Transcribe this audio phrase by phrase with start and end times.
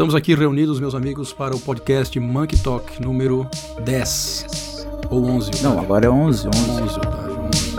[0.00, 3.46] Estamos aqui reunidos, meus amigos, para o podcast Monkey Talk número
[3.84, 5.62] 10 ou 11.
[5.62, 6.48] Não, agora é 11.
[6.48, 6.70] 11.
[6.70, 7.76] 11, Otávio, 11.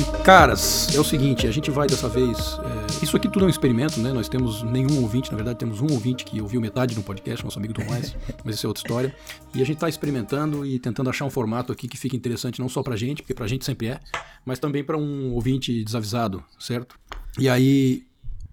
[0.00, 2.58] E, Caras, é o seguinte, a gente vai dessa vez.
[2.64, 4.12] é, isso aqui tudo é um experimento, né?
[4.12, 7.58] Nós temos nenhum ouvinte, na verdade, temos um ouvinte que ouviu metade do podcast, nosso
[7.58, 9.16] amigo Tomás, mas isso é outra história.
[9.54, 12.68] E a gente está experimentando e tentando achar um formato aqui que fique interessante não
[12.68, 14.00] só pra gente, porque pra gente sempre é,
[14.44, 16.98] mas também para um ouvinte desavisado, certo?
[17.38, 18.06] E aí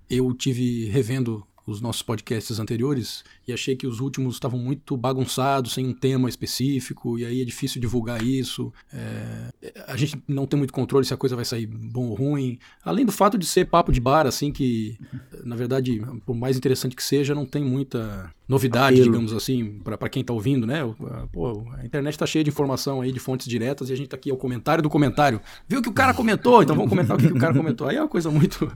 [0.10, 5.74] eu tive revendo os nossos podcasts anteriores e achei que os últimos estavam muito bagunçados,
[5.74, 8.72] sem um tema específico, e aí é difícil divulgar isso.
[8.94, 9.50] É,
[9.88, 12.60] a gente não tem muito controle se a coisa vai sair bom ou ruim.
[12.84, 14.98] Além do fato de ser papo de bar, assim, que,
[15.44, 19.12] na verdade, por mais interessante que seja, não tem muita novidade, Apelo.
[19.12, 20.84] digamos assim, para quem tá ouvindo, né?
[20.84, 23.96] O- a- Pô, a internet tá cheia de informação aí, de fontes diretas, e a
[23.96, 25.40] gente tá aqui, é o comentário do comentário.
[25.68, 26.62] Viu que o cara comentou?
[26.62, 27.88] Então vamos comentar o que, que o cara comentou.
[27.88, 28.72] Aí é uma coisa muito.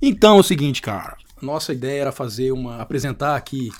[0.00, 1.16] Então é o seguinte, cara.
[1.42, 2.76] Nossa ideia era fazer uma.
[2.76, 3.70] apresentar aqui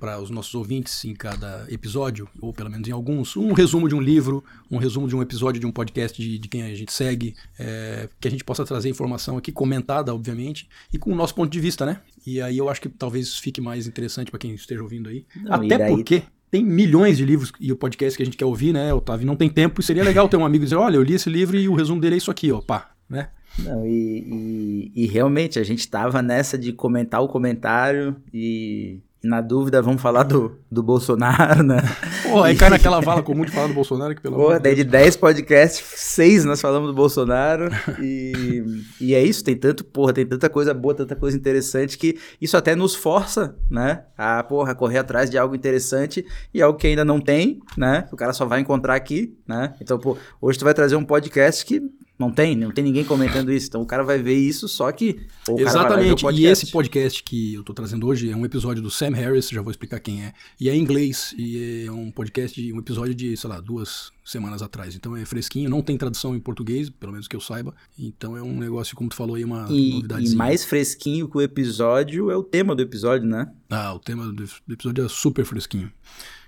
[0.00, 3.94] para os nossos ouvintes em cada episódio, ou pelo menos em alguns, um resumo de
[3.94, 6.92] um livro, um resumo de um episódio de um podcast de, de quem a gente
[6.92, 11.34] segue, é, que a gente possa trazer informação aqui, comentada, obviamente, e com o nosso
[11.34, 12.00] ponto de vista, né?
[12.26, 15.26] E aí eu acho que talvez fique mais interessante para quem esteja ouvindo aí.
[15.36, 18.44] Não, Até daí- porque tem milhões de livros e o podcast que a gente quer
[18.46, 19.26] ouvir, né, Otávio?
[19.26, 21.56] Não tem tempo e seria legal ter um amigo dizer: olha, eu li esse livro
[21.56, 23.28] e o resumo dele é isso aqui, ó, pá, né?
[23.58, 29.40] Não, e, e- e realmente a gente tava nessa de comentar o comentário e, na
[29.40, 31.76] dúvida vamos falar do, do Bolsonaro, né?
[32.24, 34.82] Pô, aí cai naquela vala comum de falar do Bolsonaro que pelo de daí de
[34.84, 37.68] 10 podcasts, 6 nós falamos do Bolsonaro.
[38.00, 38.64] E,
[39.00, 42.56] e é isso, tem tanto, porra, tem tanta coisa boa, tanta coisa interessante que isso
[42.56, 44.04] até nos força, né?
[44.16, 48.08] A, porra, correr atrás de algo interessante e algo que ainda não tem, né?
[48.10, 49.74] O cara só vai encontrar aqui, né?
[49.80, 51.80] Então, pô, hoje tu vai trazer um podcast que
[52.18, 53.66] não tem, não tem ninguém comentando isso.
[53.68, 55.20] Então o cara vai ver isso, só que.
[55.58, 56.24] Exatamente.
[56.40, 59.60] E esse podcast que eu tô trazendo hoje é um episódio do Sam Harris, já
[59.62, 60.32] vou explicar quem é.
[60.60, 61.34] E é em inglês.
[61.36, 64.94] E é um podcast, de- um episódio de, sei lá, duas semanas atrás.
[64.94, 67.74] Então é fresquinho, não tem tradução em português, pelo menos que eu saiba.
[67.98, 70.32] Então é um negócio, como tu falou aí, uma E, novidade.
[70.32, 73.50] e mais fresquinho que o episódio é o tema do episódio, né?
[73.70, 75.90] Ah, o tema do, do episódio é super fresquinho.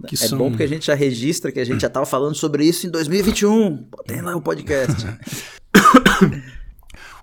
[0.07, 0.39] Que É são...
[0.39, 2.91] bom porque a gente já registra que a gente já tava falando sobre isso em
[2.91, 3.77] 2021.
[3.91, 5.05] Pô, Tem lá o podcast.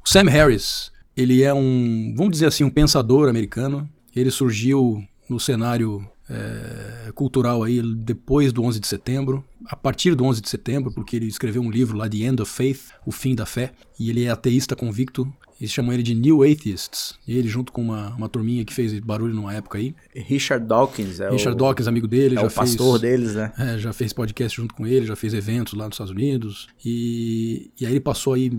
[0.03, 3.87] O Sam Harris, ele é um, vamos dizer assim, um pensador americano.
[4.15, 10.23] Ele surgiu no cenário eh, cultural aí depois do 11 de setembro, a partir do
[10.25, 13.35] 11 de setembro, porque ele escreveu um livro lá, The End of Faith, O Fim
[13.35, 15.31] da Fé, e ele é ateísta convicto.
[15.59, 17.13] Eles chamam ele de New Atheists.
[17.27, 19.93] Ele, junto com uma, uma turminha que fez barulho numa época aí.
[20.15, 23.53] Richard Dawkins é Richard o, Dawkins, amigo dele, é já o pastor fez, deles, né?
[23.59, 26.67] é, já fez podcast junto com ele, já fez eventos lá nos Estados Unidos.
[26.83, 28.51] E, e aí ele passou aí.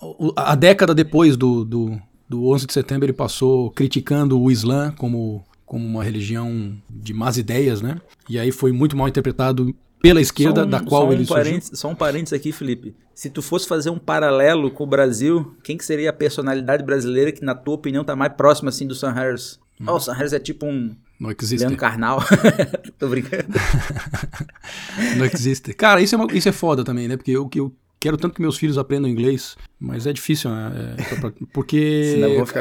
[0.00, 4.92] o- A década depois do, do, do 11 de setembro, ele passou criticando o Islã
[4.96, 8.00] como, como uma religião de más ideias, né?
[8.30, 11.60] E aí foi muito mal interpretado pela esquerda, um- da qual um ele surgiu.
[11.72, 12.94] Só um parênteses aqui, Felipe.
[13.14, 17.32] Se tu fosse fazer um paralelo com o Brasil, quem que seria a personalidade brasileira
[17.32, 19.58] que, na tua opinião, tá mais próxima assim do Sam Harris?
[19.80, 19.84] Hum.
[19.88, 21.58] Oh, o Sam Harris é tipo um Não existe.
[21.60, 22.22] Leandro Carnal.
[22.98, 23.46] Tô brincando.
[25.16, 25.72] Não existe.
[25.72, 27.16] Cara, isso é, uma- isso é foda também, né?
[27.16, 30.96] Porque eu, eu quero tanto que meus filhos aprendam inglês, mas é difícil, né?
[30.98, 32.14] É, pra- porque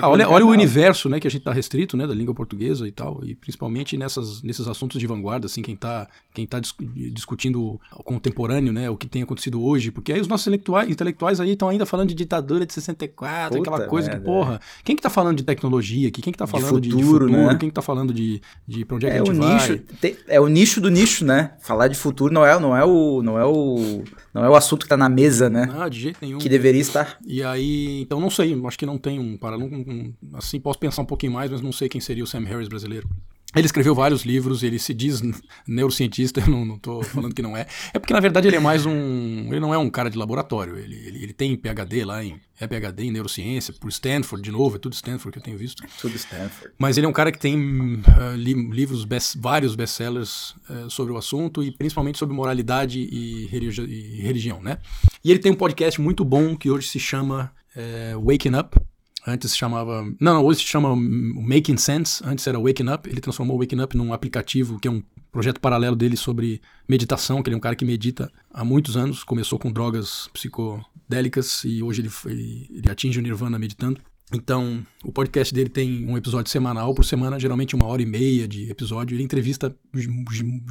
[0.04, 2.92] olha, olha o universo, né, que a gente tá restrito, né, da língua portuguesa e
[2.92, 6.76] tal, e principalmente nessas, nesses assuntos de vanguarda, assim, quem tá, quem tá dis-
[7.14, 11.40] discutindo o contemporâneo, né, o que tem acontecido hoje, porque aí os nossos intelectuais, intelectuais
[11.40, 14.96] aí estão ainda falando de ditadura de 64, Puta aquela coisa que, merda, porra, quem
[14.96, 16.22] que tá falando de tecnologia aqui?
[16.22, 17.32] Quem que tá falando de de futuro, futuro?
[17.48, 17.56] né?
[17.60, 19.68] Quem que tá falando de, de pra onde é que É a o gente nicho,
[19.68, 19.78] vai?
[20.02, 21.52] te- é o nicho do nicho, né?
[21.62, 24.04] Falar de futuro não é, não é o, não é o,
[24.34, 25.70] não é o assunto que tá na mesa, né?
[25.78, 26.38] Ah, de jeito nenhum.
[26.38, 27.05] Que deveria estar.
[27.26, 31.02] E aí, então não sei, acho que não tem um um- um- assim, posso pensar
[31.02, 33.10] um pouquinho mais, mas não sei quem seria o Sam Harris brasileiro.
[33.56, 35.22] Ele escreveu vários livros, ele se diz
[35.68, 37.66] neurocientista, eu não, tô falando que não é.
[37.94, 39.48] É porque, na verdade, ele é mais um.
[39.48, 40.78] Ele não é um cara de laboratório.
[40.78, 42.40] Ele, ele, ele tem PhD lá em.
[42.60, 45.84] É PhD em neurociência, por Stanford, de novo, é tudo Stanford que eu tenho visto.
[46.00, 46.74] Tudo Stanford.
[46.78, 51.12] Mas ele é um cara que tem ah, li- livros, best- vários best-sellers eh, sobre
[51.12, 54.78] o assunto e principalmente sobre moralidade e, religi- e religião, né?
[55.22, 58.78] E ele tem um podcast muito bom que hoje se chama eh, Waking Up.
[59.28, 60.06] Antes chamava.
[60.20, 62.24] Não, hoje se chama Making Sense.
[62.24, 63.10] Antes era Waking Up.
[63.10, 65.02] Ele transformou o Waking Up num aplicativo que é um
[65.32, 69.24] projeto paralelo dele sobre meditação, que ele é um cara que medita há muitos anos.
[69.24, 74.00] Começou com drogas psicodélicas e hoje ele, ele atinge o Nirvana meditando.
[74.34, 78.48] Então, o podcast dele tem um episódio semanal por semana, geralmente uma hora e meia
[78.48, 79.16] de episódio.
[79.16, 79.76] Ele entrevista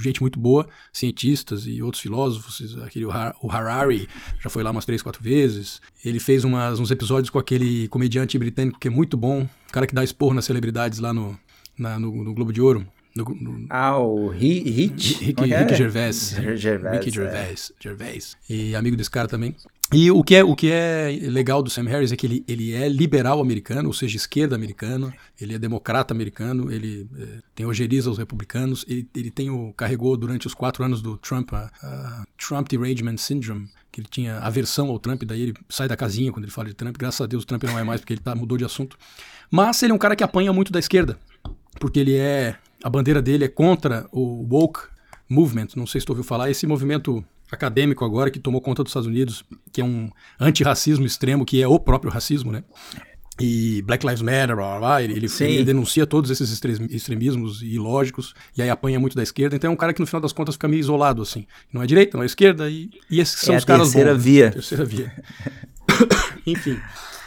[0.02, 2.76] gente muito boa, cientistas e outros filósofos.
[2.82, 4.08] Aquele, o Harari
[4.42, 5.80] já foi lá umas três, quatro vezes.
[6.04, 9.86] Ele fez umas, uns episódios com aquele comediante britânico que é muito bom, o cara
[9.86, 11.38] que dá esporro nas celebridades lá no,
[11.78, 12.84] na, no, no Globo de Ouro.
[13.16, 13.66] No, no...
[13.70, 15.74] Ah, o Rick, Rick, Rick é?
[15.74, 16.36] Gervais.
[16.56, 16.98] Gervais.
[16.98, 17.82] Rick Gervais, é.
[17.82, 18.36] Gervais.
[18.50, 19.54] E amigo desse cara também.
[19.92, 22.72] E o que, é, o que é legal do Sam Harris é que ele, ele
[22.72, 28.08] é liberal americano, ou seja, esquerda americano, ele é democrata americano, ele é, tem ojeriza
[28.08, 32.25] aos republicanos, ele, ele tem o, carregou durante os quatro anos do Trump a, a
[32.36, 36.44] Trump Derangement Syndrome, que ele tinha aversão ao Trump, daí ele sai da casinha quando
[36.44, 38.34] ele fala de Trump, graças a Deus o Trump não é mais porque ele tá,
[38.34, 38.96] mudou de assunto.
[39.50, 41.19] Mas ele é um cara que apanha muito da esquerda,
[41.78, 44.80] porque ele é, a bandeira dele é contra o woke
[45.28, 48.90] movement, não sei se tu ouviu falar, esse movimento acadêmico agora que tomou conta dos
[48.90, 52.62] Estados Unidos, que é um antirracismo extremo, que é o próprio racismo, né?
[53.40, 56.52] E Black Lives Matter, blá, blá, blá, ele, ele, denuncia todos esses
[56.88, 59.56] extremismos ilógicos e aí apanha muito da esquerda.
[59.56, 61.44] Então é um cara que no final das contas fica meio isolado, assim.
[61.72, 64.22] Não é direita, não é esquerda, e, e esses são é os caras terceira bons.
[64.22, 64.50] Via.
[64.52, 65.12] Terceira via.
[66.46, 66.78] Enfim.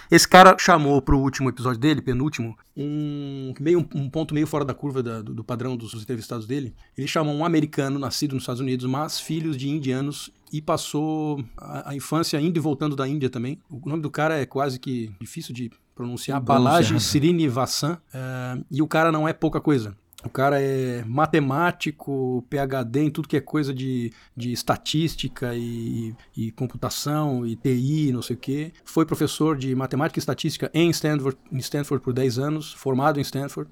[0.09, 4.73] Esse cara chamou pro último episódio dele, penúltimo, um, meio, um ponto meio fora da
[4.73, 6.73] curva da, do, do, padrão dos entrevistados dele.
[6.97, 11.91] Ele chamou um americano nascido nos Estados Unidos, mas filhos de indianos e passou a,
[11.91, 13.59] a, infância indo e voltando da Índia também.
[13.69, 18.87] O nome do cara é quase que difícil de pronunciar, Balaji Srinivasan, uh, e o
[18.87, 19.97] cara não é pouca coisa.
[20.27, 26.51] O cara é matemático, PhD em tudo que é coisa de, de estatística e, e
[26.51, 28.73] computação e TI, não sei o quê.
[28.83, 33.21] Foi professor de matemática e estatística em Stanford, em Stanford por 10 anos, formado em
[33.21, 33.71] Stanford.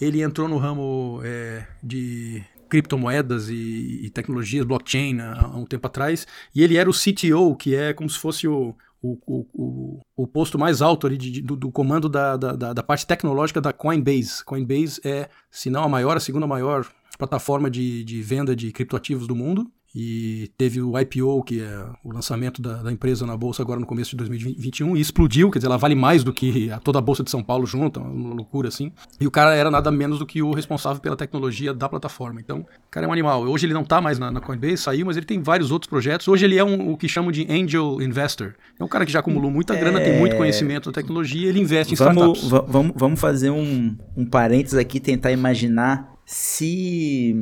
[0.00, 6.26] Ele entrou no ramo é, de criptomoedas e, e tecnologias, blockchain, há um tempo atrás,
[6.54, 10.58] e ele era o CTO, que é como se fosse o, o, o, o, posto
[10.58, 14.44] mais alto ali de, do, do, comando da, da, da, parte tecnológica da Coinbase.
[14.44, 16.86] Coinbase é, se não a maior, a segunda maior
[17.18, 22.12] plataforma de, de venda de criptoativos do mundo e teve o IPO, que é o
[22.12, 25.66] lançamento da, da, empresa na bolsa agora no começo de 2021, e explodiu, quer dizer,
[25.66, 28.68] ela vale mais do que a, toda a bolsa de São Paulo junta, uma loucura
[28.68, 28.92] assim.
[29.20, 32.40] E o cara era nada menos do que o responsável pela tecnologia da plataforma.
[32.40, 33.42] Então, o cara é um animal.
[33.42, 36.28] Hoje ele não está mais na, na, Coinbase, saiu, mas ele tem vários outros projetos.
[36.28, 38.54] Hoje ele é um, o que chamam de angel investor.
[38.78, 40.04] É um cara que já acumulou muita grana, é...
[40.04, 42.72] tem muito conhecimento da tecnologia, ele investe em vamos, startups.
[42.72, 47.34] Vamos, vamos fazer um, um parênteses aqui, tentar imaginar se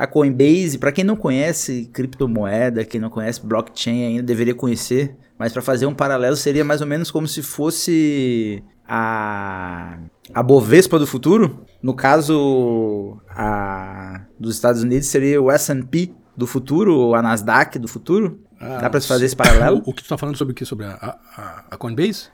[0.00, 5.52] a Coinbase, para quem não conhece criptomoeda, quem não conhece blockchain ainda deveria conhecer, mas
[5.52, 9.98] para fazer um paralelo seria mais ou menos como se fosse a
[10.32, 11.66] a Bovespa do futuro.
[11.82, 17.86] No caso a dos Estados Unidos seria o S&P do futuro, ou a Nasdaq do
[17.86, 18.40] futuro.
[18.58, 19.82] Ah, Dá para se fazer esse paralelo?
[19.84, 20.64] O, o que tu tá falando sobre o que?
[20.64, 22.30] Sobre a, a, a Coinbase?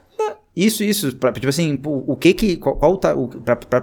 [0.57, 1.15] Isso, isso.
[1.17, 2.57] Pra, tipo assim, o que que.
[2.57, 3.15] Qual, qual tá.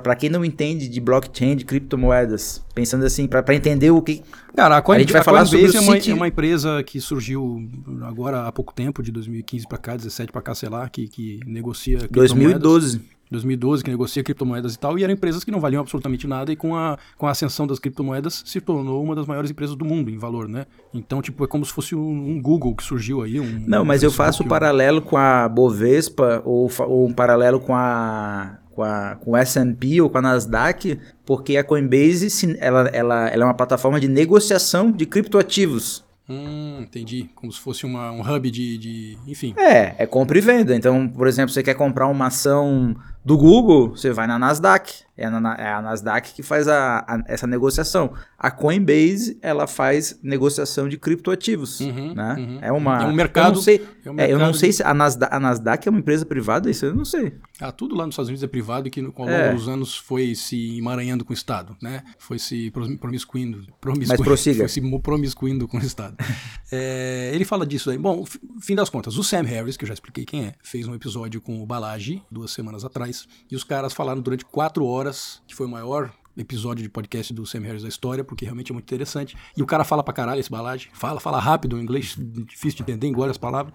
[0.01, 4.23] Pra, quem não entende de blockchain, de criptomoedas, pensando assim, pra entender o que.
[4.55, 6.99] Cara, a, Coin, a gente vai a falar sobre é uma, é uma empresa que
[6.99, 7.63] surgiu
[8.01, 11.39] agora há pouco tempo, de 2015 pra cá, 17 pra cá, sei lá, que, que
[11.45, 12.07] negocia.
[12.09, 13.01] 2012.
[13.33, 16.55] 2012, que negocia criptomoedas e tal, e eram empresas que não valiam absolutamente nada, e
[16.55, 20.09] com a, com a ascensão das criptomoedas se tornou uma das maiores empresas do mundo
[20.09, 20.65] em valor, né?
[20.93, 23.39] Então, tipo, é como se fosse um, Google que surgiu aí.
[23.39, 27.75] Um, não, mas eu faço um paralelo com a Bovespa, ou, ou um paralelo com
[27.75, 33.27] a com, a, com o S&P ou com a Nasdaq, porque a Coinbase ela, ela,
[33.29, 36.03] ela é uma plataforma de negociação de criptoativos.
[36.27, 37.29] Hum, entendi.
[37.35, 39.17] Como se fosse uma, um hub de, de.
[39.27, 39.53] Enfim.
[39.57, 40.75] É, é compra e venda.
[40.75, 45.03] Então, por exemplo, você quer comprar uma ação do Google, você vai na Nasdaq.
[45.15, 48.13] É, é a Nasdaq que faz a, a, essa negociação.
[48.37, 51.79] A Coinbase, ela faz negociação de criptoativos.
[51.79, 52.35] Uhum, né?
[52.37, 52.59] Uhum.
[52.61, 53.49] É, uma, é um mercado.
[53.49, 55.91] Eu não sei, é um é, eu não sei se a Nasdaq, a Nasdaq, é
[55.91, 57.33] uma empresa privada, isso eu não sei.
[57.59, 59.53] Ah, tudo lá nos Estados Unidos é privado e que ao longo é.
[59.53, 62.03] dos anos foi se emaranhando com o Estado, né?
[62.17, 63.65] Foi se promiscuindo.
[63.79, 64.59] promiscuindo Mas prossiga.
[64.59, 66.17] Foi se promiscuindo com o Estado.
[66.71, 67.97] é, ele fala disso aí.
[67.97, 68.25] Bom,
[68.59, 71.39] fim das contas, o Sam Harris, que eu já expliquei quem é, fez um episódio
[71.39, 75.02] com o Balaji duas semanas atrás e os caras falaram durante quatro horas,
[75.47, 78.73] que foi o maior episódio de podcast do Sam Harris da história, porque realmente é
[78.73, 79.37] muito interessante.
[79.55, 80.89] E o cara fala pra caralho esse balade.
[80.93, 83.73] Fala, fala rápido, o inglês difícil de entender, engole as palavras.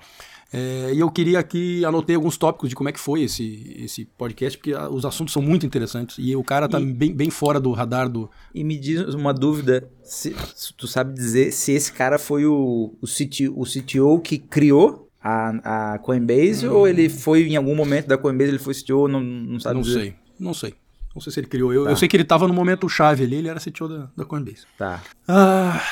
[0.53, 4.05] É, e eu queria aqui, anotei alguns tópicos de como é que foi esse, esse
[4.05, 6.17] podcast, porque os assuntos são muito interessantes.
[6.19, 8.31] E o cara tá e, bem, bem fora do radar do.
[8.55, 12.95] E me diz uma dúvida: se, se tu sabe dizer se esse cara foi o,
[13.01, 16.73] o, CTO, o CTO que criou a, a Coinbase hum.
[16.73, 19.83] ou ele foi em algum momento da Coinbase, ele foi CTO, não, não sabe Não
[19.83, 20.01] dizer.
[20.01, 20.75] sei, não sei.
[21.19, 21.73] Não sei se ele criou.
[21.73, 21.91] Eu, tá.
[21.91, 24.67] eu sei que ele estava no momento chave ali, ele era CTO da, da Coinbase.
[24.79, 25.03] Tá.
[25.27, 25.83] Ah,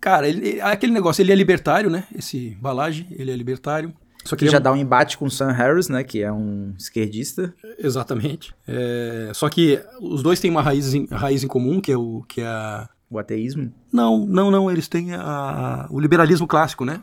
[0.00, 2.04] cara, ele, aquele negócio, ele é libertário, né?
[2.16, 3.94] Esse Balage, ele é libertário.
[4.24, 4.62] Só que, que já é um...
[4.62, 6.02] dá um embate com o Sam Harris, né?
[6.02, 7.54] Que é um esquerdista.
[7.78, 8.52] Exatamente.
[8.66, 9.30] É...
[9.34, 12.40] Só que os dois têm uma raiz em, raiz em comum, que é o que
[12.40, 12.88] é a...
[13.08, 13.72] O ateísmo?
[13.92, 14.68] Não, não, não.
[14.68, 15.86] Eles têm a...
[15.90, 17.02] o liberalismo clássico, né?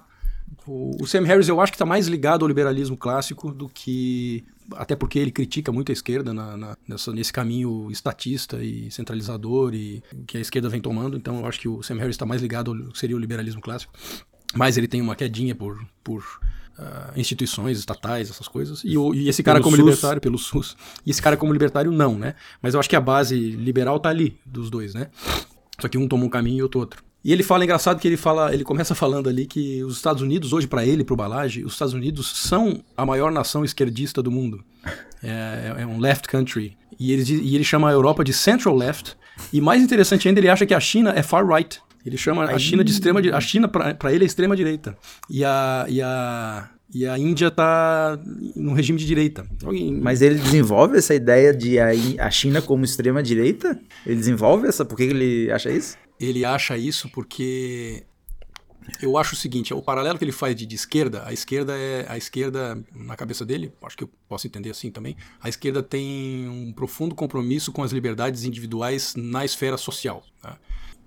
[0.67, 4.43] O, o Sam Harris eu acho que está mais ligado ao liberalismo clássico do que
[4.75, 9.73] até porque ele critica muito a esquerda na, na, nessa, nesse caminho estatista e centralizador
[9.73, 11.17] e que a esquerda vem tomando.
[11.17, 13.93] Então eu acho que o Sam Harris está mais ligado ao seria o liberalismo clássico.
[14.55, 16.23] Mas ele tem uma quedinha por, por
[16.79, 18.81] uh, instituições estatais, essas coisas.
[18.83, 19.85] E, o, e esse cara pelo como SUS.
[19.85, 20.77] libertário, pelo SUS.
[21.05, 22.35] E esse cara como libertário, não, né?
[22.61, 25.09] Mas eu acho que a base liberal tá ali, dos dois, né?
[25.79, 27.03] Só que um toma um caminho e outro outro.
[27.23, 30.53] E ele fala, engraçado que ele fala, ele começa falando ali que os Estados Unidos,
[30.53, 34.31] hoje para ele, para o Balage, os Estados Unidos são a maior nação esquerdista do
[34.31, 34.63] mundo.
[35.21, 36.77] É, é um left country.
[36.97, 39.17] E ele, e ele chama a Europa de central left.
[39.51, 41.77] E mais interessante ainda, ele acha que a China é far right.
[42.05, 44.97] Ele chama a China de extrema A China, para ele, é extrema direita.
[45.29, 48.17] E a, e a, e a Índia está
[48.55, 49.45] no regime de direita.
[50.01, 53.77] Mas ele desenvolve essa ideia de a, a China como extrema direita?
[54.05, 54.85] Ele desenvolve essa?
[54.85, 55.97] Por que ele acha isso?
[56.19, 58.05] Ele acha isso porque
[59.01, 62.05] eu acho o seguinte, o paralelo que ele faz de, de, esquerda, a esquerda é
[62.09, 65.15] a esquerda na cabeça dele, acho que eu posso entender assim também.
[65.41, 70.23] A esquerda tem um profundo compromisso com as liberdades individuais na esfera social.
[70.41, 70.57] Tá?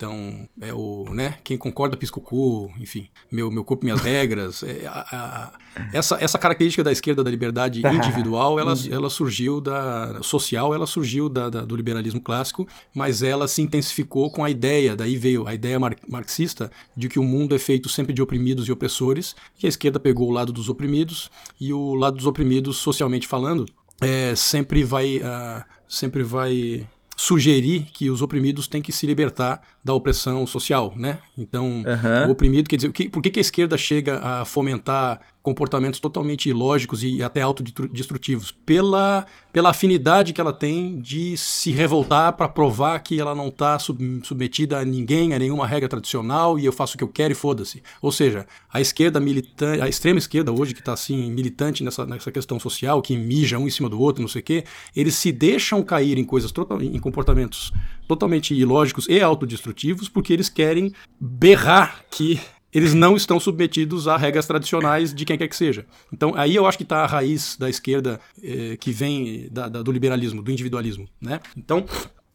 [0.02, 4.64] Então, é o, né, quem concorda pisca o cu, enfim, meu, meu corpo, minhas regras.
[4.64, 5.52] É, a, a,
[5.92, 11.28] essa, essa característica da esquerda da liberdade individual, ela, ela surgiu da social, ela surgiu
[11.28, 15.54] da, da, do liberalismo clássico, mas ela se intensificou com a ideia, daí veio a
[15.54, 19.66] ideia mar, marxista de que o mundo é feito sempre de oprimidos e opressores, que
[19.66, 21.30] a esquerda pegou o lado dos oprimidos
[21.61, 23.66] e o lado dos oprimidos, socialmente falando,
[24.00, 26.88] é, sempre vai, uh, sempre vai
[27.23, 31.21] sugerir que os oprimidos têm que se libertar da opressão social, né?
[31.38, 32.29] Então, uhum.
[32.29, 36.49] o oprimido, quer dizer, que, por que, que a esquerda chega a fomentar comportamentos totalmente
[36.49, 42.99] ilógicos e até autodestrutivos, pela, pela afinidade que ela tem de se revoltar para provar
[43.01, 46.95] que ela não está sub, submetida a ninguém, a nenhuma regra tradicional e eu faço
[46.95, 47.83] o que eu quero e foda-se.
[48.01, 52.31] Ou seja, a esquerda militante, a extrema esquerda hoje que está assim militante nessa, nessa
[52.31, 55.33] questão social, que mija um em cima do outro, não sei o quê, eles se
[55.33, 57.73] deixam cair em coisas em comportamentos
[58.07, 62.41] totalmente ilógicos e autodestrutivos porque eles querem berrar que
[62.73, 65.85] eles não estão submetidos a regras tradicionais de quem quer que seja.
[66.12, 69.83] Então, aí eu acho que está a raiz da esquerda eh, que vem da, da,
[69.83, 71.09] do liberalismo, do individualismo.
[71.21, 71.41] Né?
[71.57, 71.85] Então,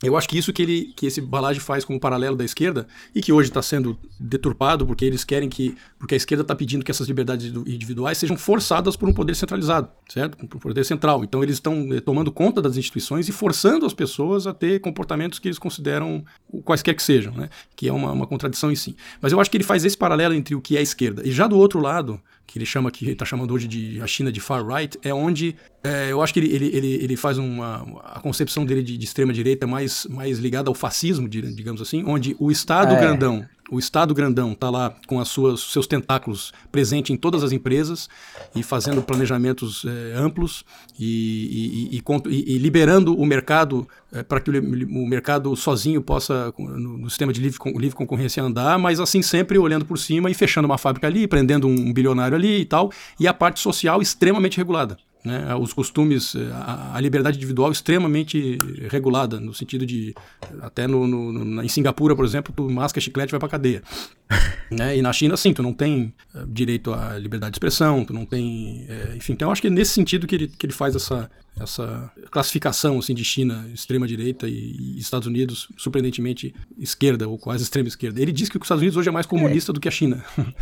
[0.04, 3.22] eu acho que isso que, ele, que esse Balage faz como paralelo da esquerda e
[3.22, 6.92] que hoje está sendo deturpado porque eles querem que, porque a esquerda está pedindo que
[6.92, 10.38] essas liberdades individuais sejam forçadas por um poder centralizado, certo?
[10.38, 11.24] Por um poder central.
[11.24, 15.39] Então eles estão eh, tomando conta das instituições e forçando as pessoas a ter comportamentos
[15.39, 16.24] que eles consideram
[16.63, 17.50] quaisquer que sejam, né?
[17.75, 18.96] Que é uma, uma contradição em si.
[19.20, 21.32] Mas eu acho que ele faz esse paralelo entre o que é a esquerda e
[21.32, 24.39] já do outro lado, que ele chama que está chamando hoje de a China de
[24.39, 25.56] far right, é onde
[25.88, 29.06] é, eu acho que ele, ele, ele, ele faz uma a concepção dele de, de,
[29.06, 33.00] extrema direita mais mais ligada ao fascismo, digamos assim, onde o Estado é.
[33.00, 37.51] grandão o Estado grandão está lá com as suas, seus tentáculos presente em todas as
[37.51, 38.08] empresas
[38.56, 40.63] e fazendo planejamentos é, amplos
[40.98, 46.53] e, e, e, e, liberando o mercado é, para que o, o, mercado sozinho possa,
[46.58, 50.34] no, no sistema de livre, livre, concorrência, andar, mas assim sempre olhando por cima e
[50.34, 54.58] fechando uma fábrica ali, prendendo um bilionário ali e tal, e a parte social extremamente
[54.58, 54.98] regulada.
[55.25, 58.57] Né, os costumes, eh, a, a, liberdade individual extremamente
[58.89, 60.15] regulada, no sentido de,
[60.62, 63.83] até no, no, em Singapura, por exemplo, tu masca chiclete e vai pra cadeia.
[64.71, 68.13] né, e na China, sim, tu não tem uh, direito à liberdade de expressão, tu
[68.13, 70.74] não tem, é, enfim, então eu acho que é nesse sentido que ele, que ele
[70.74, 71.29] faz essa,
[71.60, 78.22] essa classificação assim, de China extrema-direita e, e, Estados Unidos surpreendentemente esquerda ou quase extrema-esquerda.
[78.22, 79.74] Ele diz que os Estados Unidos hoje é mais comunista é.
[79.74, 80.24] do que a China.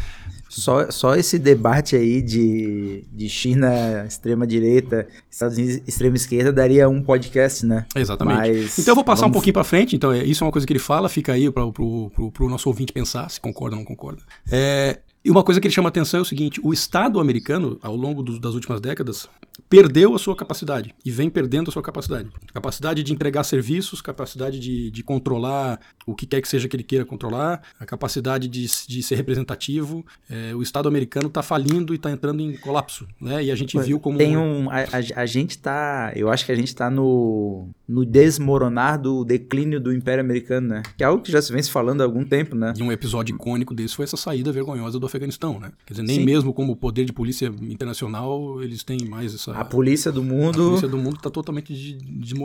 [0.48, 7.66] Só, só esse debate aí de, de China extrema-direita, Estados Unidos extrema-esquerda daria um podcast,
[7.66, 7.86] né?
[7.94, 8.38] Exatamente.
[8.38, 9.32] Mas, então eu vou passar vamos...
[9.32, 11.52] um pouquinho para frente, então é, isso é uma coisa que ele fala, fica aí
[11.52, 12.12] para o
[12.48, 14.22] nosso ouvinte pensar se concorda ou não concorda.
[14.50, 17.96] É, e uma coisa que ele chama atenção é o seguinte: o Estado americano, ao
[17.96, 19.28] longo do, das últimas décadas,
[19.70, 22.30] perdeu a sua capacidade e vem perdendo a sua capacidade.
[22.54, 26.84] Capacidade de entregar serviços, capacidade de, de controlar o que quer que seja que ele
[26.84, 30.06] queira controlar, a capacidade de, de ser representativo.
[30.30, 33.08] É, o Estado americano está falindo e está entrando em colapso.
[33.20, 33.46] Né?
[33.46, 34.18] E a gente viu como.
[34.18, 34.70] Tem um.
[34.70, 36.12] A, a, a gente está.
[36.16, 40.84] Eu acho que a gente está no, no desmoronar do declínio do Império Americano, né?
[40.98, 42.74] Que é algo que já se vem se falando há algum tempo, né?
[42.78, 45.72] E um episódio icônico desse foi essa saída vergonhosa do Afeganistão, né?
[45.86, 46.26] Quer dizer, nem Sim.
[46.26, 50.62] mesmo como poder de polícia internacional eles têm mais essa a polícia do mundo.
[50.62, 51.74] A polícia do mundo está totalmente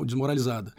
[0.04, 0.72] desmoralizada.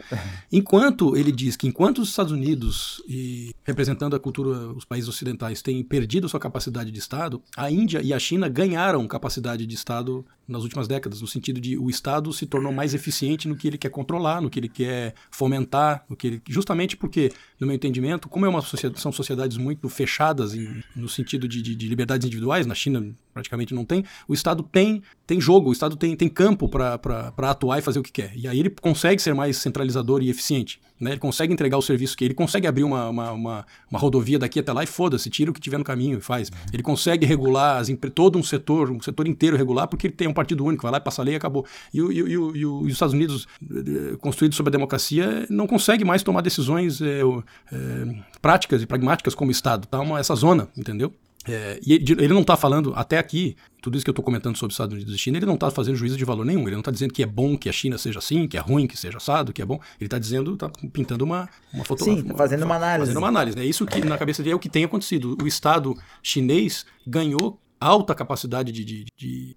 [0.50, 5.62] Enquanto ele diz que enquanto os Estados Unidos e representando a cultura, os países ocidentais
[5.62, 10.24] têm perdido sua capacidade de Estado, a Índia e a China ganharam capacidade de Estado
[10.52, 13.78] nas últimas décadas, no sentido de o Estado se tornou mais eficiente no que ele
[13.78, 18.28] quer controlar, no que ele quer fomentar, no que ele, justamente porque, no meu entendimento,
[18.28, 22.26] como é uma sociedade, são sociedades muito fechadas em, no sentido de, de, de liberdades
[22.26, 26.28] individuais, na China praticamente não tem, o Estado tem, tem jogo, o Estado tem, tem
[26.28, 28.32] campo para atuar e fazer o que quer.
[28.36, 30.80] E aí ele consegue ser mais centralizador e eficiente.
[31.02, 31.10] Né?
[31.10, 34.60] Ele consegue entregar o serviço que ele consegue abrir uma, uma, uma, uma rodovia daqui
[34.60, 36.48] até lá e foda-se, tira o que tiver no caminho e faz.
[36.72, 40.32] Ele consegue regular as, todo um setor, um setor inteiro regular, porque ele tem um
[40.32, 41.66] partido único, vai lá e passa a lei e acabou.
[41.92, 46.04] E, e, e, e, e os Estados Unidos, eh, construídos sobre a democracia, não consegue
[46.04, 47.20] mais tomar decisões é,
[47.72, 49.88] é, práticas e pragmáticas como Estado.
[49.88, 51.12] Tá uma, essa zona, entendeu?
[51.48, 54.70] É, e ele não está falando, até aqui, tudo isso que eu estou comentando sobre
[54.70, 56.62] os Estados Unidos e China, ele não está fazendo juízo de valor nenhum.
[56.62, 58.86] Ele não está dizendo que é bom que a China seja assim, que é ruim
[58.86, 59.80] que seja assado, que é bom.
[59.98, 62.22] Ele está dizendo, está pintando uma, uma fotografia.
[62.22, 63.06] Sim, tá fazendo uma análise.
[63.06, 63.58] Fazendo uma análise.
[63.58, 65.36] É isso que na cabeça dele é o que tem acontecido.
[65.42, 69.56] O Estado chinês ganhou alta capacidade de, de, de,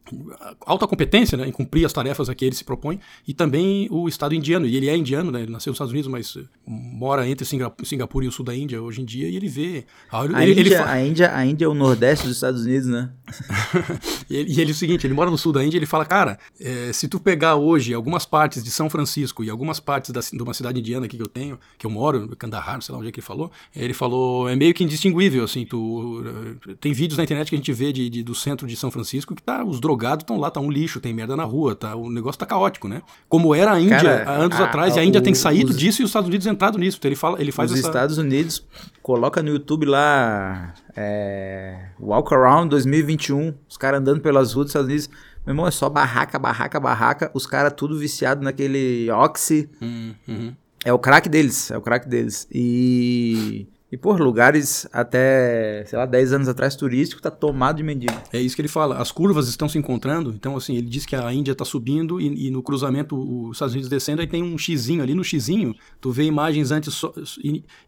[0.65, 4.07] alta competência né, em cumprir as tarefas a que ele se propõe e também o
[4.07, 4.65] Estado indiano.
[4.65, 8.25] E ele é indiano né, ele nasceu nos Estados Unidos mas eh, mora entre Singapura
[8.25, 10.75] e o sul da Índia hoje em dia e ele vê a, ele, Índia, ele
[10.75, 13.11] a Índia a Índia é o nordeste dos Estados Unidos né?
[14.29, 16.05] E, ele, e ele é o seguinte ele mora no sul da Índia ele fala
[16.05, 20.19] cara é, se tu pegar hoje algumas partes de São Francisco e algumas partes da,
[20.19, 23.09] de uma cidade indiana aqui que eu tenho que eu moro Kandahar sei lá onde
[23.09, 26.23] é que ele falou ele falou é meio que indistinguível assim tu
[26.67, 28.89] eh, tem vídeos na internet que a gente vê de de, do centro de São
[28.89, 31.95] Francisco que tá, os drogados estão lá, tá um lixo, tem merda na rua, tá,
[31.95, 33.01] o negócio tá caótico, né?
[33.27, 35.33] Como era a Índia Cara, há anos a, atrás, a, e a Índia o, tem
[35.33, 36.97] saído os, disso e os Estados Unidos entrado nisso.
[36.97, 37.87] Então ele fala, ele faz os essa...
[37.87, 38.65] Estados Unidos
[39.01, 44.87] coloca no YouTube lá é, Walk Around 2021, os caras andando pelas ruas dos Estados
[44.87, 45.09] Unidos.
[45.45, 49.69] Meu irmão, é só barraca, barraca, barraca, os caras tudo viciado naquele Oxy.
[49.81, 50.55] Hum, uhum.
[50.83, 52.47] É o crack deles, é o crack deles.
[52.51, 58.13] E e por lugares até, sei lá, 10 anos atrás turístico tá tomado de mendigo.
[58.33, 58.97] É isso que ele fala.
[58.97, 60.31] As curvas estão se encontrando.
[60.31, 63.73] Então, assim, ele diz que a Índia está subindo e, e, no cruzamento os Estados
[63.73, 64.19] Unidos descendo.
[64.19, 65.73] Aí tem um xizinho ali no xizinho.
[66.01, 67.01] Tu vê imagens antes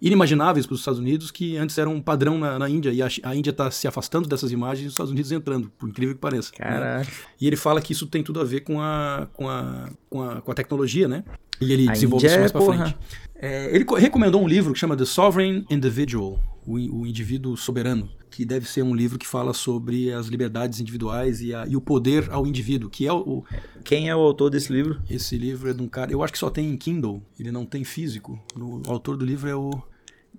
[0.02, 2.92] inimagináveis para os Estados Unidos que antes eram um padrão na, na Índia.
[2.92, 5.90] E a, a Índia está se afastando dessas imagens e os Estados Unidos entrando, por
[5.90, 6.54] incrível que pareça.
[6.58, 6.66] Né?
[6.70, 7.00] Caraca.
[7.00, 7.18] Né?
[7.42, 10.42] E ele fala que isso tem tudo a ver com a, com a, com a,
[10.42, 11.26] com a tecnologia, né?
[11.60, 12.98] E ele a desenvolve isso mais para frente.
[13.40, 18.44] É, ele recomendou um livro que chama The Sovereign Individual, o, o, Indivíduo Soberano, que
[18.44, 22.28] deve ser um livro que fala sobre as liberdades individuais e, a, e o poder
[22.32, 23.46] ao indivíduo, que é o, o,
[23.84, 25.00] Quem é o autor desse livro?
[25.08, 27.64] Esse livro é de um cara, eu acho que só tem em Kindle, ele não
[27.64, 28.40] tem físico.
[28.56, 29.70] O, o autor do livro é o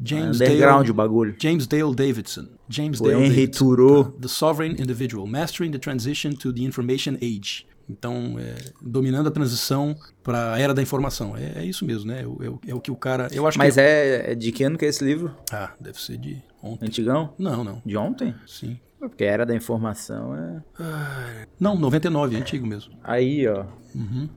[0.03, 1.37] James Underground Dale, o bagulho.
[1.39, 2.49] James Dale Davidson.
[2.69, 3.65] James o Dale Henry Davidson.
[3.65, 4.05] Thoreau.
[4.05, 7.65] The Sovereign Individual, Mastering the Transition to the Information Age.
[7.89, 11.37] Então, é, dominando a transição para a era da informação.
[11.37, 12.21] É, é isso mesmo, né?
[12.21, 13.29] É, é, o que o cara.
[13.33, 13.81] Eu acho Mas que...
[13.81, 15.35] é, é de que ano que é esse livro?
[15.51, 16.87] Ah, deve ser de ontem.
[16.87, 17.33] Antigão?
[17.39, 17.83] Não, não.
[17.85, 18.35] De ontem?
[18.47, 18.79] Sim.
[18.99, 20.63] Porque a era da informação é.
[20.79, 22.93] Ah, não, 99, é antigo mesmo.
[23.03, 23.65] Aí, ó.
[23.95, 24.29] Uhum.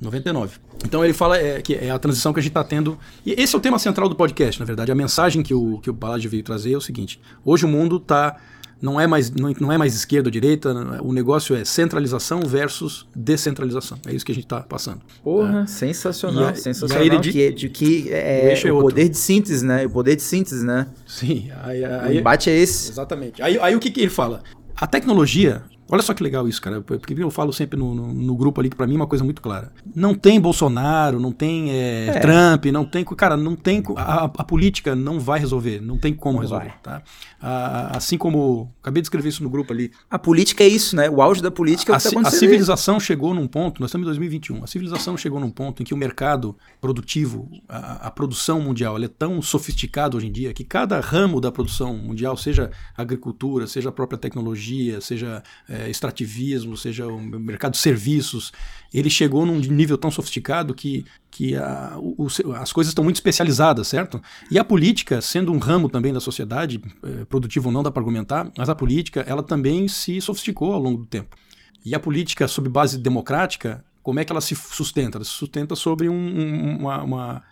[0.00, 0.58] 99.
[0.84, 2.98] Então ele fala é, que é a transição que a gente está tendo.
[3.24, 4.92] E esse é o tema central do podcast, na verdade.
[4.92, 7.96] A mensagem que o, que o Balad veio trazer é o seguinte: hoje o mundo
[7.96, 8.36] está
[8.80, 13.06] não é mais, não, não é mais esquerda ou direita, o negócio é centralização versus
[13.14, 13.98] descentralização.
[14.06, 15.00] É isso que a gente está passando.
[15.22, 15.66] Porra, é.
[15.66, 17.06] sensacional, a, sensacional.
[17.06, 19.86] E que, de que é, o, é o poder de síntese, né?
[19.86, 20.86] O poder de síntese, né?
[21.06, 21.50] Sim.
[21.62, 22.90] Aí, aí, o embate é esse.
[22.90, 23.42] Exatamente.
[23.42, 24.42] Aí, aí o que, que ele fala?
[24.76, 26.80] A tecnologia Olha só que legal isso, cara.
[26.80, 29.22] Porque eu falo sempre no, no, no grupo ali que para mim é uma coisa
[29.22, 29.72] muito clara.
[29.94, 32.20] Não tem Bolsonaro, não tem é, é.
[32.20, 33.04] Trump, não tem.
[33.04, 33.82] Cara, não tem.
[33.96, 36.74] A, a, política não vai resolver, não tem como não resolver.
[36.82, 37.02] Tá?
[37.40, 38.72] A, assim como.
[38.82, 39.92] Acabei de escrever isso no grupo ali.
[40.10, 41.08] A política é isso, né?
[41.08, 44.04] O auge da política é o que tá A civilização chegou num ponto, nós estamos
[44.04, 48.60] em 2021, a civilização chegou num ponto em que o mercado produtivo, a, a produção
[48.60, 53.66] mundial, é tão sofisticado hoje em dia que cada ramo da produção mundial, seja agricultura,
[53.66, 55.42] seja a própria tecnologia, seja.
[55.68, 58.52] É, é, extrativismo, seja o mercado de serviços,
[58.92, 63.88] ele chegou num nível tão sofisticado que, que a, o, as coisas estão muito especializadas,
[63.88, 64.20] certo?
[64.50, 68.00] E a política, sendo um ramo também da sociedade, é, produtivo ou não dá para
[68.00, 71.36] argumentar, mas a política ela também se sofisticou ao longo do tempo.
[71.84, 75.18] E a política sob base democrática, como é que ela se sustenta?
[75.18, 77.42] Ela se sustenta sobre um, uma, uma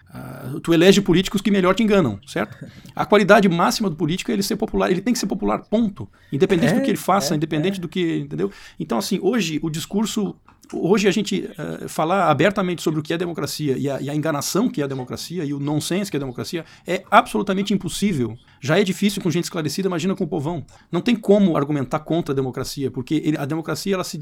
[0.55, 2.65] uh, tu elege políticos que melhor te enganam, certo?
[2.95, 6.09] A qualidade máxima do político é ele ser popular, ele tem que ser popular, ponto.
[6.31, 7.81] Independente é, do que ele faça, é, independente é.
[7.81, 8.53] do que, entendeu?
[8.79, 10.37] Então assim, hoje o discurso
[10.75, 14.15] hoje a gente uh, falar abertamente sobre o que é democracia e a, e a,
[14.15, 18.37] enganação que é a democracia e o nonsense que é a democracia é absolutamente impossível.
[18.61, 20.65] Já é difícil com gente esclarecida, imagina com o povão.
[20.91, 24.21] Não tem como argumentar contra a democracia, porque ele, a democracia, ela se,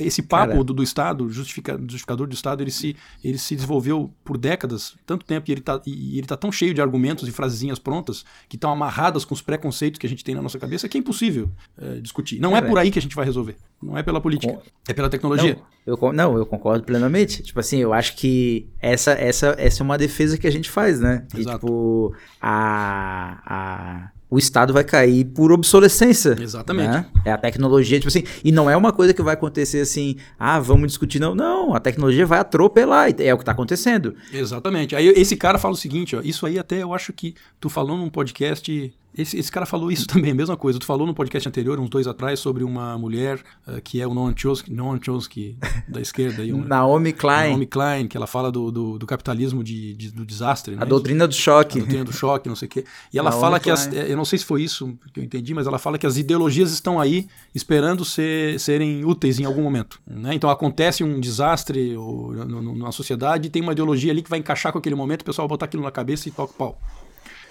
[0.00, 4.36] esse papo do, do, Estado, justifica, justificador do Estado, ele se, ele se desenvolveu por
[4.36, 5.78] décadas, tanto tempo, e ele está
[6.26, 10.06] tá tão cheio de argumentos e frasezinhas prontas que estão amarradas com os preconceitos que
[10.06, 12.40] a gente tem na nossa cabeça que é impossível uh, discutir.
[12.40, 13.56] Não é por aí que a gente vai resolver.
[13.84, 15.54] Não é pela política, é pela tecnologia.
[15.54, 17.42] Não eu, não, eu concordo plenamente.
[17.42, 20.98] Tipo assim, eu acho que essa, essa, essa é uma defesa que a gente faz,
[20.98, 21.26] né?
[21.34, 21.56] Exato.
[21.56, 26.36] E, tipo, a, a, o Estado vai cair por obsolescência.
[26.40, 26.88] Exatamente.
[26.88, 27.06] Né?
[27.26, 30.58] É a tecnologia, tipo assim, e não é uma coisa que vai acontecer assim, ah,
[30.58, 31.34] vamos discutir, não.
[31.34, 34.14] Não, a tecnologia vai atropelar, é o que está acontecendo.
[34.32, 34.96] Exatamente.
[34.96, 37.98] Aí esse cara fala o seguinte, ó, isso aí até eu acho que tu falou
[37.98, 40.78] num podcast esse, esse cara falou isso também, a mesma coisa.
[40.78, 44.14] Tu falou no podcast anterior, uns dois atrás, sobre uma mulher uh, que é o
[44.14, 45.56] Noam Chomsky, Noam Chomsky
[45.88, 46.42] da esquerda.
[46.42, 47.50] Aí, uma, Naomi Klein.
[47.50, 50.74] Naomi Klein, que ela fala do, do, do capitalismo de, de, do desastre.
[50.74, 50.86] A né?
[50.86, 51.78] doutrina do choque.
[51.78, 52.84] A doutrina do choque, não sei o quê.
[53.12, 55.54] E ela Naomi fala que, as, eu não sei se foi isso que eu entendi,
[55.54, 60.00] mas ela fala que as ideologias estão aí esperando ser, serem úteis em algum momento.
[60.06, 60.34] Né?
[60.34, 64.30] Então acontece um desastre ou, no, no, na sociedade e tem uma ideologia ali que
[64.30, 66.56] vai encaixar com aquele momento, o pessoal vai botar aquilo na cabeça e toca o
[66.56, 66.80] pau.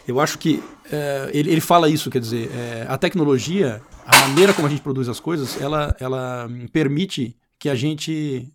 [0.07, 0.61] Eu acho que
[0.91, 4.81] é, ele, ele fala isso, quer dizer, é, a tecnologia, a maneira como a gente
[4.81, 8.51] produz as coisas, ela, ela permite que a gente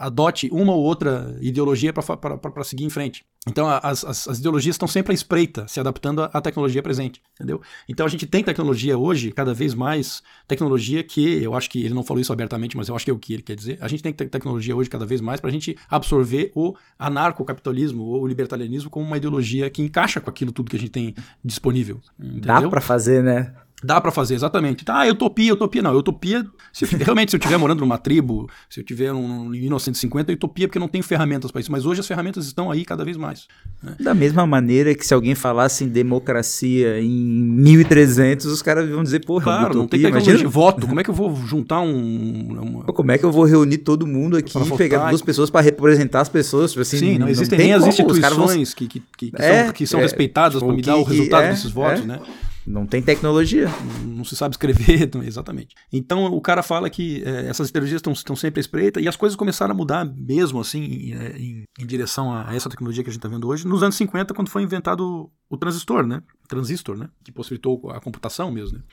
[0.00, 3.24] adote uma ou outra ideologia para seguir em frente.
[3.46, 7.60] Então as, as, as, ideologias estão sempre à espreita, se adaptando à, tecnologia presente, entendeu?
[7.88, 11.94] Então a gente tem tecnologia hoje, cada vez mais, tecnologia que, eu acho que ele
[11.94, 13.88] não falou isso abertamente, mas eu acho que é o que ele quer dizer, a
[13.88, 18.26] gente tem tecnologia hoje cada vez mais para a gente absorver o anarcocapitalismo ou o
[18.26, 22.00] libertarianismo como uma ideologia que encaixa com aquilo tudo que a gente tem disponível.
[22.18, 22.40] Entendeu?
[22.40, 23.54] Dá para fazer, né?
[23.82, 24.84] Dá para fazer, exatamente.
[24.88, 25.80] Ah, utopia, utopia.
[25.80, 30.32] Não, utopia, se realmente, se eu estiver morando numa tribo, se eu estiver em 1950,
[30.32, 31.70] utopia porque não tenho ferramentas para isso.
[31.70, 33.46] Mas hoje as ferramentas estão aí cada vez mais.
[33.80, 33.94] Né?
[34.00, 39.24] Da mesma maneira que se alguém falasse em democracia em 1300, os caras vão dizer,
[39.24, 40.38] porra, claro, utopia, não tem imagina...
[40.38, 40.86] de voto.
[40.86, 42.58] Como é que eu vou juntar um...
[42.60, 42.84] Uma...
[42.84, 46.22] Como é que eu vou reunir todo mundo aqui e pegar duas pessoas para representar
[46.22, 46.72] as pessoas?
[46.72, 48.76] Tipo assim, Sim, não, existem nem as instituições vão...
[48.76, 51.44] que, que, que, que, é, são, que são é, respeitadas para me dar o resultado
[51.44, 52.06] é, desses votos, é.
[52.06, 52.20] né?
[52.68, 53.66] Não tem tecnologia.
[54.04, 55.74] Não, se sabe escrever, exatamente.
[55.90, 59.34] Então o cara fala que é, essas tecnologias estão sempre à espreita e as coisas
[59.34, 63.12] começaram a mudar mesmo assim em, é, em, em direção a essa tecnologia que a
[63.12, 66.22] gente está vendo hoje nos anos 50, quando foi inventado o transistor, né?
[66.46, 67.08] Transistor, né?
[67.24, 68.84] Que possibilitou a computação mesmo, né?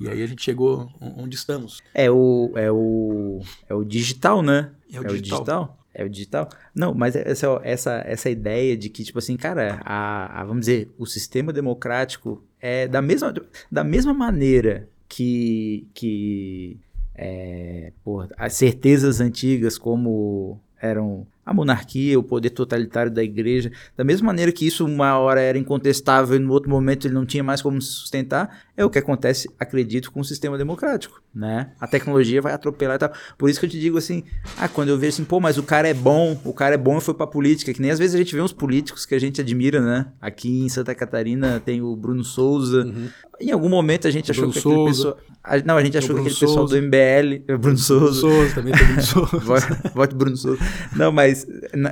[0.00, 1.80] E aí a gente chegou onde estamos.
[1.94, 4.72] É o, é o, é o digital, né?
[4.92, 5.12] É o, é digital.
[5.12, 5.78] o digital.
[5.92, 6.48] É o digital?
[6.74, 10.88] Não, mas essa, essa, essa ideia de que, tipo assim, cara, a, a, vamos dizer,
[10.96, 13.34] o sistema democrático é da mesma,
[13.70, 16.78] da mesma maneira que, que
[17.14, 17.92] é,
[18.36, 24.52] as certezas antigas, como eram a monarquia, o poder totalitário da igreja, da mesma maneira
[24.52, 27.82] que isso uma hora era incontestável e no outro momento ele não tinha mais como
[27.82, 31.72] se sustentar, é o que acontece, acredito, com o sistema democrático, né?
[31.80, 33.12] A tecnologia vai atropelar e tal.
[33.36, 34.22] Por isso que eu te digo assim,
[34.56, 36.98] ah, quando eu vejo assim, pô, mas o cara é bom, o cara é bom
[36.98, 39.18] e foi pra política, que nem às vezes a gente vê uns políticos que a
[39.18, 40.06] gente admira, né?
[40.20, 42.84] Aqui em Santa Catarina tem o Bruno Souza.
[42.84, 43.08] Uhum.
[43.40, 45.18] Em algum momento a gente achou Bruno que aquele pessoal...
[45.64, 46.54] Não, a gente achou que aquele Souza.
[46.54, 47.56] pessoal do MBL...
[47.58, 48.20] Bruno Souza.
[48.20, 49.90] Bruno Souza, também tem Bruno Souza.
[49.94, 50.62] Vote Bruno Souza.
[50.94, 51.39] Não, mas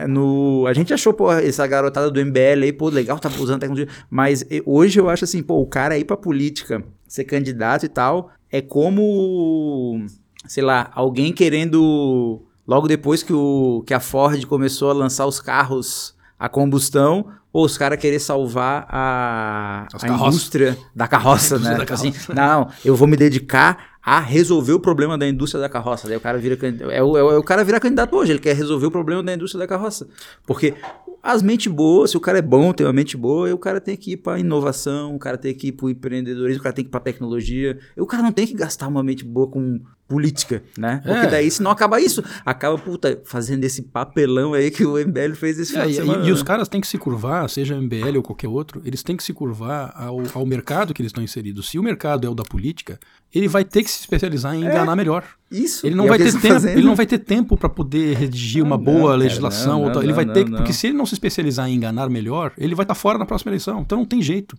[0.09, 3.89] no, a gente achou, pô, essa garotada do MBL aí, pô, legal, tá usando tecnologia.
[4.11, 8.31] Mas hoje eu acho assim, pô, o cara ir pra política, ser candidato e tal,
[8.51, 10.05] é como,
[10.47, 12.43] sei lá, alguém querendo.
[12.67, 17.65] Logo depois que, o, que a Ford começou a lançar os carros a combustão, ou
[17.65, 21.77] os caras querer salvar a, a indústria da carroça, né?
[21.77, 22.09] Da carroça.
[22.09, 26.09] Assim, não, eu vou me dedicar a resolver o problema da indústria da carroça.
[26.09, 26.59] Daí o cara vira
[26.91, 29.23] é o, é o, é o cara vira candidato hoje, ele quer resolver o problema
[29.23, 30.09] da indústria da carroça.
[30.47, 30.75] Porque
[31.23, 33.97] as mentes boas, se o cara é bom, tem uma mente boa, o cara tem
[33.97, 36.89] que ir para inovação, o cara tem que ir para empreendedorismo, o cara tem que
[36.89, 37.79] ir para tecnologia.
[37.97, 41.03] O cara não tem que gastar uma mente boa com política, né?
[41.05, 41.31] Porque é.
[41.31, 45.59] daí, se não acaba isso, acaba, puta, fazendo esse papelão aí que o MBL fez
[45.59, 48.81] esse é, e, e, os caras têm que se curvar, seja MBL ou qualquer outro,
[48.87, 51.69] eles têm que se curvar ao, ao mercado que eles estão inseridos.
[51.69, 52.99] Se o mercado é o da política,
[53.35, 54.71] ele vai ter que se especializar em é.
[54.71, 55.25] enganar melhor.
[55.51, 55.87] Isso.
[55.87, 58.77] Ele não, é vai ter tempo, ele não vai ter tempo para poder redigir uma
[58.77, 59.87] boa não, legislação.
[59.87, 62.53] Não, não, ele vai ter que, porque se ele não se especializar em enganar melhor,
[62.59, 63.81] ele vai estar tá fora na próxima eleição.
[63.81, 64.57] Então não tem jeito.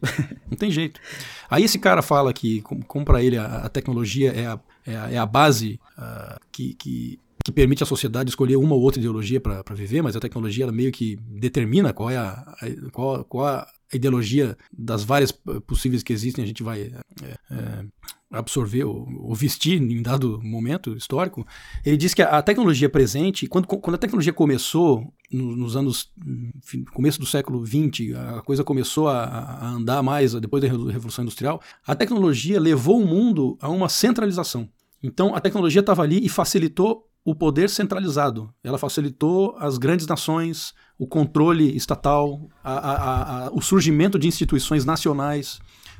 [0.49, 0.99] não tem jeito.
[1.49, 4.95] Aí esse cara fala que, como, como para ele a, a, tecnologia é a, é
[4.95, 8.99] a, é a base uh, que, que que permite à sociedade escolher uma ou outra
[8.99, 13.23] ideologia para viver, mas a tecnologia ela meio que determina qual é a, a qual,
[13.23, 15.31] qual a, ideologia das várias
[15.65, 17.85] possíveis que existem, a gente vai é, é,
[18.31, 21.45] absorver ou, ou, vestir em dado momento histórico,
[21.83, 26.11] ele diz que a, tecnologia presente, quando, quando a tecnologia começou, no, nos anos,
[26.93, 31.61] começo do século XX, a coisa começou a, a andar mais depois da Revolução Industrial,
[31.85, 34.69] a tecnologia levou o mundo a uma centralização.
[35.01, 38.53] Então a tecnologia estava ali e facilitou o poder centralizado.
[38.63, 44.85] Ela facilitou as grandes nações, o controle estatal, a, a, a, o surgimento de instituições
[44.85, 45.59] nacionais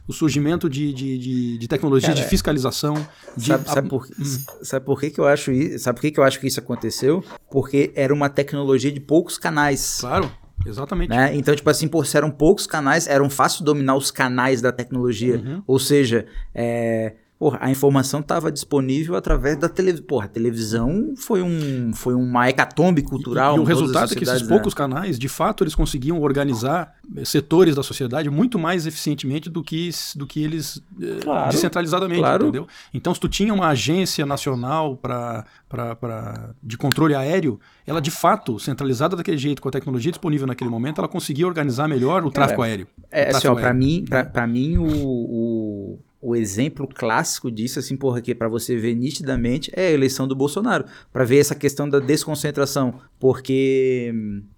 [0.10, 2.96] o surgimento de, de, de, de tecnologia Cara, de fiscalização.
[3.38, 3.46] De...
[3.46, 4.64] Sabe, sabe, por, hum.
[4.64, 5.78] sabe por que, que eu acho isso?
[5.84, 7.24] Sabe por que, que eu acho que isso aconteceu?
[7.52, 10.00] Porque era uma tecnologia de poucos canais.
[10.00, 10.32] Claro.
[10.66, 11.10] Exatamente.
[11.12, 11.36] Né?
[11.36, 15.38] Então, tipo assim, por eram poucos canais, eram fácil dominar os canais da tecnologia.
[15.38, 15.64] Uhum.
[15.68, 20.06] Ou seja, é, Porra, a informação estava disponível através da televisão.
[20.06, 23.56] Porra, a televisão foi, um, foi uma hecatombe cultural.
[23.56, 24.47] E, e o resultado é que esses né?
[24.49, 29.63] poucos canais, de fato, eles conseguiam organizar eh, setores da sociedade muito mais eficientemente do
[29.63, 32.43] que, do que eles eh, claro, descentralizadamente, claro.
[32.43, 32.67] entendeu?
[32.93, 38.12] Então, se tu tinha uma agência nacional pra, pra, pra, de controle aéreo, ela de
[38.12, 42.32] fato, centralizada daquele jeito, com a tecnologia disponível naquele momento, ela conseguia organizar melhor o
[42.32, 42.88] tráfego aéreo.
[43.10, 48.22] É, assim, para mim, pra, pra mim o, o o exemplo clássico disso, assim, porra,
[48.22, 52.00] que para você ver nitidamente é a eleição do Bolsonaro, para ver essa questão da
[52.00, 54.14] desconcentração, porque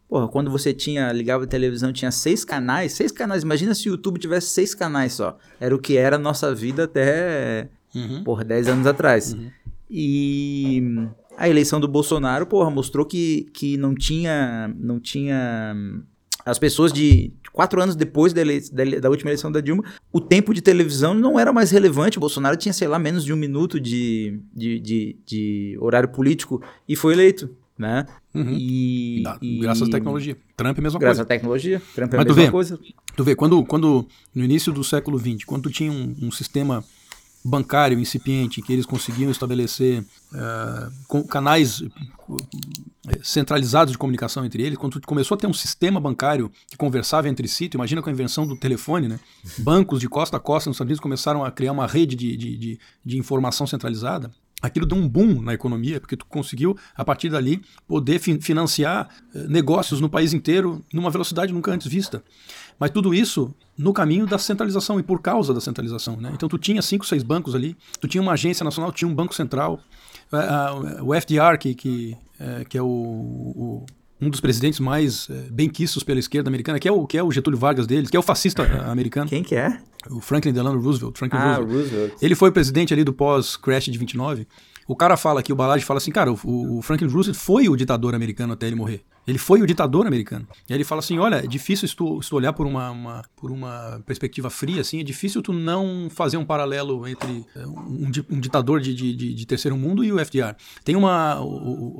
[0.09, 3.91] porra, quando você tinha ligava a televisão tinha seis canais, seis canais, imagina se o
[3.91, 8.23] YouTube tivesse seis canais só, era o que era a nossa vida até, uhum.
[8.23, 9.33] porra, dez anos atrás.
[9.33, 9.51] Uhum.
[9.89, 10.83] E
[11.37, 15.75] a eleição do Bolsonaro, porra, mostrou que, que não tinha não tinha
[16.45, 20.53] as pessoas de quatro anos depois da, da, da, última eleição da Dilma, o tempo
[20.53, 22.17] de televisão não era mais relevante.
[22.17, 26.61] O Bolsonaro tinha, sei lá, menos de um minuto de, de, de, de horário político
[26.87, 27.49] e foi eleito.
[27.77, 28.05] Né?
[28.35, 28.51] Uhum.
[28.51, 30.37] E, e, graças à tecnologia.
[30.55, 30.99] Trump é a mesma graças coisa.
[30.99, 31.81] Graças à tecnologia.
[31.95, 32.79] Trump é Mas a mesma vê, coisa.
[33.15, 36.83] Tu vê, quando, quando no início do século XX, quando tu tinha um, um sistema
[37.43, 45.01] bancário incipiente, que eles conseguiam estabelecer uh, canais eh, centralizados de comunicação entre eles, quando
[45.01, 48.45] começou a ter um sistema bancário que conversava entre si, tu imagina com a invenção
[48.45, 49.19] do telefone, né?
[49.57, 52.57] Bancos de costa a costa nos Estados Unidos começaram a criar uma rede de, de,
[52.57, 57.29] de, de informação centralizada aquilo deu um boom na economia, porque tu conseguiu, a partir
[57.29, 62.23] dali, poder financiar eh, negócios no país inteiro numa velocidade nunca antes vista.
[62.79, 66.17] Mas tudo isso no caminho da centralização e por causa da centralização.
[66.17, 66.31] Né?
[66.33, 69.33] Então tu tinha cinco, seis bancos ali, tu tinha uma agência nacional, tinha um banco
[69.33, 69.79] central,
[71.03, 73.85] o FDR, que, que, é, que é o, o
[74.21, 77.31] um dos presidentes mais é, benquistos pela esquerda americana, que é, o, que é o
[77.31, 79.27] Getúlio Vargas deles, que é o fascista americano.
[79.27, 79.79] Quem que é?
[80.09, 81.17] O Franklin Delano Roosevelt.
[81.17, 81.73] Franklin ah, Roosevelt.
[81.73, 82.13] Roosevelt.
[82.21, 84.47] Ele foi presidente ali do pós-crash de 29.
[84.87, 87.75] O cara fala aqui, o Balage fala assim, cara, o, o, Franklin Roosevelt foi o
[87.75, 89.01] ditador americano até ele morrer.
[89.27, 90.47] Ele foi o ditador americano.
[90.67, 92.89] E aí ele fala assim, olha, é difícil se tu, se tu olhar por uma,
[92.89, 97.65] uma, por uma perspectiva fria, assim, é difícil tu não fazer um paralelo entre é,
[97.65, 100.55] um, um ditador de, de, de, terceiro mundo e o FDR.
[100.83, 101.39] Tem uma,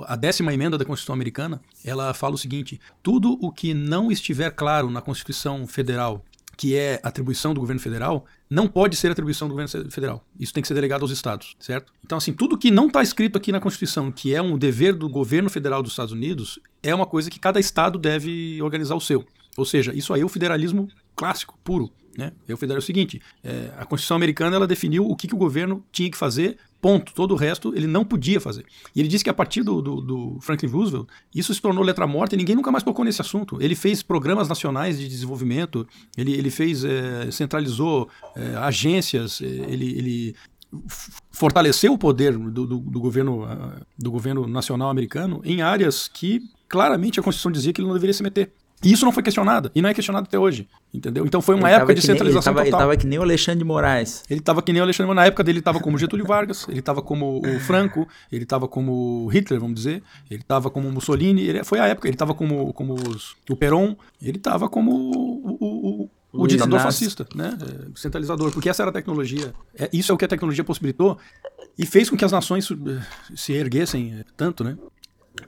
[0.07, 4.51] a décima emenda da Constituição americana, ela fala o seguinte, tudo o que não estiver
[4.51, 6.23] claro na Constituição Federal
[6.61, 10.23] que é atribuição do governo federal, não pode ser atribuição do governo federal.
[10.39, 11.91] Isso tem que ser delegado aos estados, certo?
[12.05, 15.09] Então, assim, tudo que não está escrito aqui na Constituição, que é um dever do
[15.09, 19.25] governo federal dos Estados Unidos, é uma coisa que cada estado deve organizar o seu.
[19.57, 21.91] Ou seja, isso aí é o federalismo clássico, puro.
[22.15, 22.31] Né?
[22.47, 25.33] É o federal é o seguinte: é, a Constituição americana ela definiu o que, que
[25.33, 27.13] o governo tinha que fazer Ponto.
[27.13, 28.65] Todo o resto ele não podia fazer.
[28.95, 32.07] E ele disse que a partir do, do, do, Franklin Roosevelt, isso se tornou letra
[32.07, 33.61] morta e ninguém nunca mais tocou nesse assunto.
[33.61, 39.97] Ele fez programas nacionais de desenvolvimento, ele, ele fez, é, centralizou é, agências, é, ele,
[39.97, 40.35] ele
[41.29, 43.47] fortaleceu o poder do, do, do, governo,
[43.97, 48.13] do governo nacional americano em áreas que claramente a Constituição dizia que ele não deveria
[48.13, 48.53] se meter.
[48.83, 51.25] E isso não foi questionado, e não é questionado até hoje, entendeu?
[51.25, 52.87] Então foi uma ele época de centralização nem, ele tava, total.
[52.87, 54.23] Ele estava que nem o Alexandre de Moraes.
[54.29, 55.23] Ele estava que nem o Alexandre de Moraes.
[55.23, 58.67] Na época dele ele estava como Getúlio Vargas, ele estava como o Franco, ele estava
[58.67, 62.73] como Hitler, vamos dizer, ele estava como Mussolini, ele, foi a época, ele estava como,
[62.73, 66.87] como os, o Peron, ele estava como o, o, o, o ditador Inácio.
[66.87, 67.57] fascista, né?
[67.61, 69.53] É, centralizador, porque essa era a tecnologia.
[69.77, 71.17] É, isso é o que a tecnologia possibilitou
[71.77, 73.01] e fez com que as nações eh,
[73.35, 74.77] se erguessem eh, tanto, né?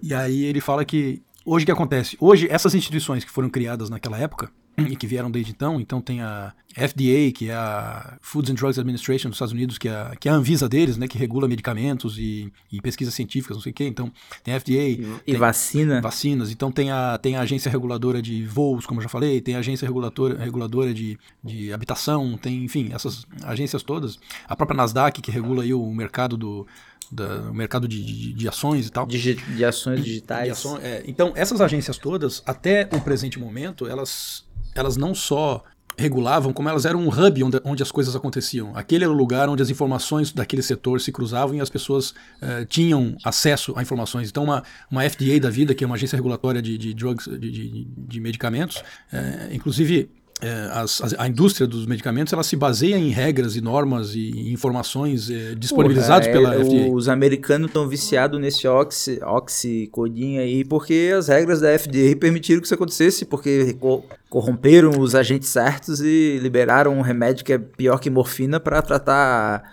[0.02, 2.18] E aí ele fala que Hoje o que acontece?
[2.20, 4.50] Hoje, essas instituições que foram criadas naquela época,
[4.90, 5.80] e que vieram desde então.
[5.80, 9.88] Então tem a FDA, que é a Foods and Drugs Administration dos Estados Unidos, que
[9.88, 13.58] é a, que é a Anvisa deles, né, que regula medicamentos e, e pesquisas científicas,
[13.58, 13.86] não sei o quê.
[13.86, 14.12] Então
[14.44, 14.72] tem a FDA.
[14.72, 16.02] E, tem vacina.
[16.02, 16.52] Vacinas.
[16.52, 19.60] Então tem a, tem a agência reguladora de voos, como eu já falei, tem a
[19.60, 24.20] agência reguladora, reguladora de, de habitação, tem, enfim, essas agências todas.
[24.48, 26.66] A própria Nasdaq, que regula aí o mercado do,
[27.12, 29.06] da, o mercado de, de, de, ações e tal.
[29.06, 30.62] Digi de ações digitais.
[30.62, 31.04] De é.
[31.06, 35.64] Então, essas agências todas, até o presente momento, elas, elas não só
[35.98, 38.76] regulavam, como elas eram um hub onde, onde, as coisas aconteciam.
[38.76, 42.66] Aquele era o lugar onde as informações daquele setor se cruzavam e as pessoas uh,
[42.68, 44.30] tinham acesso a informações.
[44.30, 47.52] Então, uma, uma FDA da vida, que é uma agência regulatória de, de drugs, de,
[47.52, 50.23] de, de medicamentos, uh, inclusive é,
[50.72, 55.30] as, as, a indústria dos medicamentos ela se baseia em regras e normas e informações
[55.30, 56.92] é, disponibilizadas Porra, pela é, FDA.
[56.92, 62.66] Os americanos estão viciados nesse oxi, oxicodin aí porque as regras da FDA permitiram que
[62.66, 68.00] isso acontecesse, porque co corromperam os agentes certos e liberaram um remédio que é pior
[68.00, 69.64] que morfina para tratar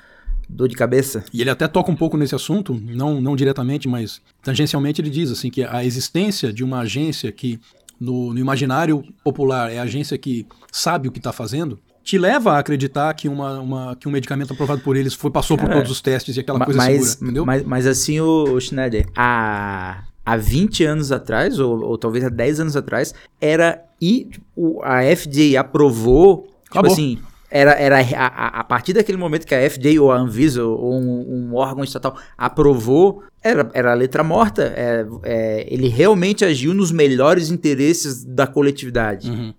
[0.50, 1.24] dor de cabeça.
[1.32, 5.30] E ele até toca um pouco nesse assunto, não, não diretamente, mas tangencialmente ele diz
[5.30, 7.60] assim que a existência de uma agência que
[8.00, 12.54] no, no imaginário popular é a agência que sabe o que está fazendo, te leva
[12.54, 15.74] a acreditar que, uma, uma, que um medicamento aprovado por eles foi, passou Cara, por
[15.76, 17.46] todos os testes e aquela coisa mas, segura, entendeu?
[17.46, 22.28] Mas, mas assim, o, o Schneider, há, há 20 anos atrás, ou, ou talvez há
[22.28, 23.84] 10 anos atrás, era...
[24.00, 26.48] E tipo, a FDA aprovou...
[26.72, 27.18] Tipo assim,
[27.50, 31.50] era, era a, a, partir daquele momento que a FDA ou a Anvisa ou um,
[31.50, 34.72] um órgão estatal aprovou, era, era a letra morta.
[34.76, 39.28] É, é, ele realmente agiu nos melhores interesses da coletividade.
[39.28, 39.52] Uhum.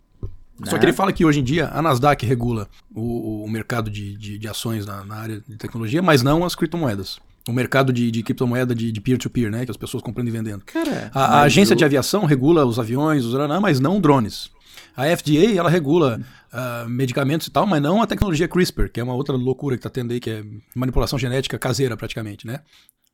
[0.59, 0.69] Né?
[0.69, 4.15] Só que ele fala que hoje em dia a Nasdaq regula o, o mercado de,
[4.15, 7.19] de, de ações na, na, área de tecnologia, mas não as criptomoedas.
[7.49, 9.65] O mercado de, de criptomoeda de peer-to-peer, -peer, né?
[9.65, 10.63] Que as pessoas comprando e vendendo.
[10.63, 11.77] Cara, a, a agência eu...
[11.77, 14.51] de aviação regula os aviões, os mas não drones.
[14.95, 16.19] A FDA, ela regula
[16.53, 19.79] uh, medicamentos e tal, mas não a tecnologia CRISPR, que é uma outra loucura que
[19.79, 20.43] está tendo aí, que é
[20.75, 22.59] manipulação genética caseira praticamente, né?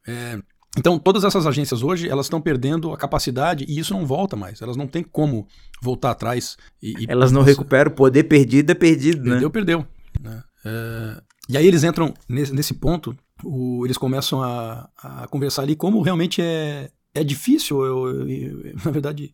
[0.07, 0.39] É,
[0.77, 4.61] então, todas essas agências hoje, elas estão perdendo a capacidade e isso não volta mais.
[4.61, 5.47] Elas não têm como
[5.81, 6.55] voltar atrás.
[6.81, 9.39] E, e elas não recuperam o poder perdido é perdido, perdeu, né?
[9.39, 9.87] Perdeu, perdeu.
[10.21, 10.43] Né?
[10.65, 15.75] É, e aí eles entram nesse, nesse ponto, o, eles começam a, a, conversar ali
[15.75, 19.33] como realmente é, é difícil, eu, eu, na verdade,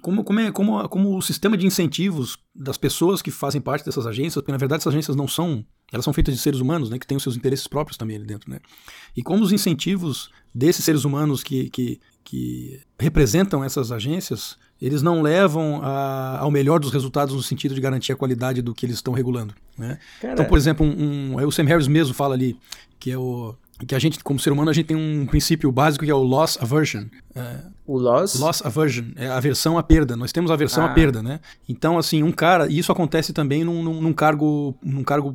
[0.00, 4.06] como, como, é, como, como o sistema de incentivos das pessoas que fazem parte dessas
[4.06, 6.98] agências, porque na verdade essas agências não são, elas são feitas de seres humanos, né,
[6.98, 8.58] que têm os seus interesses próprios também ali dentro, né?
[9.16, 15.22] E como os incentivos desses seres humanos que, que, que representam essas agências, eles não
[15.22, 18.96] levam a, ao melhor dos resultados no sentido de garantir a qualidade do que eles
[18.96, 19.98] estão regulando, né?
[20.22, 22.58] Então, por exemplo, um, um, é o Sam Harris mesmo fala ali,
[22.98, 23.54] que é o
[23.86, 26.22] que a gente, como ser humano, a gente tem um princípio básico que é o
[26.22, 27.04] loss aversion.
[27.34, 28.38] É, o loss?
[28.38, 30.16] Loss aversion, é a aversão à perda.
[30.16, 30.86] Nós temos aversão ah.
[30.86, 31.40] à perda, né?
[31.68, 35.34] Então, assim, um cara, e isso acontece também num, num, num, cargo, num cargo,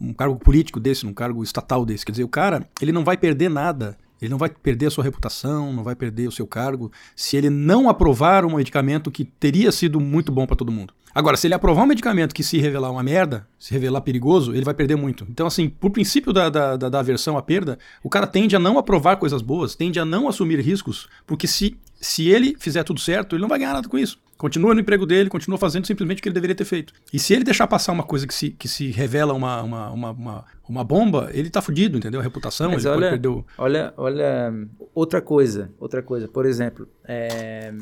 [0.00, 2.04] um cargo político desse, num cargo estatal desse.
[2.04, 5.02] Quer dizer, o cara, ele não vai perder nada ele não vai perder a sua
[5.02, 9.72] reputação, não vai perder o seu cargo, se ele não aprovar um medicamento que teria
[9.72, 10.94] sido muito bom para todo mundo.
[11.14, 14.64] Agora, se ele aprovar um medicamento que se revelar uma merda, se revelar perigoso, ele
[14.64, 15.26] vai perder muito.
[15.28, 18.58] Então, assim, por princípio da, da, da, da aversão à perda, o cara tende a
[18.58, 23.00] não aprovar coisas boas, tende a não assumir riscos, porque se, se ele fizer tudo
[23.00, 24.18] certo, ele não vai ganhar nada com isso.
[24.42, 26.92] Continua no emprego dele, continua fazendo simplesmente o que ele deveria ter feito.
[27.12, 30.10] E se ele deixar passar uma coisa que se, que se revela uma, uma, uma,
[30.10, 32.18] uma, uma bomba, ele tá fudido, entendeu?
[32.18, 33.46] A reputação, Mas ele olha, pode perder o...
[33.56, 34.52] Olha, olha,
[34.92, 36.26] outra coisa, outra coisa.
[36.26, 37.72] Por exemplo, é...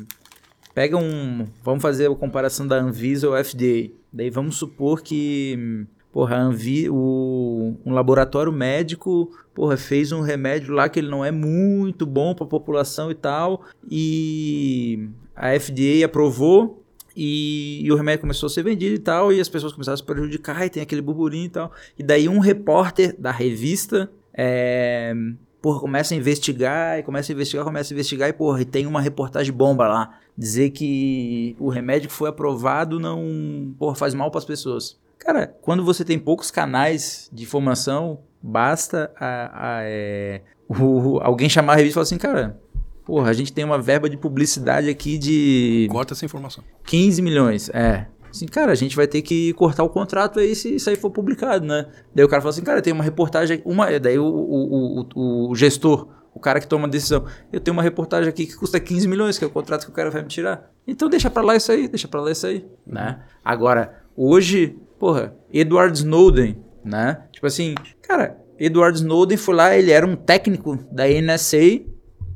[0.73, 1.47] pega um...
[1.63, 3.91] Vamos fazer a comparação da Anvisa ou FDA.
[4.11, 5.85] Daí vamos supor que...
[6.11, 11.23] Porra, a Anvi, o, um laboratório médico porra, fez um remédio lá que ele não
[11.23, 16.83] é muito bom para a população e tal, e a FDA aprovou
[17.15, 19.97] e, e, o remédio começou a ser vendido e tal, e as pessoas começaram a
[19.97, 21.71] se prejudicar, e tem aquele burburinho e tal.
[21.99, 25.13] E daí um repórter da revista é,
[25.61, 28.85] porra, começa a investigar, e começa a investigar, começa a investigar, e porra, e tem
[28.85, 30.20] uma reportagem bomba lá.
[30.37, 34.99] Dizer que o remédio que foi aprovado não porra, faz mal para as pessoas.
[35.19, 41.73] Cara, quando você tem poucos canais de informação, basta a, a, é, o, alguém chamar
[41.73, 42.59] a revista e falar assim, cara,
[43.05, 45.87] Porra, a gente tem uma verba de publicidade aqui de.
[45.91, 46.63] Corta essa informação.
[46.85, 48.07] 15 milhões, é.
[48.29, 51.11] Assim, cara, a gente vai ter que cortar o contrato aí se isso aí for
[51.11, 51.87] publicado, né?
[52.15, 53.61] Daí o cara fala assim, cara, tem uma reportagem.
[53.65, 57.73] Uma, daí o, o, o, o gestor, o cara que toma a decisão, eu tenho
[57.73, 60.21] uma reportagem aqui que custa 15 milhões, que é o contrato que o cara vai
[60.21, 60.71] me tirar.
[60.87, 63.23] Então deixa pra lá isso aí, deixa pra lá isso aí, né?
[63.43, 67.23] Agora, hoje, porra, Edward Snowden, né?
[67.31, 71.91] Tipo assim, cara, Edward Snowden foi lá, ele era um técnico da NSA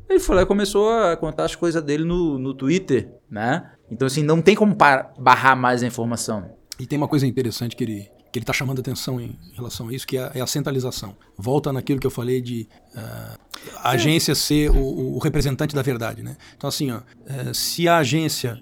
[0.09, 3.71] ele foi lá e começou a contar as coisas dele no, no Twitter, né?
[3.89, 6.49] Então, assim, não tem como barrar mais a informação.
[6.79, 9.93] E tem uma coisa interessante que ele, que ele está chamando atenção em relação a
[9.93, 11.15] isso, que é a, é a, centralização.
[11.37, 13.39] Volta naquilo que eu falei de uh,
[13.77, 14.35] a agência é.
[14.35, 16.35] ser o, o, representante da verdade, né?
[16.57, 18.61] Então, assim, ó, uh, se a agência...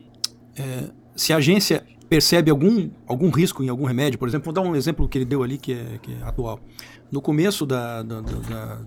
[0.60, 4.62] Uh, se a agência percebe algum, algum risco em algum remédio, por exemplo, vou dar
[4.62, 6.60] um exemplo que ele deu ali que é, que é atual.
[7.12, 8.82] No começo da, da, da,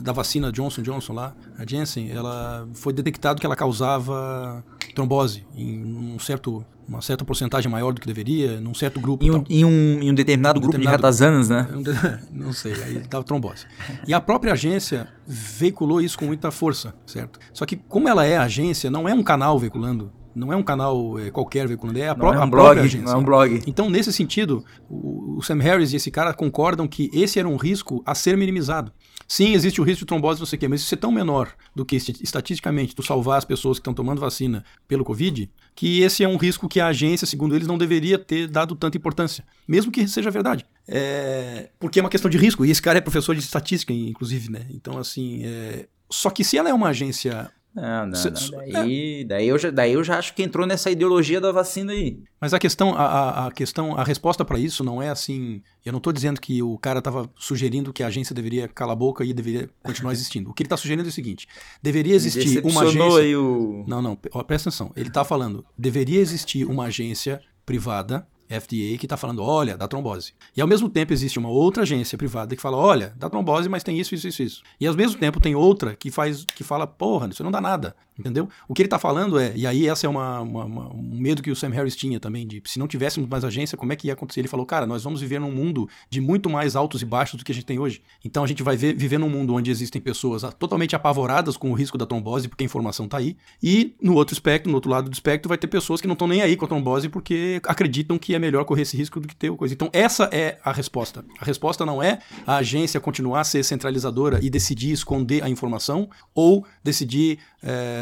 [0.00, 4.64] da, vacina Johnson Johnson lá, a Janssen, ela foi detectado que ela causava
[4.94, 9.24] trombose em um certo, uma certa porcentagem maior do que deveria, num certo grupo.
[9.24, 12.20] Em um, em um, em um determinado um grupo determinado, de ratazanas, né?
[12.30, 13.66] Não sei, aí dava trombose.
[14.06, 17.38] E a própria agência veiculou isso com muita força, certo?
[17.52, 21.18] Só que como ela é agência, não é um canal veiculando não é um canal
[21.18, 23.06] é, qualquer veiculando, é a, pró é um a blog, própria agência.
[23.06, 23.62] Não é um blog.
[23.66, 27.56] Então, nesse sentido, o, o Sam Harris e esse cara concordam que esse era um
[27.56, 28.92] risco a ser minimizado.
[29.26, 31.52] Sim, existe o risco de trombose, não sei o quê, mas isso é tão menor
[31.74, 36.22] do que estatisticamente tu salvar as pessoas que estão tomando vacina pelo Covid, que esse
[36.22, 39.90] é um risco que a agência, segundo eles, não deveria ter dado tanta importância, mesmo
[39.90, 40.66] que seja verdade.
[40.86, 41.70] É...
[41.78, 44.66] Porque é uma questão de risco, e esse cara é professor de estatística, inclusive, né?
[44.70, 45.86] Então, assim, é...
[46.10, 48.72] só que se ela é uma agência não, não, não.
[48.72, 49.24] Daí, é.
[49.24, 52.18] daí, eu já, daí eu já acho que entrou nessa ideologia da vacina aí.
[52.38, 55.62] Mas a questão, a, a questão, a resposta para isso não é assim.
[55.84, 58.96] Eu não estou dizendo que o cara estava sugerindo que a agência deveria calar a
[58.96, 60.50] boca e deveria continuar existindo.
[60.50, 61.48] O que ele está sugerindo é o seguinte:
[61.82, 63.20] deveria existir uma agência.
[63.20, 63.84] Aí o...
[63.86, 64.92] Não, não, presta atenção.
[64.94, 68.26] Ele está falando, deveria existir uma agência privada
[68.60, 70.34] FDA que está falando, olha, dá trombose.
[70.56, 73.82] E ao mesmo tempo existe uma outra agência privada que fala, olha, dá trombose, mas
[73.82, 74.62] tem isso, isso, isso, isso.
[74.80, 77.94] E ao mesmo tempo tem outra que faz, que fala, porra, isso não dá nada.
[78.18, 78.48] Entendeu?
[78.68, 81.42] O que ele está falando é, e aí essa é uma, uma, uma, um medo
[81.42, 84.08] que o Sam Harris tinha também, de se não tivéssemos mais agência, como é que
[84.08, 84.40] ia acontecer?
[84.40, 87.44] Ele falou, cara, nós vamos viver num mundo de muito mais altos e baixos do
[87.44, 88.02] que a gente tem hoje.
[88.22, 91.74] Então a gente vai ver, viver num mundo onde existem pessoas totalmente apavoradas com o
[91.74, 95.08] risco da trombose, porque a informação está aí, e no outro espectro, no outro lado
[95.08, 98.18] do espectro, vai ter pessoas que não estão nem aí com a trombose porque acreditam
[98.18, 99.72] que é melhor correr esse risco do que ter coisa.
[99.72, 101.24] Então essa é a resposta.
[101.40, 106.10] A resposta não é a agência continuar a ser centralizadora e decidir esconder a informação
[106.34, 108.01] ou decidir é,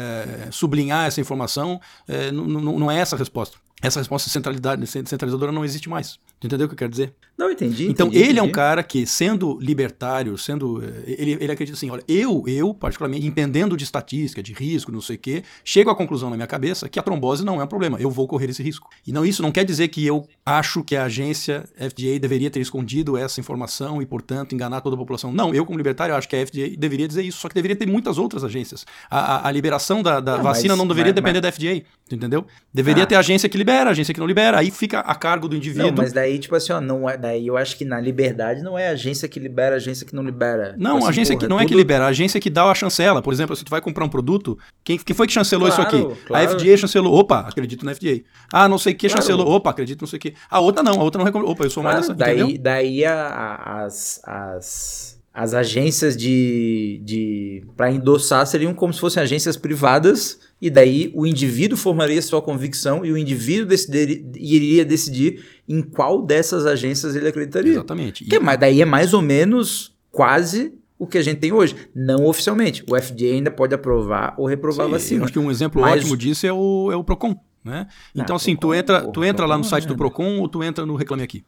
[0.51, 3.57] sublinhar essa informação, é, não é essa a resposta.
[3.81, 6.19] Essa resposta centralidade, centralizadora não existe mais.
[6.43, 7.13] Entendeu o que eu quero dizer?
[7.37, 7.87] Não, entendi.
[7.87, 8.39] Então, entendi, ele entendi.
[8.39, 10.83] é um cara que, sendo libertário, sendo.
[10.83, 15.01] Eh, ele, ele acredita assim: olha, eu, eu, particularmente, entendendo de estatística, de risco, não
[15.01, 17.67] sei o quê, chego à conclusão na minha cabeça que a trombose não é um
[17.67, 17.99] problema.
[17.99, 18.89] Eu vou correr esse risco.
[19.05, 22.59] E não, isso não quer dizer que eu acho que a agência FDA deveria ter
[22.59, 25.31] escondido essa informação e, portanto, enganar toda a população.
[25.31, 27.87] Não, eu, como libertário, acho que a FDA deveria dizer isso, só que deveria ter
[27.87, 28.85] muitas outras agências.
[29.09, 31.41] A, a, a liberação da, da vacina mas, não deveria mas, depender mas...
[31.41, 32.45] da FDA, entendeu?
[32.73, 33.07] Deveria ah.
[33.07, 35.87] ter agência que libera, agência que não libera, aí fica a cargo do indivíduo.
[35.87, 38.77] Não, mas daí, tipo assim, ó, não é, daí eu acho que na liberdade não
[38.77, 40.75] é a agência que libera, a agência que não libera.
[40.77, 42.65] Não, tipo a agência porra, que não é, é que libera, a agência que dá
[42.65, 43.21] a chancela.
[43.21, 45.95] Por exemplo, se tu vai comprar um produto, quem, quem foi que chancelou claro, isso
[45.95, 46.21] aqui?
[46.25, 46.45] Claro.
[46.45, 48.21] A FDA chancelou, opa, acredito na FDA.
[48.51, 49.21] Ah, não sei o que claro.
[49.21, 50.33] chancelou, opa, acredito não sei o que.
[50.49, 52.61] A outra não, a outra não recomendou, opa, eu sou mais dessa, daí, entendeu?
[52.61, 54.21] Daí a, a, as...
[54.25, 61.11] as as agências de, de para endossar seriam como se fossem agências privadas e daí
[61.15, 67.15] o indivíduo formaria sua convicção e o indivíduo decidir, iria decidir em qual dessas agências
[67.15, 67.71] ele acreditaria.
[67.71, 68.25] Exatamente.
[68.25, 71.75] Que, mas daí é mais ou menos quase o que a gente tem hoje.
[71.95, 72.83] Não oficialmente.
[72.89, 75.23] O FDA ainda pode aprovar ou reprovar Sim, a vacina.
[75.23, 76.01] Acho que um exemplo mas...
[76.01, 77.35] ótimo disso é o, é o PROCON.
[77.63, 77.87] Né?
[78.15, 80.63] Então, ah, assim, Procon, tu entra, tu entra lá no site do PROCON ou tu
[80.63, 81.45] entra no Reclame Aqui.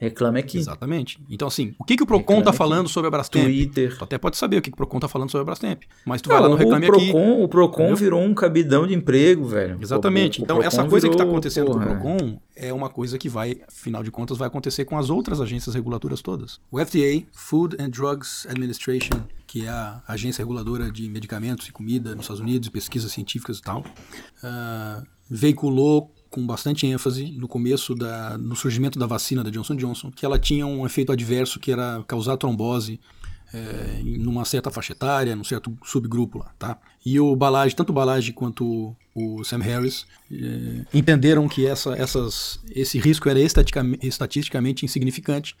[0.00, 0.56] Reclame aqui.
[0.56, 1.18] Exatamente.
[1.28, 3.44] Então, assim, o que, que o Procon está falando sobre a Brastemp?
[3.44, 3.98] Twitter.
[3.98, 5.82] Tu até pode saber o que, que o Procon está falando sobre a Brastemp.
[6.06, 7.42] Mas tu Não, vai lá no Reclame o Procon, aqui.
[7.42, 7.96] O Procon entendeu?
[7.96, 9.78] virou um cabidão de emprego, velho.
[9.78, 10.38] Exatamente.
[10.38, 11.84] O, o, então, essa coisa virou, que está acontecendo porra.
[11.84, 15.10] com o Procon é uma coisa que vai, afinal de contas, vai acontecer com as
[15.10, 16.58] outras agências reguladoras todas.
[16.70, 22.14] O FDA, Food and Drugs Administration, que é a agência reguladora de medicamentos e comida
[22.14, 28.38] nos Estados Unidos, pesquisas científicas e tal, uh, veiculou com bastante ênfase no começo da,
[28.38, 32.02] no surgimento da vacina da Johnson Johnson, que ela tinha um efeito adverso que era
[32.06, 33.00] causar trombose
[33.52, 36.78] é, em uma certa faixa etária, num certo subgrupo lá, tá?
[37.04, 42.60] E o Balage, tanto o Balage quanto o, Sam Harris é, entenderam que essa, essas,
[42.70, 45.56] esse risco era estatisticamente insignificante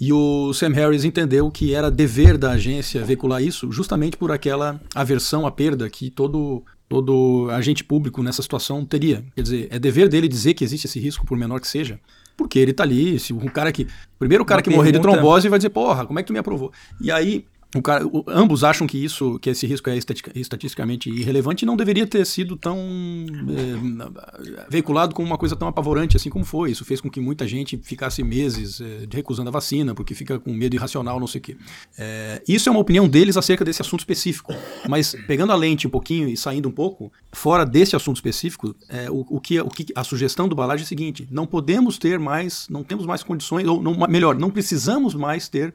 [0.00, 4.80] e o Sam Harris entendeu que era dever da agência veicular isso justamente por aquela
[4.94, 9.24] aversão à perda que todo todo agente público nessa situação teria.
[9.34, 12.00] Quer dizer, é dever dele dizer que existe esse risco, por menor que seja,
[12.36, 13.18] porque ele está ali.
[13.18, 13.86] Se o cara que.
[14.18, 14.84] Primeiro o cara Uma que pergunta...
[14.84, 16.72] morrer de trombose vai dizer, porra, como é que tu me aprovou?
[17.00, 17.44] E aí
[17.82, 22.06] cara, o, ambos acham que isso, que esse risco é estatisticamente irrelevante e não deveria
[22.06, 26.70] ter sido tão é, veiculado como uma coisa tão apavorante assim como foi.
[26.70, 30.52] Isso fez com que muita gente ficasse meses é, recusando a vacina porque fica com
[30.52, 31.56] medo irracional, não sei o quê.
[31.98, 34.54] É, isso é uma opinião deles acerca desse assunto específico.
[34.88, 38.74] Mas pegando a lente um pouquinho e saindo um pouco fora desse assunto específico,
[39.10, 42.18] o, o, que, o que a sugestão do Balage é a seguinte: não podemos ter
[42.18, 45.74] mais, não temos mais condições ou não, melhor, não precisamos mais ter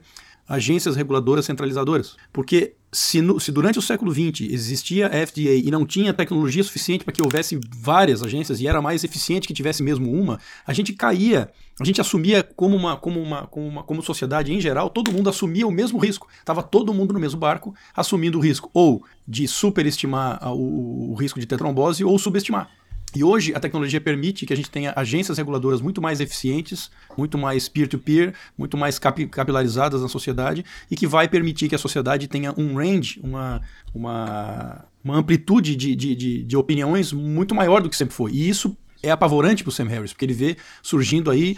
[0.52, 2.14] agências reguladoras centralizadoras.
[2.30, 6.62] Porque se, no, se, durante o século XX existia a FDA e não tinha tecnologia
[6.62, 10.74] suficiente para que houvesse várias agências e era mais eficiente que tivesse mesmo uma, a
[10.74, 11.50] gente caía,
[11.80, 15.30] a gente assumia como uma, como uma, como uma como sociedade em geral, todo mundo
[15.30, 16.28] assumia o mesmo risco.
[16.44, 21.40] Tava todo mundo no mesmo barco assumindo o risco ou de superestimar o, o risco
[21.40, 22.68] de ter trombose ou subestimar.
[23.14, 27.36] E hoje a tecnologia permite que a gente tenha agências reguladoras muito mais eficientes, muito
[27.36, 31.78] mais peer-to-peer, -peer, muito mais cap capilarizadas na sociedade e que vai permitir que a
[31.78, 33.60] sociedade tenha um range, uma,
[33.94, 38.32] uma, uma amplitude de, de, de, de opiniões muito maior do que sempre foi.
[38.32, 41.56] E isso é apavorante pro Sam Harris, porque ele vê surgindo aí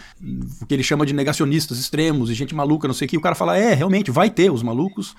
[0.61, 3.17] o que ele chama de negacionistas extremos e gente maluca, não sei o que.
[3.17, 5.15] O cara fala, é, realmente, vai ter os malucos,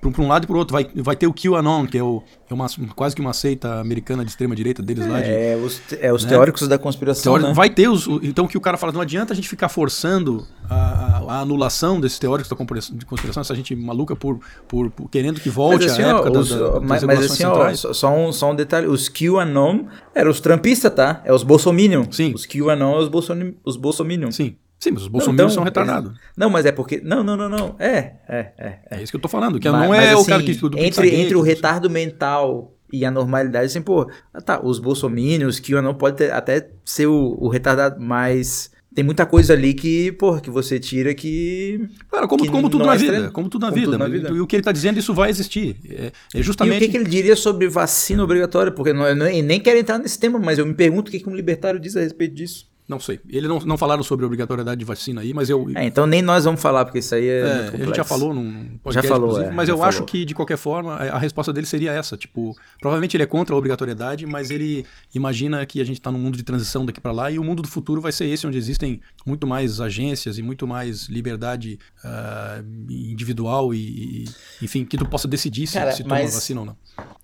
[0.00, 0.72] para um lado e para o outro.
[0.72, 4.24] Vai, vai ter o QAnon, que é, o, é uma, quase que uma seita americana
[4.24, 5.20] de extrema direita deles é, lá.
[5.20, 6.30] De, é, os, é os né?
[6.30, 7.32] teóricos da conspiração.
[7.32, 7.54] Teórico, né?
[7.54, 8.06] Vai ter os.
[8.22, 12.00] Então que o cara fala, não adianta a gente ficar forçando a, a, a anulação
[12.00, 16.02] desses teóricos da conspiração, essa gente maluca por, por, por querendo que volte mas, assim,
[16.02, 19.08] à época os, da, da, mas, mas assim, ó, só, um, só um detalhe: os
[19.08, 19.84] QAnon
[20.14, 21.20] eram os trampistas, tá?
[21.24, 22.04] É os Bolsominion.
[22.10, 22.32] Sim.
[22.34, 24.30] Os QAnon é os, Bolson, os Bolsominion.
[24.30, 24.56] Sim.
[24.80, 26.18] Sim, mas os bolsominions então, são retardados.
[26.34, 27.02] não, mas é porque.
[27.04, 27.76] Não, não, não, não.
[27.78, 28.78] É, é, é.
[28.90, 29.60] É, é isso que eu tô falando.
[29.60, 32.74] Que mas, não é mas, o assim, cara que estuda entre, entre o retardo mental
[32.90, 34.10] e a normalidade, assim, pô,
[34.44, 39.26] tá, os bolsominions, que não pode ter, até ser o, o, retardado, mas tem muita
[39.26, 41.86] coisa ali que, pô, que você tira que.
[42.08, 43.30] Claro, como, que como tudo na é vida.
[43.30, 43.92] Como tudo na como vida.
[43.92, 44.30] Tudo na vida.
[44.30, 45.76] E o que ele tá dizendo, isso vai existir.
[45.90, 46.76] É, é justamente.
[46.76, 48.72] E o que, que, ele diria sobre vacina obrigatória?
[48.72, 51.28] Porque não, eu nem quero entrar nesse tema, mas eu me pergunto o que, que
[51.28, 52.69] um libertário diz a respeito disso.
[52.90, 53.20] Não sei.
[53.28, 55.70] Eles não, não falaram sobre obrigatoriedade de vacina aí, mas eu.
[55.76, 57.38] É, então nem nós vamos falar, porque isso aí é.
[57.38, 59.88] é a gente já falou num podcast, já falou, é, mas eu falou.
[59.88, 62.16] acho que, de qualquer forma, a, a, resposta dele seria essa.
[62.16, 64.84] Tipo, provavelmente ele é contra a obrigatoriedade, mas ele
[65.14, 67.62] imagina que a gente está num mundo de transição daqui para lá e o mundo
[67.62, 72.90] do futuro vai ser esse, onde existem muito mais agências e muito mais liberdade uh,
[72.90, 74.24] individual e, e,
[74.62, 76.76] enfim, que tu possa decidir se, Cara, se toma mas, vacina ou não.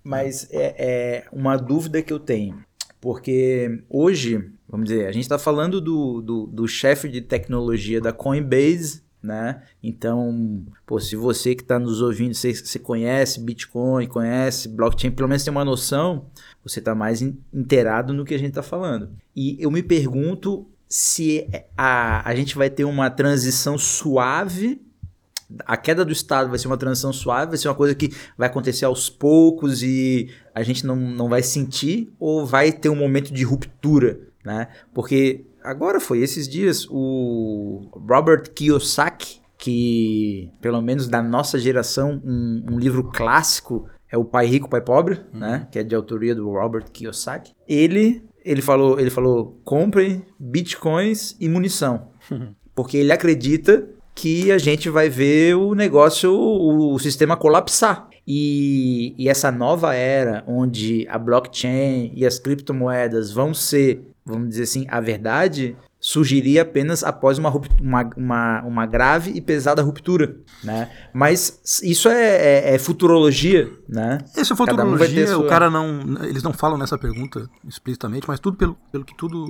[0.04, 2.64] Mas é, é uma dúvida que eu tenho.
[3.00, 8.12] Porque hoje vamos dizer, a gente está falando do, do, do chefe de tecnologia da
[8.12, 9.62] Coinbase, né?
[9.82, 15.28] Então, pô, se você que está nos ouvindo, você, você, conhece Bitcoin, conhece blockchain, pelo
[15.28, 16.26] menos tem uma noção,
[16.62, 19.10] você está mais inteirado no que a gente está falando.
[19.34, 24.80] E eu me pergunto se a, a gente vai ter uma transição suave
[25.64, 28.48] a queda do Estado vai ser uma transição suave, vai ser uma coisa que vai
[28.48, 33.32] acontecer aos poucos e a gente não, não vai sentir, ou vai ter um momento
[33.32, 34.68] de ruptura né?
[34.94, 42.64] Porque agora foi esses dias o Robert Kiyosaki, que pelo menos da nossa geração, um,
[42.70, 45.40] um livro clássico é o Pai Rico, Pai Pobre, uhum.
[45.40, 45.68] né?
[45.72, 47.52] Que é de autoria do Robert Kiyosaki.
[47.68, 52.10] Ele ele falou, ele falou, comprem bitcoins e munição.
[52.76, 58.08] Porque ele acredita que a gente vai ver o negócio, o, o sistema colapsar.
[58.26, 64.64] E, e, essa nova era, onde a blockchain e as criptomoedas vão ser vamos dizer
[64.64, 67.50] assim, a verdade surgiria apenas após uma,
[67.80, 70.90] uma, uma, uma, grave e pesada ruptura, né?
[71.12, 74.18] Mas isso é, é, é futurologia, né?
[74.36, 75.38] Isso é futurologia, um sua...
[75.38, 76.00] o cara não...
[76.24, 79.46] Eles não falam nessa pergunta explicitamente, mas tudo pelo, pelo que tudo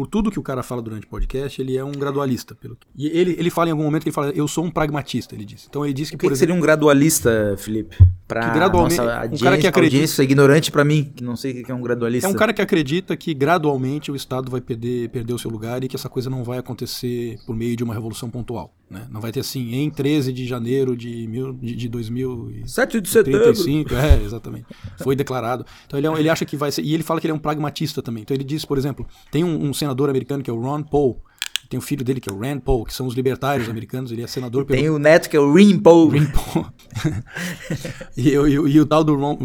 [0.00, 2.54] por tudo que o cara fala durante o podcast, ele é um gradualista.
[2.54, 5.34] Pelo E ele, ele fala em algum momento que ele fala, eu sou um pragmatista,
[5.34, 5.66] ele disse.
[5.68, 7.98] Então ele disse que, o que, por que exemplo, seria um gradualista, Felipe?
[8.26, 11.64] Pra que gradualmente, nossa um cara que acredita, ignorante para mim, que não sei o
[11.66, 12.26] que é um gradualista.
[12.26, 15.84] É um cara que acredita que gradualmente o Estado vai perder, perder o seu lugar
[15.84, 18.72] e que essa coisa não vai acontecer por meio de uma revolução pontual.
[18.90, 19.06] Né?
[19.08, 23.00] Não vai ter assim, em 13 de janeiro de, mil, de, de 2035.
[23.00, 23.96] de setembro.
[23.96, 24.66] É, exatamente.
[24.98, 25.64] Foi declarado.
[25.86, 26.82] Então ele, é, ele acha que vai ser.
[26.82, 28.22] E ele fala que ele é um pragmatista também.
[28.22, 31.22] Então ele diz, por exemplo, tem um, um senador americano que é o Ron Paul
[31.70, 34.24] tem o filho dele, que é o Rand Paul, que são os libertários americanos, ele
[34.24, 34.76] é senador pelo...
[34.76, 36.08] Tem o neto, que é o Rin Paul.
[36.08, 36.66] Rin Paul.
[38.16, 39.36] e, e, e, o tal do Ron,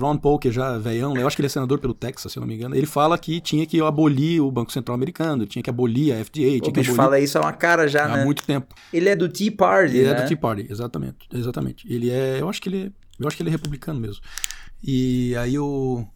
[0.00, 2.38] Ron Paul, que é já velhão, eu acho que ele é senador pelo Texas, se
[2.38, 5.62] eu não me engano, ele fala que tinha que abolir o Banco Central Americano, tinha
[5.62, 6.94] que abolir a FDA, tinha o que abolir...
[6.94, 8.22] fala isso há uma cara já, há né?
[8.22, 8.74] Há muito tempo.
[8.90, 10.18] Ele é do Tea Party, Ele né?
[10.18, 11.92] é do Tea Party, exatamente, exatamente.
[11.92, 14.22] Ele é, eu acho que ele, eu acho que ele é republicano mesmo.
[14.82, 16.06] E aí o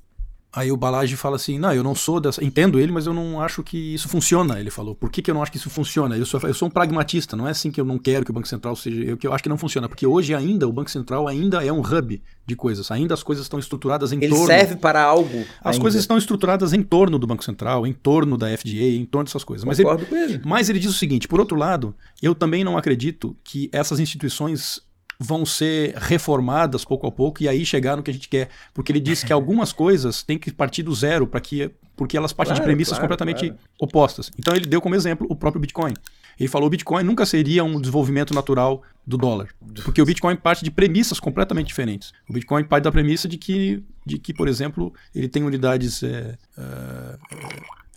[0.50, 2.42] Aí o Balage fala assim: não, eu não sou dessa.
[2.42, 4.58] Entendo ele, mas eu não acho que isso funciona.
[4.58, 6.16] Ele falou: por que, que eu não acho que isso funciona?
[6.16, 8.34] Eu sou, eu sou um pragmatista, não é assim que eu não quero que o
[8.34, 9.02] Banco Central seja.
[9.02, 11.70] Eu, que eu acho que não funciona, porque hoje ainda o Banco Central ainda é
[11.70, 12.90] um hub de coisas.
[12.90, 14.50] Ainda as coisas estão estruturadas em ele torno.
[14.50, 15.44] Ele serve para algo.
[15.60, 15.80] As ainda.
[15.80, 19.44] coisas estão estruturadas em torno do Banco Central, em torno da FDA, em torno dessas
[19.44, 19.66] coisas.
[19.66, 20.40] Mas ele, com ele.
[20.46, 24.80] mas ele diz o seguinte: por outro lado, eu também não acredito que essas instituições
[25.18, 28.48] vão ser reformadas pouco a pouco e aí chegar no que a gente quer.
[28.72, 32.32] Porque ele disse que algumas coisas têm que partir do zero para que porque elas
[32.32, 33.58] partem claro, de premissas claro, completamente claro.
[33.80, 34.30] opostas.
[34.38, 35.92] Então ele deu como exemplo o próprio Bitcoin.
[36.38, 39.48] Ele falou: o Bitcoin nunca seria um desenvolvimento natural do dólar.
[39.84, 42.12] Porque o Bitcoin parte de premissas completamente diferentes.
[42.28, 46.02] O Bitcoin parte da premissa de que, de que por exemplo, ele tem unidades.
[46.02, 47.18] É, é,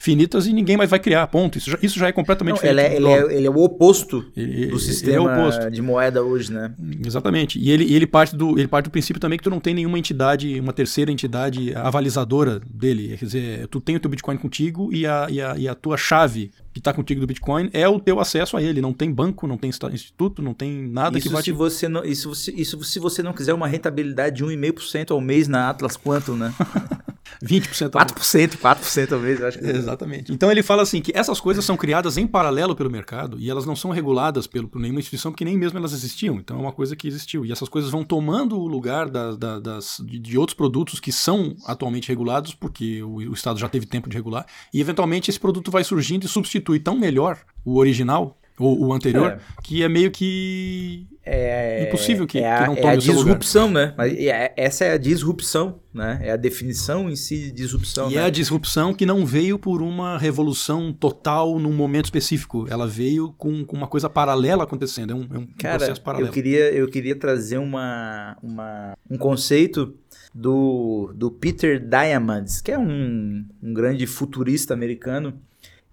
[0.01, 1.59] finitas e ninguém mais vai criar, ponto.
[1.59, 4.25] Isso já, isso já é completamente Não, ele, é, ele, é, ele, é, o oposto
[4.35, 5.69] ele, do sistema é oposto.
[5.69, 6.73] de moeda hoje, né?
[7.05, 7.59] Exatamente.
[7.59, 9.99] E ele, ele, parte do, ele parte do princípio também que tu não tem nenhuma
[9.99, 13.15] entidade, uma terceira entidade avalizadora dele.
[13.15, 15.97] Quer dizer, tu tem o teu Bitcoin contigo e a, e a, e a tua
[15.97, 18.81] chave que está contigo do Bitcoin é o teu acesso a ele.
[18.81, 21.55] Não tem banco, não tem instituto, não tem nada isso que vai se te...
[21.55, 25.69] você não isso, isso se você não quiser uma rentabilidade de 1,5% ao mês na
[25.69, 26.51] Atlas Quantum, né?
[27.43, 29.65] 20% ao 4%, 4% ao mês, eu acho que...
[29.65, 30.31] Exatamente.
[30.31, 33.65] Então ele fala assim que essas coisas são criadas em paralelo pelo mercado e elas
[33.65, 36.35] não são reguladas pelo, por nenhuma instituição, porque nem mesmo elas existiam.
[36.35, 37.45] Então é uma coisa que existiu.
[37.45, 41.11] E essas coisas vão tomando o lugar da, da, das, de, de, outros produtos que
[41.11, 45.39] são atualmente regulados, porque o, o Estado já teve tempo de regular, e eventualmente esse
[45.39, 49.39] produto vai surgindo e substitui tão melhor o original ou o anterior, é.
[49.63, 53.69] que é meio que é, impossível que, é a, que não tome é a disrupção,
[53.69, 53.93] né?
[53.95, 56.19] Mas é, essa é a disrupção, né?
[56.23, 58.09] É a definição em si de disrupção.
[58.09, 58.21] E né?
[58.21, 62.65] é a disrupção que não veio por uma revolução total num momento específico.
[62.67, 65.11] Ela veio com, com uma coisa paralela acontecendo.
[65.11, 66.29] É um, é um Cara, processo paralelo.
[66.29, 69.93] Eu queria, eu queria trazer uma, uma, um conceito
[70.33, 75.39] do, do Peter Diamandis, que é um, um grande futurista americano.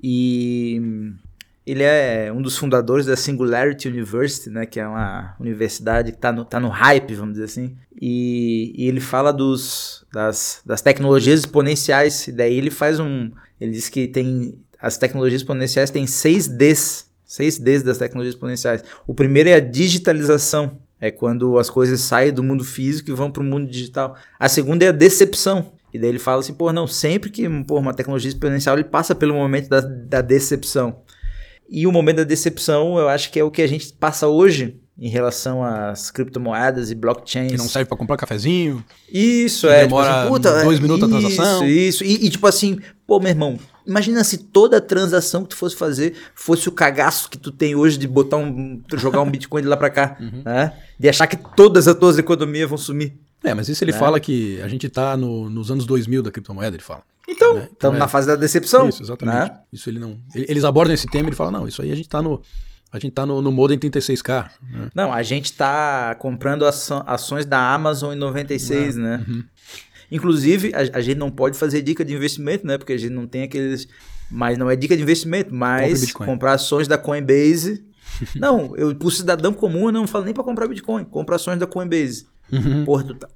[0.03, 0.81] E
[1.71, 6.33] ele é um dos fundadores da Singularity University, né, que é uma universidade que está
[6.33, 7.77] no, tá no hype, vamos dizer assim.
[8.01, 12.29] E, e ele fala dos, das, das tecnologias exponenciais.
[12.29, 13.31] E daí ele faz um.
[13.61, 14.59] Ele diz que tem.
[14.81, 17.11] As tecnologias exponenciais têm seis Ds.
[17.25, 18.83] Seis Ds das tecnologias exponenciais.
[19.07, 20.79] O primeiro é a digitalização.
[21.01, 24.17] É quando as coisas saem do mundo físico e vão para o mundo digital.
[24.39, 25.73] A segunda é a decepção.
[25.93, 29.15] E daí ele fala assim, pô, não, sempre que pô, uma tecnologia exponencial ele passa
[29.15, 31.03] pelo momento da, da decepção.
[31.69, 34.81] E o momento da decepção, eu acho que é o que a gente passa hoje
[34.99, 37.53] em relação às criptomoedas e blockchains.
[37.53, 38.85] Que não serve para comprar cafezinho.
[39.13, 39.83] Isso, é.
[39.83, 41.67] Demora tipo assim, puta, dois minutos isso, a transação.
[41.67, 45.77] Isso, e, e tipo assim, pô, meu irmão, imagina se toda transação que tu fosse
[45.77, 49.69] fazer fosse o cagaço que tu tem hoje de botar um, jogar um Bitcoin de
[49.69, 50.43] lá para cá, uhum.
[50.45, 50.73] né?
[50.99, 53.15] De achar que todas as tuas economias vão sumir.
[53.43, 53.99] É, mas isso ele né?
[53.99, 57.03] fala que a gente tá no, nos anos 2000 da criptomoeda, ele fala.
[57.29, 57.69] Então, né?
[57.71, 58.89] estamos é, na fase da decepção.
[58.89, 59.51] Isso, exatamente.
[59.51, 59.59] Né?
[59.73, 60.19] Isso ele não.
[60.35, 62.43] Eles abordam esse tema e ele fala: não, isso aí a gente está no.
[62.91, 64.51] A gente tá no, no modem 36K.
[64.63, 64.89] Né?
[64.95, 69.01] Não, a gente tá comprando ações da Amazon em 96, é.
[69.01, 69.25] né?
[69.29, 69.45] Uhum.
[70.11, 72.79] Inclusive, a, a, gente não pode fazer dica de investimento, né?
[72.79, 73.87] Porque a gente não tem aqueles.
[74.31, 77.85] Mas não é dica de investimento, mas comprar ações da Coinbase.
[78.35, 81.05] não, eu, pro cidadão comum, eu não falo nem para comprar Bitcoin.
[81.05, 82.27] Compra ações da Coinbase.
[82.51, 82.85] Uhum.
[82.85, 83.29] Porra, tá,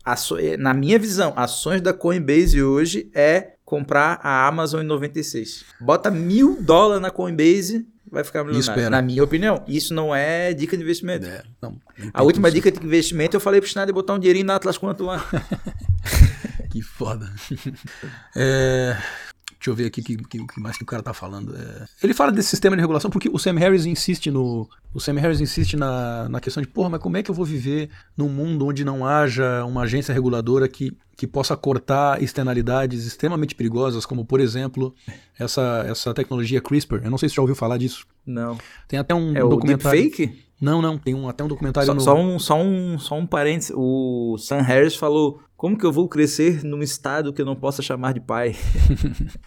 [0.59, 5.65] na minha visão, ações da Coinbase hoje é comprar a Amazon em 96.
[5.81, 8.91] Bota mil dólares na Coinbase, vai ficar milionário.
[8.91, 9.65] Na minha opinião.
[9.67, 11.27] Isso não é dica de investimento.
[11.27, 11.79] É, não,
[12.13, 15.05] a última dica de investimento eu falei pro Schneider botar um dinheirinho na Atlas Quanto
[15.05, 15.25] lá.
[16.71, 17.33] que foda.
[18.37, 18.97] é,
[19.63, 21.57] Deixa eu ver aqui o que, que, que, mais que o cara tá falando.
[21.57, 21.87] É...
[22.03, 24.69] Ele fala desse sistema de regulação porque o Sam Harris insiste no.
[24.93, 27.45] O Sam Harris insiste na, na questão de, porra, mas como é que eu vou
[27.45, 33.55] viver num mundo onde não haja uma agência reguladora que, que possa cortar externalidades extremamente
[33.55, 34.93] perigosas, como, por exemplo,
[35.39, 36.97] essa, essa tecnologia CRISPR?
[37.05, 38.05] Eu não sei se você já ouviu falar disso.
[38.27, 38.59] Não.
[38.89, 40.01] Tem até um é documentário.
[40.01, 40.43] O deepfake?
[40.63, 40.97] Não, não.
[40.97, 42.01] Tem um, até um documentário só, no.
[42.01, 43.73] Só um, só, um, só um parênteses.
[43.75, 47.83] O Sam Harris falou como que eu vou crescer num estado que eu não possa
[47.83, 48.55] chamar de pai?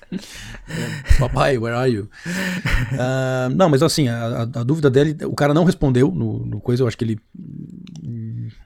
[1.20, 2.09] Papai, where are you?
[2.93, 6.84] Uh, não, mas assim, a, a, dúvida dele, o cara não respondeu no, no coisa,
[6.84, 7.20] eu acho que ele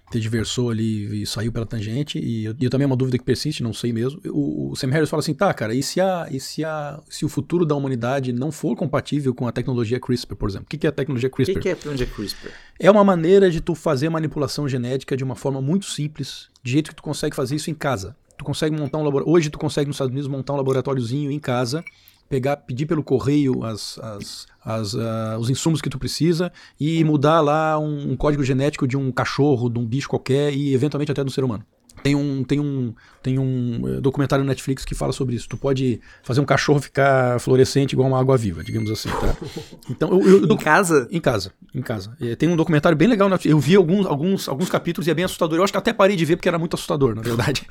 [0.10, 3.62] tergiversou ali e saiu pela tangente, e eu, eu também é uma dúvida que persiste,
[3.62, 4.20] não sei mesmo.
[4.26, 7.26] O, o, Sam Harris fala assim, tá, cara, e se, a, e se, a, se
[7.26, 10.66] o futuro da humanidade não for compatível com a tecnologia CRISPR, por exemplo?
[10.66, 11.52] O que, que é a tecnologia CRISPR?
[11.52, 12.52] O que, que é a tecnologia CRISPR?
[12.80, 16.90] É uma maneira de tu fazer manipulação genética de uma forma muito simples, de jeito
[16.90, 18.16] que tu consegue fazer isso em casa.
[18.38, 19.34] Tu consegue montar um laboratório.
[19.34, 21.84] Hoje tu consegue nos Estados Unidos montar um laboratóriozinho em casa
[22.30, 27.42] pegar, pedir pelo correio as, as, as, uh, os insumos que tu precisa e mudar
[27.42, 31.24] lá um, um, código genético de um cachorro, de um bicho qualquer e eventualmente até
[31.24, 31.66] do ser humano.
[32.04, 35.48] Tem um, tem um, tem um eh, documentário no Netflix que fala sobre isso.
[35.48, 39.10] Tu pode fazer um cachorro ficar fluorescente igual uma água viva, digamos assim.
[39.10, 39.36] Tá?
[39.90, 41.08] Então, eu, eu, em casa?
[41.12, 42.16] Em casa, em casa.
[42.22, 43.30] É, tem um documentário bem legal.
[43.44, 45.58] Eu vi alguns, alguns, alguns capítulos e é bem assustador.
[45.58, 47.64] Eu acho que até parei de ver porque era muito assustador, na verdade.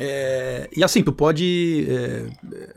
[0.00, 2.26] É, e assim, tu pode é,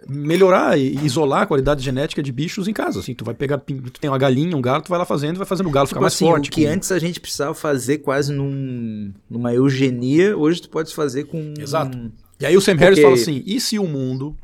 [0.08, 3.00] melhorar e isolar a qualidade genética de bichos em casa.
[3.00, 5.38] Assim, tu vai pegar, tu tem uma galinha, um galo, tu vai lá fazendo e
[5.38, 6.50] vai fazendo o galo ficar tipo mais assim, forte.
[6.50, 6.72] O que com...
[6.72, 11.54] antes a gente precisava fazer quase num, numa eugenia, hoje tu pode fazer com.
[11.58, 12.12] Exato.
[12.40, 14.36] E aí o Sam Harris fala assim: e se o mundo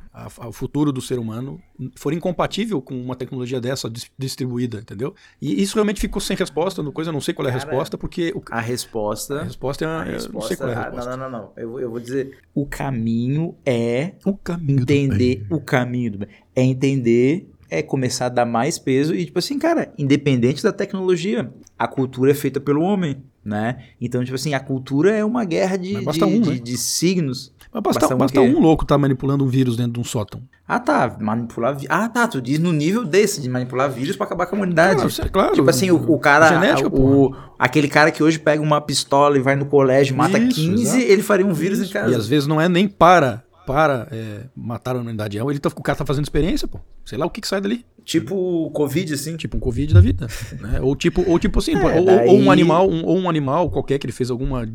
[0.47, 1.61] o futuro do ser humano
[1.95, 5.13] for incompatível com uma tecnologia dessa distribuída, entendeu?
[5.39, 7.97] E isso realmente ficou sem resposta no coisa, eu não sei qual é a resposta,
[7.97, 8.33] porque...
[8.35, 9.41] O, a resposta...
[9.41, 9.87] A resposta é...
[9.87, 11.09] A resposta, não sei qual é a resposta.
[11.11, 11.51] não, não, não, não.
[11.55, 14.13] Eu, eu vou dizer, o caminho é...
[14.25, 16.29] O caminho Entender o caminho do bem.
[16.55, 21.51] É entender é começar a dar mais peso e, tipo assim, cara, independente da tecnologia,
[21.77, 23.77] a cultura é feita pelo homem, né?
[23.99, 26.55] Então, tipo assim, a cultura é uma guerra de, de, um, de, né?
[26.57, 27.53] de signos.
[27.71, 30.41] Mas basta, basta, basta um, um louco tá manipulando um vírus dentro de um sótão.
[30.67, 31.15] Ah, tá.
[31.19, 32.27] Manipular Ah, tá.
[32.27, 34.95] Tu diz no nível desse, de manipular vírus para acabar com a humanidade.
[34.95, 35.53] Claro, claro.
[35.53, 36.49] Tipo assim, o, o cara.
[36.49, 40.55] Genética, o, aquele cara que hoje pega uma pistola e vai no colégio mata Isso,
[40.55, 40.97] 15, exato.
[40.99, 41.89] ele faria um vírus Isso.
[41.89, 42.11] em casa.
[42.11, 45.37] E às vezes não é nem para para é, matar a humanidade.
[45.37, 46.79] Ele tá, o cara tá fazendo experiência, pô.
[47.07, 47.85] Sei lá o que, que sai dali.
[48.03, 49.37] Tipo o Covid, assim.
[49.37, 50.27] Tipo um Covid da vida.
[50.59, 50.81] né?
[50.81, 52.27] Ou tipo, ou tipo assim, é, ou, daí...
[52.27, 54.67] ou, um animal, um, ou um animal qualquer que ele fez alguma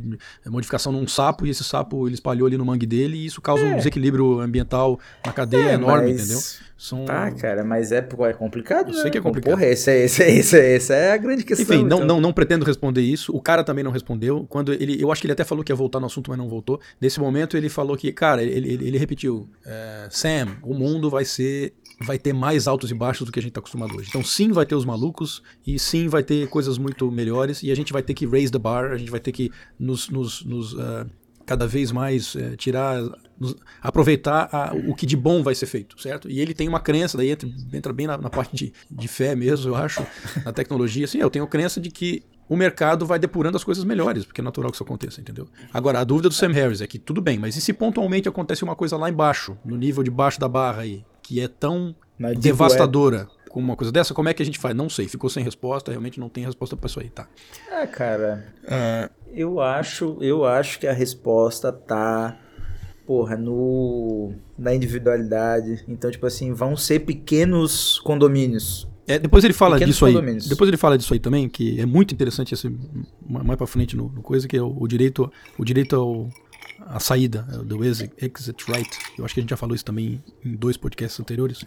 [0.47, 3.63] modificação num sapo e esse sapo ele espalhou ali no mangue dele e isso causa
[3.63, 3.75] é.
[3.75, 6.21] um desequilíbrio ambiental na cadeia é, enorme, mas...
[6.21, 6.41] entendeu?
[6.83, 7.05] São...
[7.05, 8.89] Tá, cara, mas é, é complicado.
[8.89, 9.11] Eu sei né?
[9.11, 9.55] que é complicado.
[9.55, 11.77] Porra, essa é, esse, esse, esse é a grande questão.
[11.77, 12.09] Enfim, não, então.
[12.09, 13.31] não, não pretendo responder isso.
[13.35, 14.45] O cara também não respondeu.
[14.49, 16.49] Quando ele, eu acho que ele até falou que ia voltar no assunto, mas não
[16.49, 16.81] voltou.
[17.01, 21.25] Nesse momento ele falou que, cara, ele, ele, ele repetiu: é, Sam, o mundo vai
[21.25, 24.09] ser vai ter mais altos e baixos do que a gente está acostumado hoje.
[24.09, 27.75] Então, sim, vai ter os malucos e sim, vai ter coisas muito melhores e a
[27.75, 30.73] gente vai ter que raise the bar, a gente vai ter que nos, nos, nos
[30.75, 31.07] uh,
[31.47, 33.01] cada vez mais uh, tirar,
[33.39, 36.31] nos, aproveitar a, o que de bom vai ser feito, certo?
[36.31, 39.35] E ele tem uma crença, daí entra, entra bem na, na parte de, de fé
[39.35, 40.05] mesmo, eu acho,
[40.45, 41.07] na tecnologia.
[41.07, 44.45] Sim, eu tenho crença de que o mercado vai depurando as coisas melhores, porque é
[44.45, 45.49] natural que isso aconteça, entendeu?
[45.73, 48.63] Agora, a dúvida do Sam Harris é que tudo bem, mas e se pontualmente acontece
[48.63, 51.95] uma coisa lá embaixo, no nível de baixo da barra aí, que é tão
[52.39, 54.75] devastadora como uma coisa dessa, como é que a gente faz?
[54.75, 57.29] Não sei, ficou sem resposta, realmente não tem resposta para isso aí, tá?
[57.71, 62.39] Ah, cara, uh, eu acho, eu acho que a resposta tá
[63.07, 65.85] porra, no na individualidade.
[65.87, 68.89] Então, tipo assim, vão ser pequenos condomínios.
[69.07, 70.15] É, depois ele fala disso aí.
[70.49, 72.75] Depois ele fala disso aí também, que é muito interessante esse
[73.29, 76.31] mais para frente no, no, coisa que é o, o direito, o direito ao
[76.93, 78.13] a saída, é do exit
[78.69, 78.99] right.
[79.17, 81.65] Eu acho que a gente já falou isso também em dois podcasts anteriores.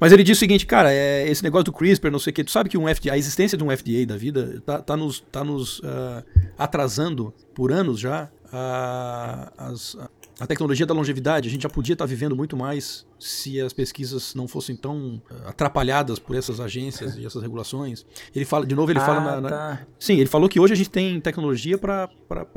[0.00, 2.42] Mas ele diz o seguinte, cara, é, esse negócio do CRISPR, não sei o que,
[2.42, 5.20] tu sabe que um FDA, a existência de um FDA da vida tá, tá nos,
[5.20, 6.24] tá nos uh,
[6.56, 9.94] atrasando por anos já uh, as,
[10.40, 14.34] a tecnologia da longevidade, a gente já podia estar vivendo muito mais se as pesquisas
[14.34, 18.04] não fossem tão eh, atrapalhadas por essas agências e essas regulações.
[18.34, 19.86] Ele fala, de novo, ele ah, fala na, na, tá.
[19.98, 22.08] Sim, ele falou que hoje a gente tem tecnologia para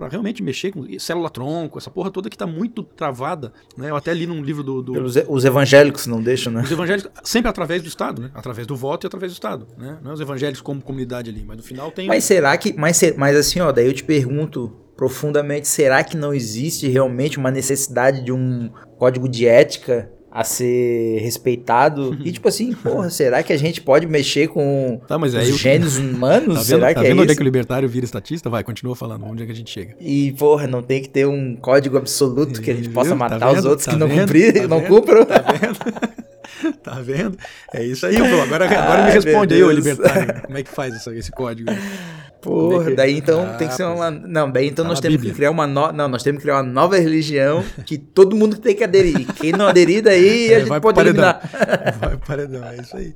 [0.09, 3.53] realmente mexer com célula-tronco, essa porra toda que está muito travada.
[3.77, 3.89] Né?
[3.89, 4.81] Eu até li num livro do.
[4.81, 4.93] do...
[4.93, 6.61] Pelos, os evangélicos não deixam, né?
[6.61, 8.31] Os evangélicos, sempre através do Estado, né?
[8.33, 9.67] Através do voto e através do Estado.
[9.77, 9.97] Né?
[10.01, 12.07] Não é os evangélicos como comunidade ali, mas no final tem.
[12.07, 12.73] Mas será que.
[12.73, 17.49] Mas, mas assim, ó, daí eu te pergunto profundamente, será que não existe realmente uma
[17.49, 22.17] necessidade de um código de ética a ser respeitado.
[22.23, 26.59] E tipo assim, porra, será que a gente pode mexer com tá, os gênios humanos?
[26.59, 28.49] Tá será tá que é vendo onde é que o libertário vira estatista?
[28.49, 29.95] Vai, continua falando, onde é que a gente chega?
[29.99, 33.39] E, porra, não tem que ter um código absoluto que a gente possa tá matar
[33.39, 35.25] tá os outros que não cumprir, não cumpram.
[35.25, 36.19] Tá vendo?
[36.83, 37.37] tá vendo?
[37.73, 38.41] É isso aí, pô.
[38.41, 40.41] Agora, agora Ai, me responde aí, ô libertário.
[40.41, 41.71] Como é que faz esse, esse código?
[42.41, 44.09] Porra, daí então ah, tem que ser uma.
[44.09, 45.31] Não, daí então tá nós temos Bíblia.
[45.31, 45.91] que criar uma nova.
[45.91, 49.27] Não, nós temos que criar uma nova religião que todo mundo tem que aderir.
[49.33, 51.41] Quem não aderir, daí é, a gente pode eliminar.
[51.99, 53.13] Vai paredão, é isso aí.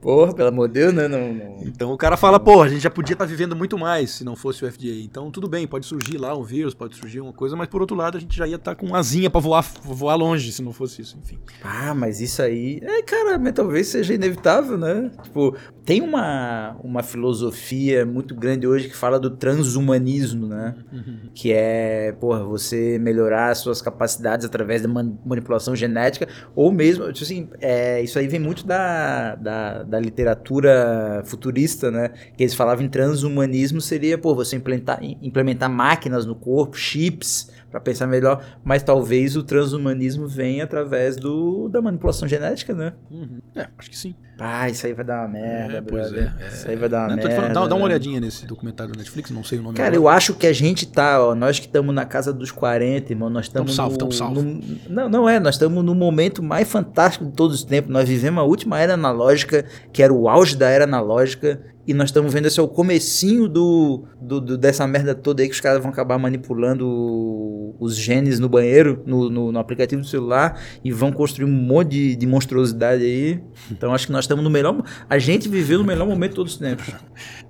[0.00, 1.08] Porra, pelo amor de Deus, né?
[1.08, 1.62] Não, não.
[1.62, 4.24] Então o cara fala, porra, a gente já podia estar tá vivendo muito mais se
[4.24, 5.02] não fosse o FDA.
[5.02, 7.96] Então tudo bem, pode surgir lá um vírus, pode surgir uma coisa, mas por outro
[7.96, 10.62] lado a gente já ia estar tá com uma asinha pra voar, voar longe se
[10.62, 11.38] não fosse isso, enfim.
[11.64, 12.78] Ah, mas isso aí.
[12.82, 15.10] É, cara, mas talvez seja inevitável, né?
[15.24, 20.74] Tipo, tem uma, uma filosofia muito grande hoje que fala do transhumanismo, né?
[20.92, 21.18] Uhum.
[21.34, 27.24] Que é, porra, você melhorar as suas capacidades através da manipulação genética, ou mesmo, tipo
[27.24, 32.10] assim, é, isso aí vem muito da, da, da, literatura futurista, né?
[32.36, 37.80] Que eles falavam em transhumanismo seria, pô, você implementar, implementar máquinas no corpo, chips, para
[37.80, 42.92] pensar melhor, mas talvez o transhumanismo venha através do, da manipulação genética, né?
[43.10, 43.38] Uhum.
[43.54, 44.14] É, acho que sim.
[44.42, 47.00] Ah, isso aí vai dar uma merda, é, pois é, é, Isso aí vai dar
[47.00, 47.34] uma não, merda.
[47.34, 50.02] Falando, dá, dá, uma olhadinha nesse documentário do Netflix, não sei o nome Cara, agora.
[50.02, 53.28] eu acho que a gente tá, ó, nós que estamos na casa dos 40, irmão,
[53.28, 54.42] nós estamos salvo, no, salvo.
[54.42, 57.92] No, não, não é, nós estamos no momento mais fantástico de todos os tempos.
[57.92, 62.10] Nós vivemos a última era analógica, que era o auge da era analógica, e nós
[62.10, 65.60] estamos vendo esse é o comecinho do, do, do, dessa merda toda aí que os
[65.60, 70.92] caras vão acabar manipulando os genes no banheiro, no, no, no aplicativo do celular, e
[70.92, 73.40] vão construir um monte de, de, monstruosidade aí.
[73.70, 74.82] Então acho que nós estamos no melhor.
[75.08, 76.86] A gente viveu no melhor momento de todos os tempos.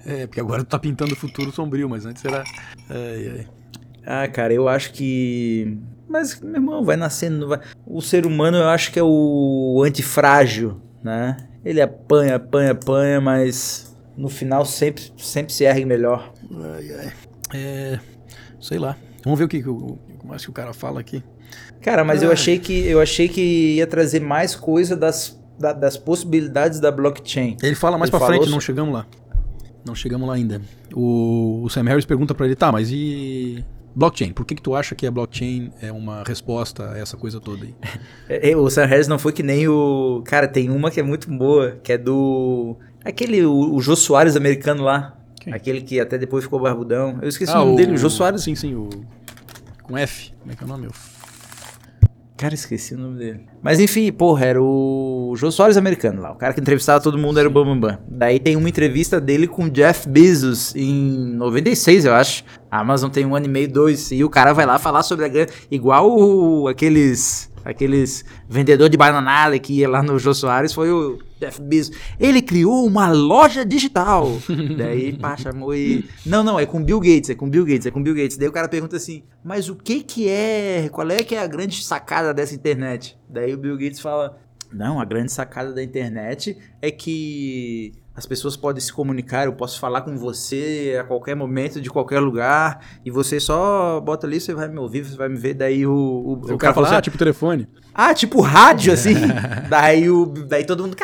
[0.06, 2.42] É, porque agora tu tá pintando o futuro sombrio, mas antes era.
[2.88, 3.46] Ai, ai.
[4.06, 5.76] Ah, cara, eu acho que.
[6.08, 7.48] Mas, meu irmão, vai nascendo.
[7.48, 7.60] Vai...
[7.86, 11.36] o ser humano eu acho que é o antifrágil, né?
[11.62, 13.89] Ele apanha, apanha, apanha, mas
[14.20, 16.32] no final sempre, sempre se ergue melhor.
[16.52, 17.12] Ai, ai.
[17.54, 18.00] É,
[18.60, 18.94] sei lá.
[19.24, 21.22] Vamos ver o que, o mais que o cara fala aqui.
[21.80, 25.96] Cara, mas eu achei que eu achei que ia trazer mais coisa das, da, das
[25.96, 27.56] possibilidades da blockchain.
[27.62, 29.06] Ele fala mais pra frente, não chegamos lá.
[29.86, 30.60] Não chegamos lá ainda.
[30.94, 33.64] O, o Sam Harris pergunta pra ele, tá, mas e
[33.94, 34.32] blockchain?
[34.32, 37.64] Por que que tu acha que a blockchain é uma resposta a essa coisa toda
[37.64, 37.74] aí?
[38.28, 40.22] É, é, O Sam Harris não foi que nem o.
[40.26, 42.76] Cara, tem uma que é muito boa, que é do.
[43.04, 45.16] Aquele, o, o Jô Soares americano lá.
[45.40, 45.52] Quem?
[45.54, 47.18] Aquele que até depois ficou barbudão.
[47.22, 48.42] Eu esqueci Ah, o nome dele, o Jô Soares.
[48.42, 48.88] Sim, sim, o...
[49.82, 50.32] Com F.
[50.40, 50.88] Como é que é o nome?
[52.36, 53.40] Cara, esqueci o nome dele.
[53.62, 56.32] Mas enfim, porra, era o Jô Soares americano lá.
[56.32, 57.98] O cara que entrevistava todo mundo era o Bam Bam Bam.
[58.08, 62.42] Daí tem uma entrevista dele com o Jeff Bezos em 96, eu acho.
[62.70, 64.10] A Amazon tem um ano e meio, dois.
[64.10, 65.52] E o cara vai lá falar sobre a grande.
[65.70, 67.49] Igual o- aqueles.
[67.64, 71.96] Aqueles vendedor de bananada que ia lá no Jô Soares foi o Jeff Bezos.
[72.18, 74.28] Ele criou uma loja digital.
[74.76, 76.04] Daí, pá, chamou e.
[76.24, 78.36] Não, não, é com Bill Gates, é com Bill Gates, é com Bill Gates.
[78.36, 80.88] Daí o cara pergunta assim: Mas o que que é.
[80.90, 83.18] Qual é que é a grande sacada dessa internet?
[83.28, 84.38] Daí o Bill Gates fala:
[84.72, 89.80] Não, a grande sacada da internet é que as pessoas podem se comunicar, eu posso
[89.80, 94.52] falar com você a qualquer momento, de qualquer lugar, e você só bota ali, você
[94.52, 95.54] vai me ouvir, você vai me ver.
[95.54, 97.66] Daí o, o, O, cara fala, assim, ah, tipo telefone.
[97.94, 99.14] ah, tipo rádio, assim.
[99.70, 100.94] daí, o, daí todo mundo.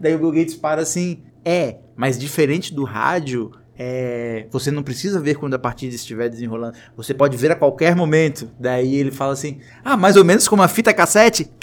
[0.00, 1.22] Daí o Bill Gates para assim.
[1.44, 6.76] É, mas diferente do rádio, é, você não precisa ver quando a partida estiver desenrolando.
[6.96, 8.50] Você pode ver a qualquer momento.
[8.60, 11.50] Daí ele fala assim: Ah, mais ou menos como a fita cassete.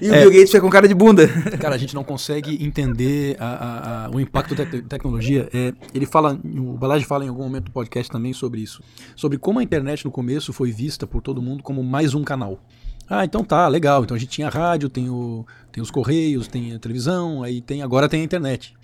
[0.00, 0.20] e o É.
[0.20, 1.26] Bill Gates fica com cara de bunda.
[1.58, 5.48] Cara, a gente não consegue entender a- a- a- o impacto da te- tecnologia.
[5.52, 8.82] É, ele fala, o Balage fala em algum momento do podcast também sobre isso.
[9.16, 12.58] Sobre como a internet no começo foi vista por todo mundo como mais um canal.
[13.08, 14.04] Ah, então tá, legal.
[14.04, 17.82] Então a gente tinha rádio, tem, o, tem os correios, tem a televisão, aí tem
[17.82, 18.74] agora tem a internet.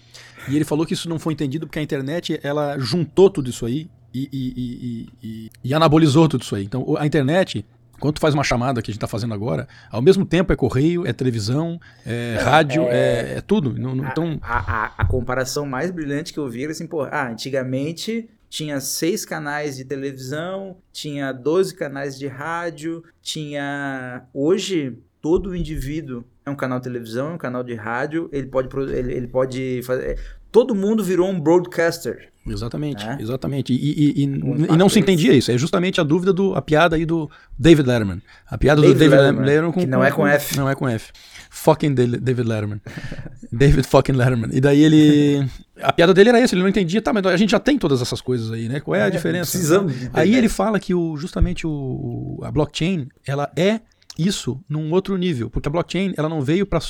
[0.48, 3.66] E ele falou que isso não foi entendido porque a internet ela juntou tudo isso
[3.66, 6.64] aí e, e- e- e- anabolizou tudo isso aí.
[6.64, 7.64] Então a internet,
[8.00, 10.56] quando tu faz uma chamada que a gente está fazendo agora, ao mesmo tempo é
[10.56, 13.74] correio, é televisão, é rádio, é, é tudo.
[13.78, 17.02] Não- não- então, A, a- a comparação mais brilhante que eu vi era assim, pô,
[17.02, 24.22] ah, antigamente tinha seis canais de televisão, tinha 12 canais de rádio, tinha.
[24.32, 28.68] Hoje, todo indivíduo é um canal de televisão, é um canal de rádio, ele pode,
[28.92, 30.18] ele, ele pode fazer.
[30.50, 32.30] Todo mundo virou um broadcaster.
[32.46, 33.18] exatamente, É?
[33.20, 33.74] exatamente.
[33.74, 35.50] E, e- e- e não se entendia isso.
[35.52, 38.22] É justamente a dúvida do a piada aí do David Letterman.
[38.46, 40.56] A piada David do David Letterman, Letterman, que não é com F.
[40.56, 41.12] Não é com F.
[41.50, 42.80] Fucking David Letterman.
[43.52, 44.48] David fucking Letterman.
[44.54, 45.46] E daí ele
[45.82, 48.00] a piada dele era essa, ele não entendia, tá, mas a gente já tem todas
[48.00, 48.80] essas coisas aí, né?
[48.80, 49.50] Qual é a diferença?
[49.50, 49.92] Precisamos.
[50.14, 53.80] Aí ele fala que o, justamente o- a blockchain, ela é
[54.18, 56.82] isso num outro nível, porque a blockchain ela não veio para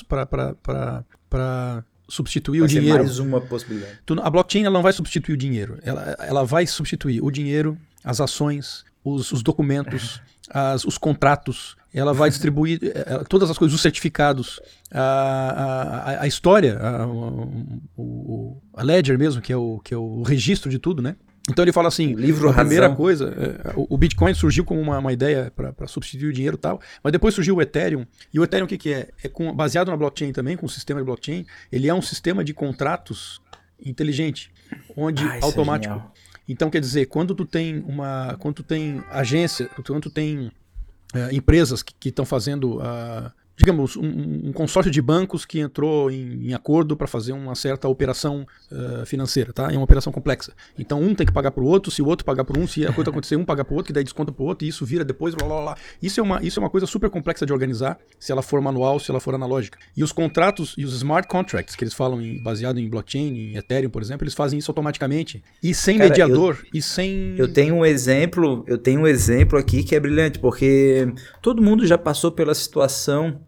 [2.09, 2.99] substituir Vai o dinheiro.
[3.05, 3.99] mais uma possibilidade.
[4.07, 7.77] Tu- a blockchain ela não vai substituir o dinheiro, ela, ela vai substituir o dinheiro,
[8.03, 13.59] as ações, os, os documentos, as- os contratos, ela vai distribuir eh, eh, todas as
[13.59, 14.61] coisas, os certificados,
[14.91, 20.23] a, a, a- história, a, o- a ledger mesmo, que é, o, que é o
[20.23, 21.17] registro de tudo, né?
[21.51, 22.97] Então ele fala assim, livro a primeira razão.
[22.97, 23.35] coisa,
[23.65, 26.81] é, o, o Bitcoin surgiu como uma, uma ideia para substituir o dinheiro e tal,
[27.03, 28.05] mas depois surgiu o Ethereum.
[28.33, 29.09] E o Ethereum o que, que é?
[29.23, 31.47] É com- baseado na blockchain também, com o sistema de blockchain.
[31.73, 33.41] Ele é um sistema de contratos
[33.85, 34.51] inteligente,
[34.97, 35.95] onde Ah, é automático.
[35.95, 36.15] genial.
[36.49, 40.51] então quer dizer, quando tu tem uma, quando tu tem agência, quando tu tem
[41.15, 46.49] eh, empresas que estão fazendo ah, digamos, um, um consórcio de bancos que entrou em,
[46.49, 49.73] em acordo para fazer uma certa operação eh, financeira, tá?
[49.73, 50.53] É uma operação complexa.
[50.79, 52.87] Então um tem que pagar para o outro, se o outro pagar para um, se
[52.87, 54.69] a coisa acontecer, um pagar para o outro, que daí desconta para o outro, e
[54.69, 55.77] isso vira depois, blá, blá, blá.
[56.01, 59.01] Isso é, uma, isso é uma coisa super complexa de organizar, se ela for manual,
[59.01, 59.77] se ela for analógica.
[59.97, 63.57] E os contratos e os smart contracts, que eles falam em, baseado em blockchain, em
[63.57, 65.43] Ethereum, por exemplo, eles fazem isso automaticamente.
[65.61, 67.35] E sem Cara, mediador, e sem...
[67.37, 71.85] Eu tenho um exemplo, eu tenho um exemplo aqui que é brilhante, porque todo mundo
[71.87, 73.41] já passou pela situação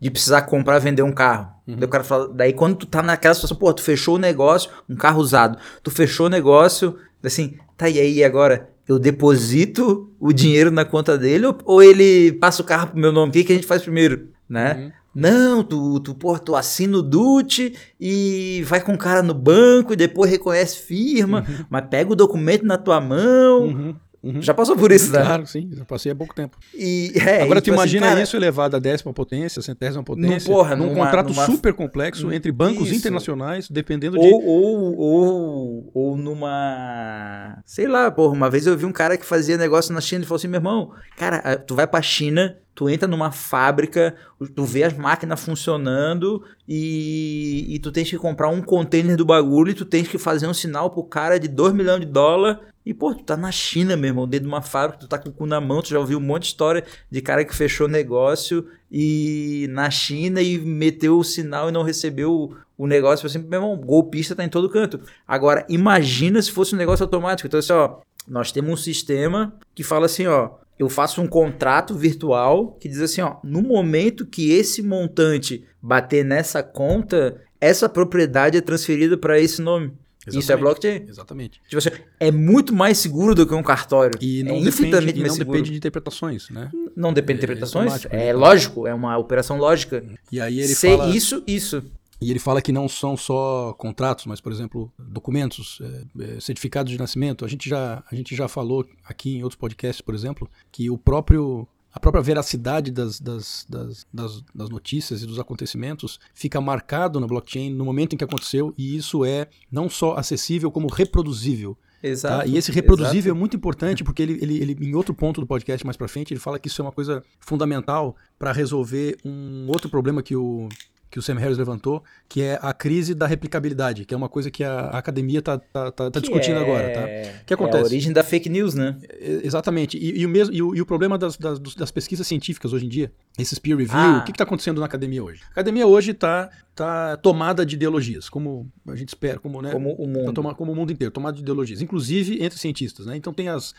[0.00, 1.48] de precisar comprar, vender um carro.
[1.66, 4.70] Daí, o cara fala, daí quando tu tá naquela situação, pô, tu fechou o negócio,
[4.88, 10.32] um carro usado, tu fechou o negócio, assim, tá e aí agora eu deposito o
[10.32, 13.30] dinheiro na conta dele ou, ou ele passa o carro pro meu nome?
[13.30, 14.74] O que, que a gente faz primeiro, né?
[14.74, 14.98] Uhum.
[15.14, 19.92] Não, tu, tu, porra, tu assina o DUT e vai com o cara no banco
[19.92, 23.96] e depois reconhece firma, mas pega o documento na tua mão.
[24.22, 24.42] Uhum.
[24.42, 25.20] Já passou por isso, né?
[25.22, 26.58] Claro, sim, já passei há pouco tempo.
[26.74, 30.02] E, é, Agora, e, tu tipo imagina assim, cara, isso elevado à décima potência, centésima
[30.02, 32.96] potência, porra, num numa- contrato numa- super complexo entre bancos Isso.
[32.96, 34.26] internacionais, dependendo de.
[34.26, 37.62] Ou, ou, ou, ou numa.
[37.64, 40.26] Sei lá, porra, uma vez eu vi um cara que fazia negócio na China e
[40.26, 44.14] falou assim: meu irmão, cara, tu vai pra China, tu entra numa fábrica,
[44.54, 49.70] tu vê as máquinas funcionando e, e tu tens que comprar um container do bagulho
[49.70, 52.58] e tu tens que fazer um sinal pro cara de 2 milhões de dólares.
[52.88, 55.28] E, pô, tu tá na China, meu irmão, dentro de uma fábrica, tu tá com
[55.28, 57.86] o cu na mão, tu já ouviu um monte de história de cara que fechou
[57.86, 63.26] negócio e na China e meteu o sinal e não recebeu o, o negócio.
[63.26, 65.00] Assim, meu irmão, golpista tá em todo canto.
[65.26, 67.46] Agora, imagina se fosse um negócio automático.
[67.46, 71.94] Então, assim, ó, nós temos um sistema que fala assim, ó, eu faço um contrato
[71.94, 78.56] virtual que diz assim, ó, no momento que esse montante bater nessa conta, essa propriedade
[78.56, 79.92] é transferida para esse nome.
[80.28, 80.60] Isso é Exatamente.
[80.60, 81.06] blockchain.
[81.08, 81.60] Exatamente.
[81.68, 84.18] Tipo assim, é muito mais seguro do que um cartório.
[84.20, 86.70] E não é depende, e não depende de interpretações, né?
[86.96, 88.06] Não depende de é interpretações.
[88.06, 88.32] É, né?
[88.32, 90.04] lógico, é uma operação lógica.
[90.30, 91.14] E aí ele Ser fala.
[91.14, 91.82] isso, isso.
[92.20, 96.90] E ele fala que não são só contratos, mas, por exemplo, documentos, é, é, certificados
[96.90, 97.44] de nascimento.
[97.44, 100.98] A gente, já, a gente já falou aqui em outros podcasts, por exemplo, que o
[100.98, 101.66] próprio.
[101.98, 107.26] A própria veracidade das, das, das, das, das notícias e dos acontecimentos fica marcado na
[107.26, 111.76] blockchain no momento em que aconteceu, e isso é não só acessível, como reproduzível.
[112.00, 112.38] Exato.
[112.38, 112.46] Tá?
[112.46, 113.36] E esse reproduzível exato.
[113.36, 116.32] é muito importante porque ele, ele, ele, em outro ponto do podcast mais pra frente,
[116.32, 120.68] ele fala que isso é uma coisa fundamental para resolver um outro problema que o,
[121.10, 124.50] que o Sam Harris levantou, que é a crise da replicabilidade, que é uma coisa
[124.50, 126.90] que a, academia está tá, tá, tá Que discutindo é- agora.
[126.92, 127.00] Tá?
[127.00, 127.82] O que É acontece?
[127.82, 128.96] a origem da fake news, né?
[129.08, 129.96] É, Exatamente.
[129.96, 132.86] E, e o mesmo, e, o, e o problema das, das, das pesquisas científicas hoje
[132.86, 134.18] em dia, esses peer review, Ah.
[134.18, 135.40] o que está acontecendo na academia hoje?
[135.48, 139.90] A academia hoje está tá tomada de ideologias, como a gente espera, como, né, Como
[139.94, 140.32] o Tá mundo.
[140.32, 143.06] toma- como o mundo inteiro, tomado de ideologias, inclusive entre cientistas.
[143.06, 143.16] Né?
[143.16, 143.74] Então tem as.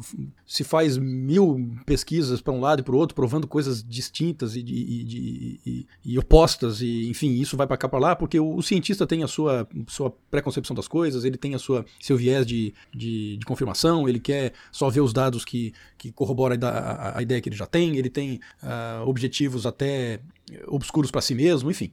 [0.00, 0.16] f-
[0.46, 4.60] se faz mil pesquisas para um lado e para o outro, provando coisas distintas e,
[4.60, 8.62] e e- e opostas, e enfim, isso vai para cá para lá, porque o, o
[8.62, 12.72] cientista tem a sua, sua preconcepção das coisas, ele tem a sua, seu viés de,
[12.94, 17.22] de, de confirmação, ele quer só ver os dados que, que corroboram a, a- a
[17.22, 18.40] ideia que ele já tem, ele tem
[19.06, 20.20] objetivos até
[20.66, 21.92] obscuros para si mesmo, enfim.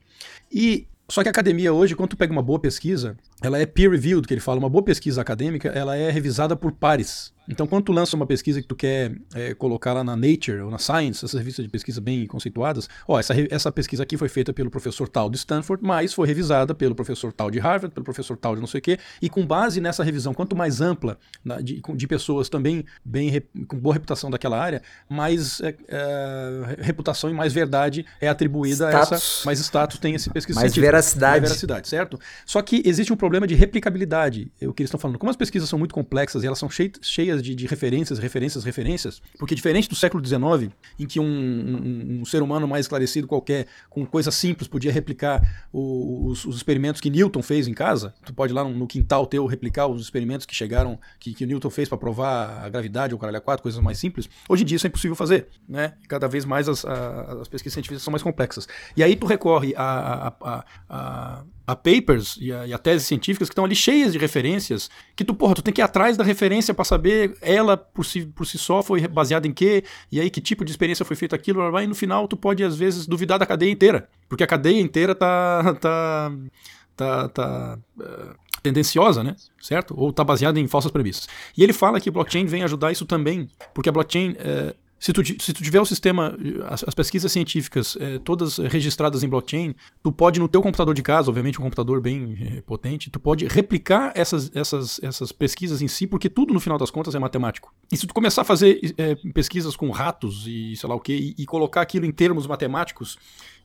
[0.52, 4.28] E só que a academia hoje, quando tu pega uma boa pesquisa, ela é peer-reviewed,
[4.28, 7.34] que ele fala, uma boa pesquisa acadêmica, ela é revisada por pares.
[7.50, 10.70] Então, quando tu lança uma pesquisa que tu quer é, colocar lá na Nature ou
[10.72, 14.52] na Science, essas revistas de pesquisa bem conceituadas, ó, essa, essa pesquisa aqui foi feita
[14.54, 18.36] pelo professor tal de Stanford, mas foi revisada pelo professor tal de Harvard, pelo professor
[18.36, 21.62] tal de não sei o quê, e com base nessa revisão, quanto mais ampla, na-
[21.62, 27.34] de, de pessoas também bem com boa reputação daquela área, mais é, é, reputação e
[27.34, 29.42] mais verdade é atribuída a essa, Status.
[29.46, 31.32] mais status tem esse pesquisa Mais veracidade.
[31.40, 32.20] Mais veracidade, certo?
[32.46, 34.52] Só que existe um problema de replicabilidade.
[34.60, 35.18] É o que eles estão falando.
[35.18, 36.92] Como as pesquisas são muito complexas e elas são chei-
[37.38, 42.20] cheias de, de referências, referências, referências, porque diferente do século XIX, em que um, um-
[42.22, 47.00] um ser humano mais esclarecido qualquer, com coisas simples, podia replicar o- os, os experimentos
[47.02, 50.46] que Newton fez em casa, tu pode ir lá no, quintal teu replicar os experimentos
[50.46, 53.64] que chegaram, que, que Newton fez para provar a gravidade ou o caralho a quatro,
[53.64, 54.30] coisas mais simples.
[54.50, 55.94] Hoje em dia isso é impossível fazer, né?
[56.08, 58.68] Cada vez mais as, a- as pesquisas científicas são mais complexas.
[58.96, 63.06] E aí tu recorre a, a, a, a, a papers e a, e a teses
[63.06, 66.16] científicas que estão ali cheias de referências, que tu, porra, tu tem que ir atrás
[66.16, 70.22] da referência para saber ela por si, por si só foi baseada em quê, e
[70.22, 73.06] aí que tipo de experiência foi feito aquilo, e no final tu pode às vezes
[73.06, 76.32] duvidar da cadeia inteira, porque a cadeia inteira tá tá
[76.96, 79.36] tá, tá eh, tendenciosa, né?
[79.62, 79.94] Certo?
[79.96, 81.28] Ou está baseada em falsas premissas.
[81.56, 85.22] E ele fala que blockchain vem ajudar isso também, porque a blockchain eh, se tu,
[85.26, 86.36] se tu tiver o sistema,
[86.68, 91.04] as, as pesquisas científicas eh, todas registradas em blockchain, tu pode no teu computador de
[91.04, 95.88] casa, obviamente um computador bem eh, potente, tu pode replicar essas, essas, essas pesquisas em
[95.88, 97.74] si, porque tudo no final das contas é matemático.
[97.92, 101.14] E se tu começar a fazer eh, pesquisas com ratos e sei lá o que,
[101.14, 103.18] e, e colocar aquilo em termos matemáticos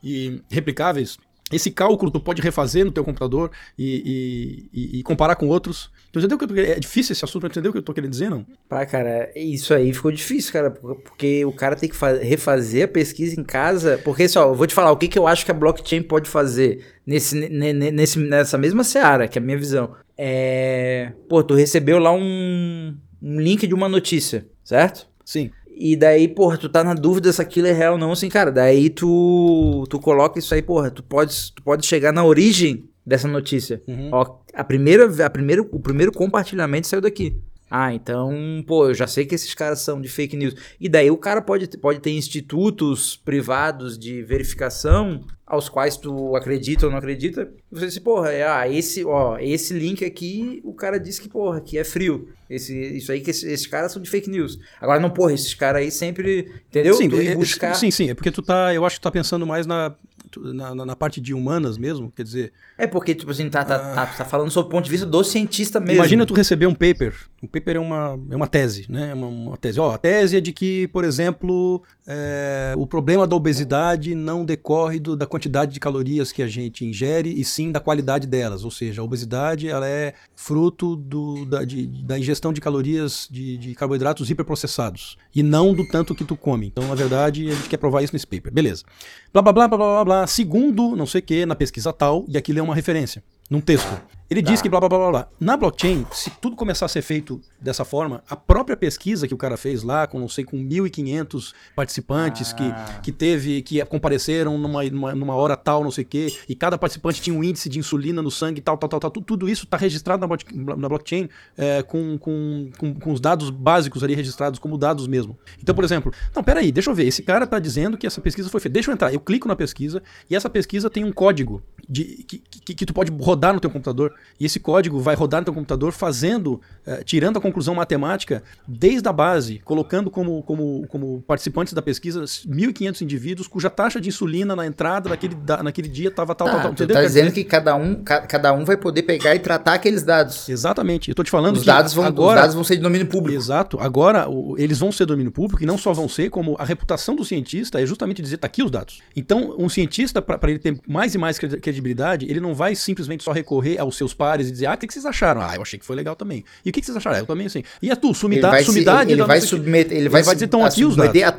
[0.02, 1.18] e replicáveis,
[1.52, 5.90] esse cálculo tu pode refazer no teu computador e, e- e- comparar com outros.
[6.10, 6.70] Tu entendeu o que eu tô querendo?
[6.72, 8.44] É difícil esse assunto pra entender o que eu tô querendo dizer, não?
[8.68, 12.88] Pá, cara, isso aí ficou difícil, cara, porque o cara tem que fa- refazer a
[12.88, 13.98] pesquisa em casa.
[14.04, 16.28] Porque, só, eu vou te falar o que, que eu acho que a blockchain pode
[16.28, 19.94] fazer nesse, ne- ne- nesse, nessa mesma seara, que é a minha visão.
[20.16, 21.12] É.
[21.28, 25.06] Pô, tu recebeu lá um, um link de uma notícia, certo?
[25.24, 25.50] Sim.
[25.74, 28.50] E daí, porra, tu tá na dúvida se aquilo é real ou não, assim, cara.
[28.52, 33.26] Daí tu, tu coloca isso aí, porra, tu pode, tu pode chegar na origem dessa
[33.26, 33.82] notícia.
[33.86, 34.10] Uhum.
[34.12, 37.36] Ó, a primeira, a primeira, o primeiro compartilhamento saiu daqui.
[37.74, 40.54] Ah, então, pô, eu já sei que esses caras são de fake news.
[40.78, 46.84] E daí o cara pode, pode ter institutos privados de verificação aos quais tu acredita
[46.84, 47.50] ou não acredita.
[47.70, 51.62] Você diz, porra, é, ah, esse, ó, esse link aqui, o cara disse que, porra,
[51.62, 52.28] que é frio.
[52.48, 54.58] Esse, isso aí que esses, esses caras são de fake news.
[54.78, 56.92] Agora, não, porra, esses caras aí sempre, entendeu?
[56.92, 57.74] Sim, Tu ir é- buscar...
[57.74, 59.94] sim, sim, é porque tu tá, eu acho que tu tá pensando mais na,
[60.40, 64.06] na, na- parte de humanas mesmo, quer dizer, É porque, tipo assim, tá, tá, tá,
[64.06, 65.94] tá falando sob o ponto de vista do cientista mesmo.
[65.94, 67.14] Imagina tu receber um paper.
[67.42, 69.10] Um paper é uma, é uma tese, né?
[69.10, 69.80] É uma, uma tese.
[69.80, 75.00] Ó, a tese é de que, por exemplo, é, o problema da obesidade não decorre
[75.00, 78.64] do- da quantidade de calorias que a gente ingere, e sim da qualidade delas.
[78.64, 83.56] Ou seja, a obesidade ela é fruto do- da, de- da ingestão de calorias de,
[83.58, 85.16] de carboidratos hiperprocessados.
[85.34, 86.66] E não do tanto que tu come.
[86.68, 88.52] Então, na verdade, a gente quer provar isso nesse paper.
[88.52, 88.84] Beleza.
[89.32, 90.21] Blá, blá, blá, blá, blá, blá.
[90.26, 93.22] Segundo, não sei o que, na pesquisa tal, e aquilo é uma referência.
[93.50, 94.00] Num texto.
[94.32, 95.28] Ele diz que blá blá blá blá.
[95.38, 99.36] Na blockchain, se tudo começar a ser feito dessa forma, a própria pesquisa que o
[99.36, 102.54] cara fez lá, com não sei, com 1.500 participantes Ah.
[102.54, 106.54] que, que teve, que compareceram numa, numa, numa hora tal, não sei o quê, e
[106.54, 109.10] cada participante tinha um índice de insulina no sangue, tal, tal, tal, tal.
[109.10, 111.28] Tudo, tudo isso está registrado na, na blockchain
[111.58, 115.38] é, com, com, com, com os dados básicos ali registrados como dados mesmo.
[115.62, 117.06] Então, por exemplo, não, peraí, deixa eu ver.
[117.06, 118.72] Esse cara está dizendo que essa pesquisa foi feita.
[118.72, 119.12] Deixa eu entrar.
[119.12, 122.94] Eu clico na pesquisa e essa pesquisa tem um código de, que, que, que tu
[122.94, 124.14] pode rodar no teu computador.
[124.40, 129.08] E esse código vai rodar no teu computador fazendo, eh, tirando a conclusão matemática desde
[129.08, 134.54] a base, colocando como, como, como participantes da pesquisa 1.500 indivíduos cuja taxa de insulina
[134.56, 136.74] na entrada naquele, da- naquele dia estava tal, Tá, tal, tal.
[136.74, 140.02] tu tá dizendo que cada um, ca- cada um vai poder pegar e tratar aqueles
[140.02, 140.48] dados.
[140.48, 141.08] Exatamente.
[141.08, 143.38] Eu tô te falando Os dados, vão, agora, os dados vão ser de domínio público.
[143.38, 143.78] Exato.
[143.80, 147.14] Agora, o- eles vão ser domínio público e não só vão ser, como a reputação
[147.14, 149.00] do cientista é justamente dizer, tá aqui os dados.
[149.16, 153.22] Então, um cientista, para ele ter mais e mais credi- credibilidade, ele não vai simplesmente
[153.24, 155.40] só recorrer aos seus pares e dizer, ah, o que, que vocês acharam?
[155.40, 156.44] Ah, eu achei que foi legal também.
[156.64, 157.16] E o que, que vocês acharam?
[157.16, 157.62] Ah, eu também, assim.
[157.80, 159.12] E a tu, Ele vai, se- sumidade...
[159.12, 159.46] ele vai o quê.
[159.46, 159.92] submeter.
[159.92, 161.38] Ele Ele vai, vai dizer, "Tão aqui os submeter a-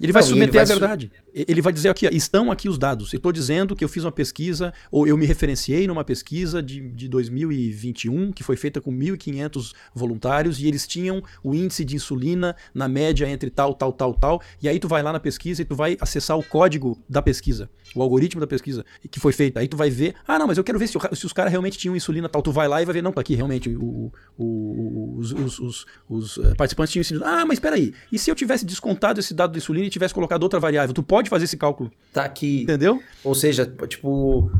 [0.00, 1.12] Ele vai Não, submeter vai a verdade.
[1.34, 3.12] Ele vai dizer aqui, estão aqui os dados.
[3.12, 6.80] Eu estou dizendo que eu fiz uma pesquisa, ou eu me referenciei numa pesquisa de,
[6.90, 12.56] de 2021, que foi feita com 1.500 voluntários, e eles tinham o índice de insulina
[12.74, 14.42] na média entre tal, tal, tal, tal.
[14.62, 17.68] E aí tu vai lá na pesquisa e tu vai acessar o código da pesquisa,
[17.94, 19.60] o algoritmo da pesquisa que foi feita.
[19.60, 21.76] Aí tu vai ver, ah, não, mas eu quero ver se, se os caras realmente
[21.78, 22.42] tinham insulina tal.
[22.42, 25.86] Tu vai lá e vai ver, não, tá aqui realmente o, o- os, os- os-
[26.08, 27.26] os, eh, participantes tinham insulina.
[27.26, 27.92] Ah, mas espera aí.
[28.10, 30.94] E se eu tivesse descontado esse dado da insulina e tivesse colocado outra variável?
[30.94, 32.62] Tu pode fazer esse cálculo, Tá aqui.
[32.62, 33.02] entendeu?
[33.22, 34.50] Ou seja, tipo,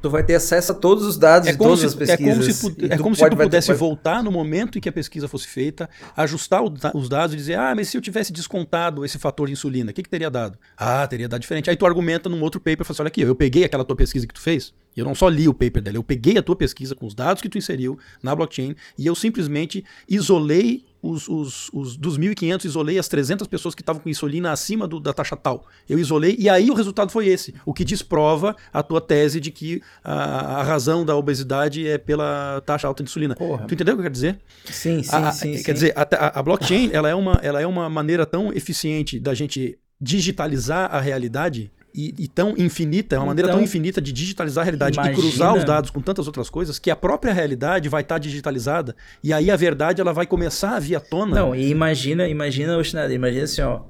[0.00, 2.60] tu vai ter acesso a todos os dados É de todas se, as é pesquisas.
[2.60, 4.88] como se, é tu como se pode- tu vai- pudesse voltar no momento em que
[4.88, 8.32] a pesquisa fosse feita, ajustar o os dados e dizer, ah, mas se eu tivesse
[8.32, 10.56] descontado esse fator de insulina, o que, que teria dado?
[10.76, 11.68] Ah, teria dado diferente.
[11.68, 13.96] Aí tu argumenta num outro paper e fala assim, olha aqui, eu peguei aquela tua
[13.96, 16.42] pesquisa que tu fez, e eu não só li o paper dela, eu peguei a
[16.42, 21.28] tua pesquisa com os dados que tu inseriu na blockchain e eu simplesmente isolei os,
[21.28, 25.12] os, os dos 1.500, isolei as 300 pessoas que estavam com insulina acima do- da
[25.12, 25.64] taxa tal.
[25.88, 29.50] Eu isolei e aí o resultado foi esse, o que desprova a tua tese de
[29.50, 33.34] que a, a razão da obesidade é pela taxa alta de insulina.
[33.36, 33.66] Porra.
[33.66, 34.38] Tu entendeu o que eu quero dizer?
[34.64, 35.52] Sim, sim, A- sim.
[35.52, 35.72] quer sim.
[35.72, 39.34] dizer, a, a- a blockchain ela é, uma, ela é uma maneira tão eficiente da
[39.34, 41.70] gente digitalizar a realidade
[42.00, 45.00] e, e tão infinita, é uma maneira Então, tão infinita de digitalizar a realidade e
[45.00, 48.94] imagina- cruzar os dados com tantas outras coisas que a própria realidade vai estar digitalizada
[49.22, 51.34] e aí a verdade ela vai começar a vir à tona.
[51.34, 53.80] Não, e imagina, imagina, Oshinada, imagina assim, ó.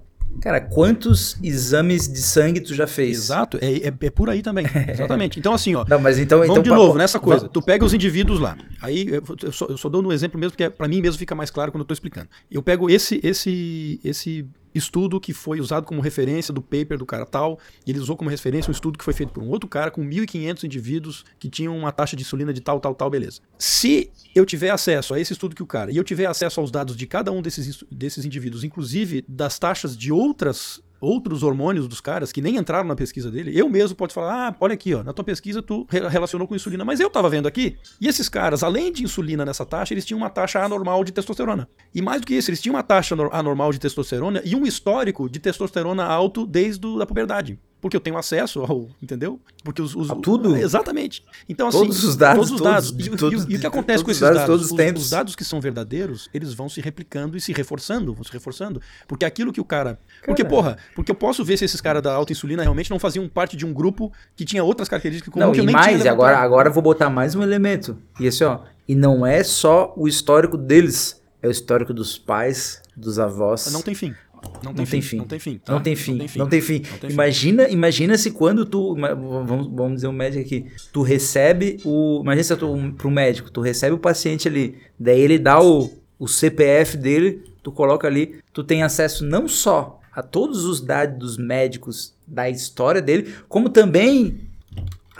[0.42, 3.16] Cara, quantos exames de sangue tu já fez?
[3.16, 4.66] Exato, é, é, é por aí também.
[4.88, 5.38] Exatamente.
[5.38, 5.86] Então, assim, ó.
[5.88, 6.38] Não, mas então.
[6.40, 7.48] Vamos então de novo nessa coisa.
[7.48, 8.56] Tu pega os indivíduos lá.
[8.80, 11.18] Aí eu, eu só, eu só dou um exemplo mesmo, porque é- pra mim mesmo
[11.18, 12.28] fica mais claro quando eu tô explicando.
[12.50, 14.46] Eu pego esse, esse, esse
[14.78, 18.30] estudo que foi usado como referência do paper do cara tal, e ele usou como
[18.30, 21.76] referência um estudo que foi feito por um outro cara com 1.500 indivíduos que tinham
[21.76, 23.40] uma taxa de insulina de tal, tal, tal, beleza.
[23.58, 26.70] Se eu tiver acesso a esse estudo que o cara, e eu tiver acesso aos
[26.70, 32.00] dados de cada um desses, desses indivíduos, inclusive das taxas de outras outros hormônios dos
[32.00, 35.02] caras que nem entraram na pesquisa dele, eu mesmo posso falar, ah, olha aqui, ó,
[35.02, 38.28] na tua pesquisa tu re- relacionou com insulina, mas eu tava vendo aqui, e esses
[38.28, 41.68] caras, além de insulina nessa taxa, eles tinham uma taxa anormal de testosterona.
[41.94, 44.64] E mais do que isso, eles tinham uma taxa anor- anormal de testosterona e um
[44.64, 47.58] histórico de testosterona alto desde a puberdade.
[47.80, 49.38] Porque eu tenho acesso ao, entendeu?
[49.62, 50.56] Porque os, os A tudo?
[50.56, 51.24] Exatamente.
[51.48, 52.92] Então assim, Todos os dados, todos os todos- dados.
[52.96, 54.46] de E, o- todos- e e o que acontece todos com esses dados, dados?
[54.52, 55.02] todos os Os- tempos.
[55.04, 58.82] os dados que são verdadeiros, eles vão se replicando e se reforçando, vão se reforçando.
[59.06, 59.98] Porque aquilo que o cara.
[60.24, 60.54] Porque, Cara.
[60.54, 63.56] porra, porque eu posso ver se esses caras da alta insulina realmente não faziam parte
[63.56, 66.04] de um grupo que tinha outras características como Não, que eu e nem mais, tinha
[66.04, 67.96] e agora, agora eu vou botar mais um elemento.
[68.18, 68.58] E assim, ó.
[68.88, 73.70] E não é só o histórico deles, é o histórico dos pais, dos avós.
[73.72, 74.14] Não tem fim.
[74.62, 75.16] Não, Não tem fim.
[75.16, 75.58] Não tem fim.
[75.58, 75.72] tá?
[75.72, 76.12] Não tem fim.
[76.12, 76.38] Não tem fim.
[76.38, 76.82] Não tem fim.
[77.10, 78.94] Imagina, imagina se quando tu.
[78.94, 80.66] Vamos, vamos dizer um médico aqui.
[80.92, 82.20] Tu recebe o.
[82.22, 84.76] Imagina se tu um, pro médico, tu recebe o paciente ali.
[84.98, 90.00] Daí ele dá o, o CPF dele, tu coloca ali, tu tem acesso não só
[90.12, 94.47] a todos os dados médicos da história dele, como também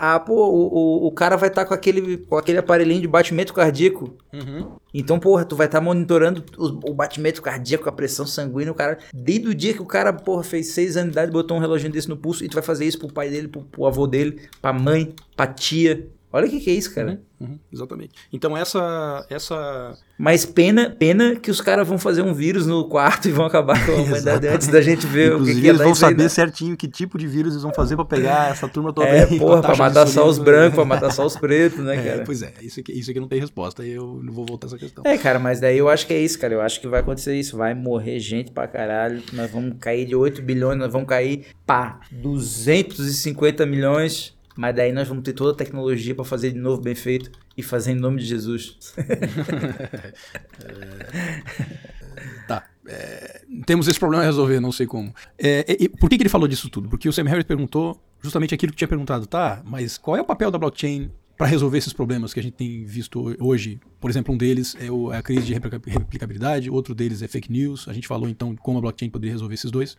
[0.01, 3.07] ah, pô, o, o, o cara vai estar tá com, aquele, com aquele aparelhinho de
[3.07, 4.15] batimento cardíaco.
[4.31, 4.71] Uhum.
[4.93, 8.75] Então, porra, tu vai estar tá monitorando o, o, batimento cardíaco, a pressão sanguínea, o
[8.75, 8.97] cara.
[9.13, 11.91] Desde o dia que o cara, porra, fez seis anos de idade, botou um reloginho
[11.91, 14.41] desse no pulso, e tu vai fazer isso pro pai dele, pro, pro avô dele,
[14.61, 16.07] pra mãe, pra tia.
[16.31, 17.19] Olha o que, que é isso, cara.
[17.39, 18.13] Uhum, uhum, exatamente.
[18.31, 19.97] Então essa, essa.
[20.17, 23.83] Mas pena, pena que os caras vão fazer um vírus no quarto e vão acabar
[23.83, 26.21] com a humanidade antes da gente ver Inclusive, o que, que é eles vão saber
[26.21, 26.29] aí, né?
[26.29, 29.39] certinho que tipo de vírus eles vão fazer para pegar essa turma toda é, aí.
[29.39, 32.21] Porra, pra matar só os brancos, pra matar só os pretos, né, cara?
[32.21, 34.77] É, pois é, isso aqui, isso aqui não tem resposta, eu não vou voltar essa
[34.77, 35.03] questão.
[35.07, 36.53] É, cara, mas daí eu acho que é isso, cara.
[36.53, 37.57] Eu acho que vai acontecer isso.
[37.57, 39.23] Vai morrer gente pra caralho.
[39.33, 45.07] Nós vamos cair de 8 bilhões, nós vamos cair, pá, 250 milhões mas daí nós
[45.07, 48.19] vamos ter toda a tecnologia para fazer de novo bem feito e fazer em nome
[48.19, 48.93] de Jesus.
[52.45, 52.67] tá.
[52.85, 55.15] É, temos esse problema a resolver, não sei como.
[55.37, 55.63] É,
[55.97, 56.89] por que, que ele falou disso tudo?
[56.89, 60.25] Porque o Sam Harris perguntou justamente aquilo que tinha perguntado, tá, mas qual é o
[60.25, 61.09] papel da blockchain
[61.39, 63.79] para resolver esses problemas que a gente tem visto hoje.
[64.01, 67.87] Por exemplo, um deles é, é a crise de replicabilidade, outro deles é fake news.
[67.87, 69.95] A gente falou então como a blockchain poderia resolver esses dois.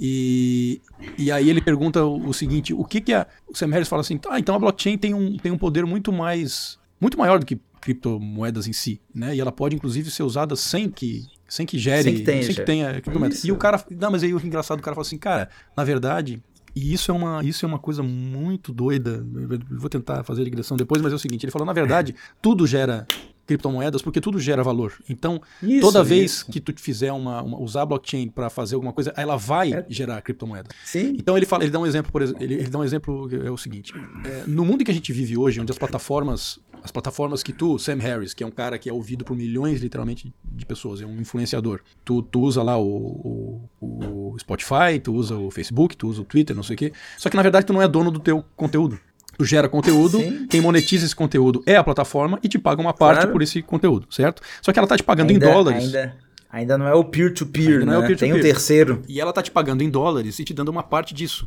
[0.00, 0.80] E,
[1.18, 3.26] e aí ele pergunta o, seguinte: o que que a.
[3.48, 6.12] O Sam Harris fala assim, ah, então a blockchain tem um, tem um poder muito
[6.12, 6.78] mais.
[7.00, 9.34] muito maior do que criptomoedas em si, né?
[9.34, 12.54] E ela pode inclusive ser usada sem que sem que gere, sem que tenha, sem
[12.54, 13.42] que tenha criptomoedas.
[13.42, 16.40] E o cara, não, mas aí o engraçado, o cara fala assim, cara, na verdade,
[16.76, 19.26] e isso é uma, isso é uma coisa muito doida.
[19.50, 22.14] Eu vou tentar fazer a digressão depois, mas é o seguinte: ele falou, na verdade,
[22.40, 23.04] tudo gera
[23.48, 24.92] criptomoedas porque tudo gera valor.
[25.08, 26.52] Então, isso, toda vez isso.
[26.52, 29.86] que tu fizer uma, uma usar blockchain para fazer alguma coisa, ela vai é.
[29.88, 30.68] gerar criptomoeda.
[30.84, 31.16] Sim.
[31.18, 33.50] Então ele fala, ele dá um exemplo, por exemplo, ele, ele dá um exemplo é
[33.50, 33.92] o seguinte:
[34.24, 37.76] é, no mundo que a gente vive hoje, onde as plataformas as plataformas que tu,
[37.78, 41.06] Sam Harris, que é um cara que é ouvido por milhões, literalmente, de pessoas, é
[41.06, 41.80] um influenciador.
[42.04, 46.24] Tu, tu usa lá o, o, o Spotify, tu usa o Facebook, tu usa o
[46.24, 46.92] Twitter, não sei o quê.
[47.18, 48.98] Só que na verdade tu não é dono do teu conteúdo.
[49.38, 50.48] Tu gera conteúdo, Sim.
[50.48, 53.32] quem monetiza esse conteúdo é a plataforma e te paga uma parte claro.
[53.32, 54.42] por esse conteúdo, certo?
[54.60, 55.84] Só que ela tá te pagando ainda, em dólares.
[55.84, 56.16] Ainda,
[56.50, 57.94] ainda não é o peer-to-peer, -peer, né?
[57.94, 58.18] É peer -peer.
[58.18, 59.02] Tem um terceiro.
[59.08, 61.46] E ela tá te pagando em dólares e te dando uma parte disso.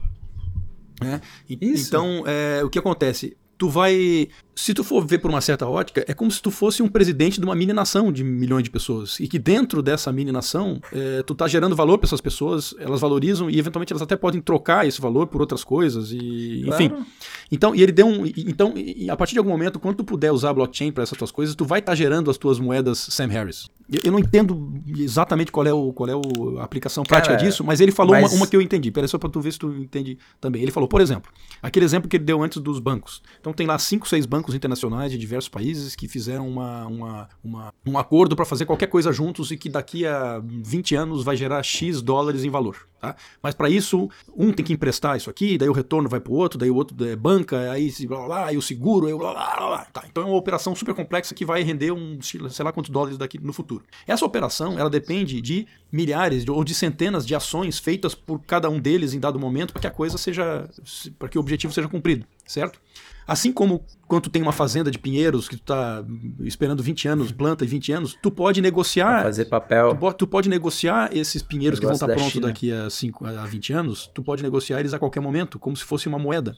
[1.01, 1.19] Né?
[1.49, 3.35] E, então, é, o que acontece?
[3.57, 6.83] Tu vai se tu for ver por uma certa ótica, é como se tu fosse
[6.83, 9.19] um presidente de uma mini nação de milhões de pessoas.
[9.19, 12.99] E que dentro dessa mini nação, é, tu tá gerando valor para essas pessoas, elas
[12.99, 16.11] valorizam e eventualmente elas até podem trocar esse valor por outras coisas.
[16.11, 16.89] E, enfim.
[16.89, 17.05] Claro.
[17.51, 18.25] Então, e ele deu um.
[18.25, 18.73] Então,
[19.09, 21.55] a partir de algum momento, quando tu puder usar a blockchain para essas tuas coisas,
[21.55, 23.69] tu vai estar tá gerando as tuas moedas Sam Harris.
[24.05, 27.61] Eu não entendo exatamente qual é, o, qual é o, a aplicação prática Cara, disso,
[27.61, 28.31] mas ele falou mas...
[28.31, 28.89] Uma, uma, que eu entendi.
[28.89, 30.61] Peraí, só para tu ver se tu entende também.
[30.61, 31.29] Ele falou, por exemplo,
[31.61, 33.21] aquele exemplo que ele deu antes dos bancos.
[33.41, 37.73] Então tem lá cinco, seis bancos internacionais de diversos países que fizeram uma, uma, uma
[37.85, 41.63] um acordo para fazer qualquer coisa juntos e que daqui a 20 anos vai gerar
[41.63, 42.87] X dólares em valor.
[43.01, 43.15] Tá?
[43.41, 44.07] Mas para isso,
[44.37, 46.75] um tem que emprestar isso aqui, daí o retorno vai para o outro, daí o
[46.75, 49.85] outro é banca, aí, blá, blá, blá, aí o seguro, aí blá, blá, blá.
[49.85, 53.17] Tá, então é uma operação super complexa que vai render um, sei lá quantos dólares
[53.17, 53.83] daqui no futuro.
[54.05, 58.79] Essa operação, ela depende de milhares ou de centenas de ações feitas por cada um
[58.79, 60.69] deles em dado momento para que a coisa seja,
[61.17, 62.79] para que o objetivo seja cumprido, certo?
[63.27, 66.03] Assim como quando tu tem uma fazenda de pinheiros que tu tá
[66.41, 69.13] esperando 20 anos, planta em 20 anos, tu pode negociar.
[69.13, 69.95] Pra fazer papel.
[69.95, 73.45] Tu, tu, pode negociar esses pinheiros que vão estar tá prontos daqui a, 5, a
[73.45, 76.57] 20 anos, tu pode negociar eles a qualquer momento, como se fosse uma moeda.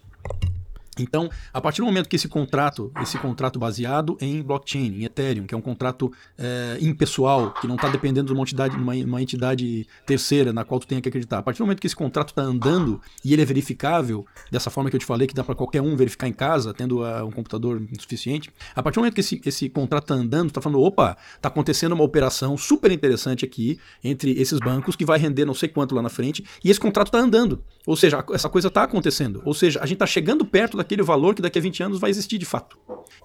[1.00, 5.46] Então, a partir do momento que esse contrato, esse contrato baseado em blockchain, em Ethereum,
[5.46, 9.22] que é um contrato é, impessoal, que não está dependendo de uma entidade, uma, uma,
[9.22, 12.30] entidade terceira na qual tu tem que acreditar, a partir do momento que esse contrato
[12.30, 15.56] está andando e ele é verificável, dessa forma que eu te falei, que dá para
[15.56, 19.22] qualquer um verificar em casa, tendo uh, um computador suficiente, a partir do momento que
[19.22, 23.80] esse, esse contrato está andando, está falando, opa, está acontecendo uma operação super interessante aqui
[24.04, 27.08] entre esses bancos que vai render não sei quanto lá na frente, e esse contrato
[27.08, 27.64] está andando.
[27.86, 29.42] Ou seja, essa coisa está acontecendo.
[29.46, 32.10] Ou seja, a gente está chegando perto daquele valor que daqui a 20 anos vai
[32.10, 32.78] existir de fato.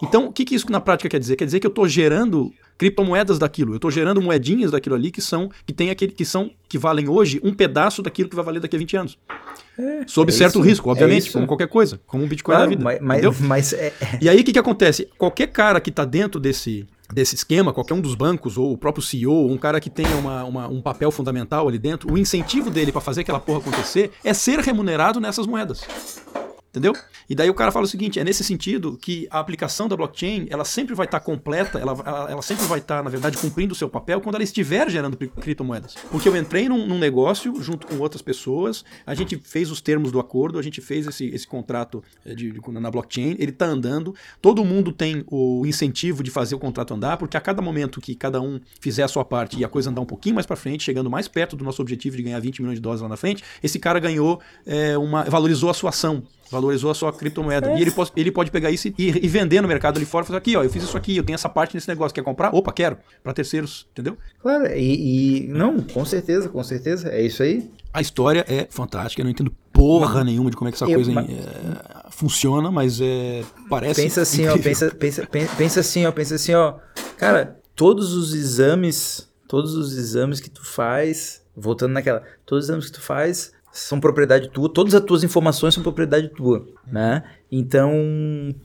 [0.02, 1.36] Então, o que, que isso na prática quer dizer?
[1.36, 5.20] Quer dizer que eu estou gerando criptomoedas daquilo, eu estou gerando moedinhas daquilo ali que
[5.20, 8.60] são que tem aquele que são que valem hoje um pedaço daquilo que vai valer
[8.60, 9.18] daqui a 20 anos.
[9.76, 12.70] É, Sob é certo isso, risco, obviamente, é como qualquer coisa, como um Bitcoin claro,
[12.70, 12.84] da vida.
[12.84, 14.18] Mas, mas, mas é, é...
[14.20, 15.08] E aí o que, que acontece?
[15.18, 19.02] Qualquer cara que está dentro desse, desse esquema, qualquer um dos bancos, ou o próprio
[19.02, 22.92] CEO, um cara que tenha uma, uma, um papel fundamental ali dentro, o incentivo dele
[22.92, 25.86] para fazer aquela porra acontecer é ser remunerado nessas moedas.
[26.70, 26.92] Entendeu?
[27.28, 30.46] E daí o cara fala o seguinte: é nesse sentido que a aplicação da blockchain
[30.50, 33.38] ela sempre vai estar tá completa, ela, ela, ela, sempre vai estar, tá, na verdade,
[33.38, 35.94] cumprindo o seu papel quando ela estiver gerando criptomoedas.
[36.10, 40.12] Porque eu entrei num, num, negócio junto com outras pessoas, a gente fez os termos
[40.12, 43.64] do acordo, a gente fez esse, esse contrato eh, de, de, na blockchain, ele está
[43.64, 47.98] andando, todo mundo tem o incentivo de fazer o contrato andar, porque a cada momento
[47.98, 50.56] que cada um fizer a sua parte e a coisa andar um pouquinho mais para
[50.56, 53.16] frente, chegando mais perto do nosso objetivo de ganhar 20 milhões de dólares lá na
[53.16, 55.24] frente, esse cara ganhou é, uma.
[55.24, 57.70] valorizou a sua ação valorizou a sua criptomoeda.
[57.70, 57.78] É.
[57.78, 60.26] E ele pode, ele pode pegar isso e, e, vender no mercado ali fora e
[60.26, 62.54] falar aqui, ó, eu fiz isso aqui, eu tenho essa parte nesse negócio, quer comprar?
[62.54, 62.98] Opa, quero.
[63.22, 64.16] Para terceiros, entendeu?
[64.40, 67.70] Claro, e, e, não, com certeza, com certeza, é isso aí.
[67.92, 70.94] A história é fantástica, eu não entendo porra nenhuma de como é que essa eu,
[70.94, 71.30] coisa mas...
[71.30, 74.60] é, funciona, mas é, parece Pensa assim, incrível.
[74.60, 76.74] ó, pensa, pensa, pensa assim, ó, pensa assim, ó,
[77.16, 82.86] cara, todos os exames, todos os exames que tu faz, voltando naquela, todos os exames
[82.86, 87.22] que tu faz são propriedade tua, todas as tuas informações são propriedade tua, né?
[87.50, 87.92] Então,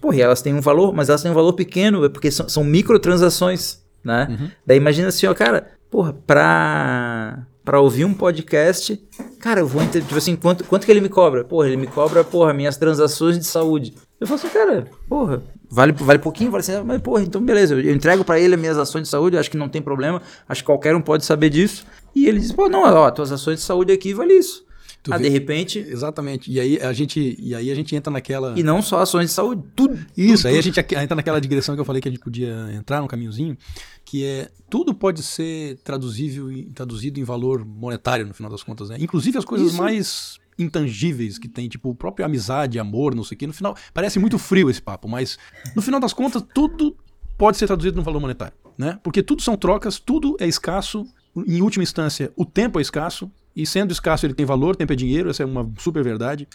[0.01, 2.63] porra, elas têm um valor, mas elas têm um valor pequeno, é porque são, são
[2.63, 4.27] microtransações, né?
[4.29, 4.49] Uhum.
[4.65, 9.01] Daí imagina assim, ó, cara, porra, pra, pra ouvir um podcast,
[9.39, 11.43] cara, eu vou entender, tipo assim, quanto, quanto que ele me cobra?
[11.43, 13.93] Porra, ele me cobra, porra, minhas transações de saúde.
[14.19, 17.93] Eu falo assim, cara, porra, vale, vale pouquinho, vale assim, mas porra, então beleza, eu
[17.93, 20.65] entrego para ele as minhas ações de saúde, acho que não tem problema, acho que
[20.65, 21.85] qualquer um pode saber disso.
[22.15, 24.65] E ele diz, pô, não, ó, tuas ações de saúde aqui vale isso.
[25.03, 25.25] Tu ah, vê...
[25.25, 25.79] de repente.
[25.79, 26.49] Exatamente.
[26.49, 28.57] E aí a gente, e aí a gente entra naquela.
[28.57, 29.93] E não só ações de saúde, tudo.
[30.15, 32.69] Isso, tudo, aí a gente entra naquela digressão que eu falei que a gente podia
[32.73, 33.57] entrar no caminhozinho,
[34.05, 38.89] que é tudo pode ser traduzível e traduzido em valor monetário no final das contas,
[38.89, 38.97] né?
[38.97, 39.77] Inclusive as coisas Isso.
[39.77, 43.47] mais intangíveis que tem, tipo, própria amizade, amor, não sei o que.
[43.47, 45.37] No final, parece muito frio esse papo, mas
[45.75, 46.95] no final das contas, tudo
[47.37, 48.99] pode ser traduzido no valor monetário, né?
[49.03, 51.05] Porque tudo são trocas, tudo é escasso.
[51.35, 54.95] Em última instância, o tempo é escasso, e sendo escasso, ele tem valor, tempo é
[54.95, 56.47] dinheiro, essa é uma super verdade.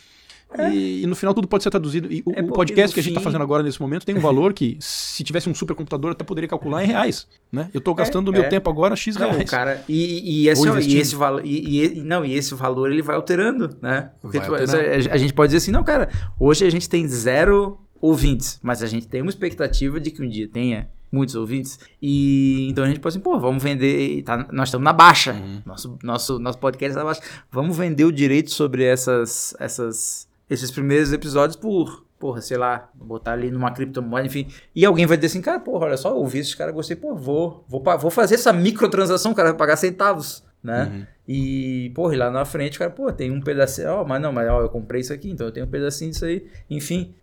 [0.57, 0.71] É.
[0.71, 2.11] E, e, no final tudo pode ser traduzido.
[2.11, 4.55] E o, é podcast que a gente está fazendo agora nesse momento tem um valor
[4.55, 7.27] que, se tivesse um supercomputador, até poderia calcular em reais.
[7.53, 7.69] Né?
[7.75, 8.49] Eu estou gastando o é, meu é.
[8.49, 9.37] tempo agora X reais.
[9.37, 11.43] Não, cara, e, e, esse, e esse valor.
[11.45, 14.11] E, não, e esse valor ele vai alterando, né?
[14.23, 15.11] Vai tipo, alterando.
[15.11, 16.09] a gente pode dizer assim, não, cara,
[16.41, 20.29] hoje a gente tem zero ouvintes, mas a gente tem uma expectativa de que um
[20.29, 21.79] dia tenha muitos ouvintes.
[22.01, 24.23] E então a gente pode assim, pô, vamos vender.
[24.23, 25.33] Tá, nós estamos na baixa.
[25.33, 25.63] Uhum.
[25.65, 27.23] Nosso, nosso, nosso podcast está na baixa.
[27.51, 32.07] Vamos vender o direito sobre essas, essas, esses primeiros episódios por.
[32.19, 34.49] Porra, sei lá, botar ali numa criptomoeda, enfim.
[34.75, 37.65] E alguém vai dizer assim, cara, porra, olha só, ouvi esses caras, gostei, pô, vou,
[37.69, 40.91] vou, vou fazer essa microtransação, cara, vai pagar centavos, né?
[40.93, 41.07] Uhum.
[41.29, 44.51] E, porra, e lá na frente, cara, pô, tem um pedacinho, ó, mas não, mas
[44.51, 47.15] ó, eu comprei isso aqui, então eu tenho um pedacinho disso aí, enfim.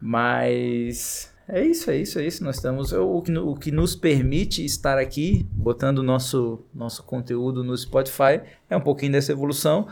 [0.00, 2.42] Mas é isso, é isso, é isso.
[2.42, 2.92] Nós estamos.
[2.92, 8.76] O que, o que nos permite estar aqui, botando nosso, nosso conteúdo no Spotify, é
[8.76, 9.86] um pouquinho dessa evolução.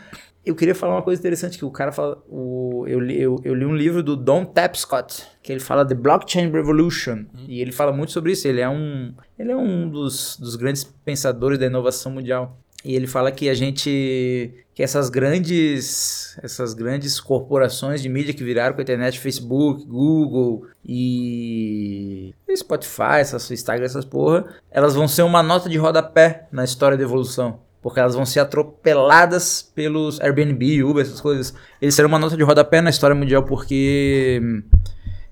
[0.44, 2.22] Eu queria falar uma coisa interessante que o cara fala.
[2.28, 5.94] O, eu, li, eu, eu li um livro do Don Tapscott, que ele fala The
[5.94, 7.24] Blockchain Revolution.
[7.34, 7.46] Hum.
[7.48, 8.46] E ele fala muito sobre isso.
[8.46, 12.58] Ele é um, ele é um dos, dos grandes pensadores da inovação mundial.
[12.84, 18.44] E ele fala que a gente que essas grandes essas grandes corporações de mídia que
[18.44, 25.22] viraram com a internet, Facebook, Google e Spotify, essas Instagram, essas porra, elas vão ser
[25.22, 27.60] uma nota de rodapé na história da evolução.
[27.80, 31.54] Porque elas vão ser atropeladas pelos Airbnb, Uber, essas coisas.
[31.82, 34.40] Eles serão uma nota de rodapé na história mundial porque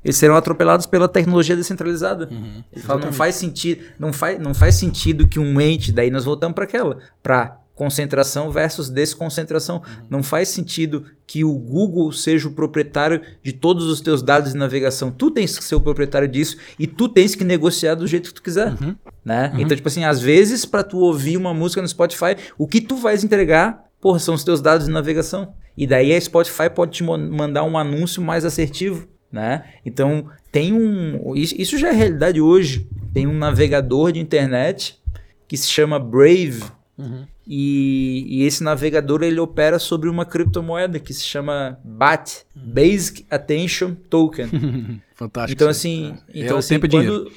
[0.04, 2.28] eles serão atropelados pela tecnologia descentralizada.
[2.30, 6.10] Uhum, Ele fala, não faz sentido, não faz, não faz sentido que um ente, daí
[6.10, 9.76] nós voltamos para aquela, para concentração versus desconcentração.
[9.76, 10.06] Uhum.
[10.10, 14.58] Não faz sentido que o Google seja o proprietário de todos os teus dados de
[14.58, 15.10] navegação.
[15.10, 18.34] Tu tens que ser o proprietário disso e tu tens que negociar do jeito que
[18.34, 18.94] tu quiser, uhum.
[19.24, 19.50] né?
[19.54, 19.60] Uhum.
[19.60, 22.96] Então, tipo assim, às vezes para tu ouvir uma música no Spotify, o que tu
[22.96, 25.54] vais entregar, porra, são os teus dados de navegação.
[25.76, 29.64] E daí a Spotify pode te mandar um anúncio mais assertivo né?
[29.84, 31.34] Então, tem um.
[31.34, 32.86] Isso já é realidade hoje.
[33.12, 35.00] Tem um navegador de internet
[35.48, 36.62] que se chama Brave.
[36.98, 37.24] Uhum.
[37.46, 43.94] E, e, esse navegador ele opera sobre uma criptomoeda que se chama BAT Basic Attention
[44.08, 44.48] Token.
[45.14, 45.56] Fantástico.
[45.56, 46.14] Então, assim.
[46.32, 47.32] É, então, é assim, quando, dinheiro.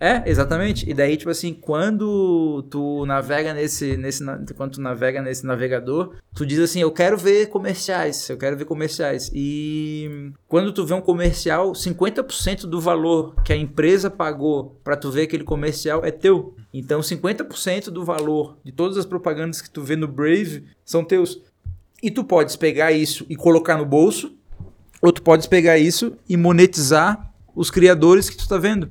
[0.00, 0.88] É, exatamente.
[0.88, 4.24] E daí, tipo assim, quando tu navega nesse, nesse,
[4.56, 8.64] quando tu navega nesse navegador, tu diz assim, eu quero ver comerciais, eu quero ver
[8.64, 9.30] comerciais.
[9.34, 15.10] E quando tu vê um comercial, 50% do valor que a empresa pagou para tu
[15.10, 16.54] ver aquele comercial é teu.
[16.72, 21.42] Então, 50% do valor de todas as propagandas que tu vê no Brave são teus.
[22.02, 24.34] E tu podes pegar isso e colocar no bolso,
[25.02, 28.90] ou tu podes pegar isso e monetizar os criadores que tu tá vendo.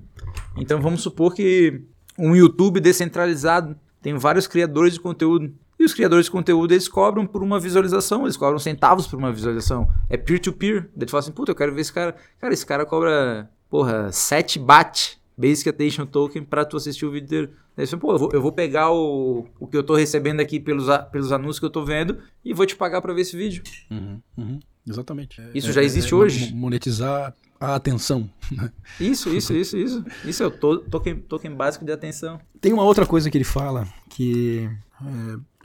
[0.59, 1.81] Então vamos supor que
[2.17, 7.25] um YouTube descentralizado tem vários criadores de conteúdo E os criadores de conteúdo, eles cobram
[7.25, 9.89] por uma visualização, eles cobram centavos por uma visualização.
[10.09, 10.81] É peer-to-peer.
[10.81, 10.89] -peer.
[10.93, 12.13] Daí tu fala assim, puta, eu quero ver esse cara.
[12.37, 17.29] Cara, esse cara cobra, porra, 7 BAT, Basic Attention Token, pra tu assistir o vídeo
[17.29, 17.49] dele.
[17.77, 20.59] Daí você, pô, eu vou, eu vou pegar o, o que eu tô recebendo aqui
[20.59, 23.63] pelos, pelos anúncios que eu tô vendo e vou te pagar para ver esse vídeo.
[23.89, 25.41] Uhum, uhum, exatamente.
[25.55, 26.53] Isso é, já existe é, é hoje.
[26.53, 28.29] Monetizar a atenção.
[28.51, 28.71] Né?
[28.99, 30.05] Isso, isso, isso, isso.
[30.25, 32.39] Isso é o to token, token básico de atenção.
[32.59, 34.69] Tem uma outra coisa que ele fala que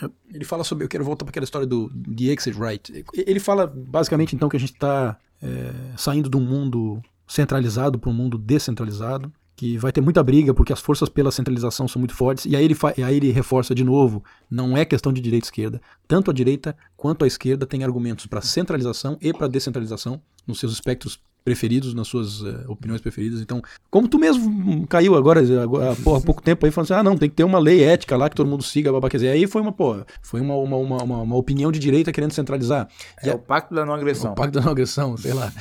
[0.01, 0.85] é, ele fala sobre.
[0.85, 3.05] Eu quero voltar para aquela história do The Exit Right.
[3.15, 8.11] Ele fala basicamente então que a gente está é, saindo de um mundo centralizado para
[8.11, 12.15] um mundo descentralizado que vai ter muita briga porque as forças pela centralização são muito
[12.15, 12.45] fortes.
[12.45, 15.49] E aí ele, e aí ele reforça de novo: não é questão de direita e
[15.49, 15.81] esquerda.
[16.09, 20.73] Tanto a direita quanto a esquerda têm argumentos para centralização e para descentralização nos seus
[20.73, 23.41] espectros preferidos, nas suas uh, opiniões preferidas.
[23.41, 23.61] Então,
[23.91, 27.29] como tu mesmo caiu agora, agora há pouco tempo aí, falando assim, ah, não, tem
[27.29, 29.61] que ter uma lei ética lá que todo mundo siga, babá, quer dizer, aí foi
[29.61, 32.89] uma, pô, foi uma, uma, uma, uma, opinião de direita querendo centralizar.
[33.23, 34.33] É e o pacto da não agressão.
[34.33, 35.53] O pacto da não agressão, sei lá.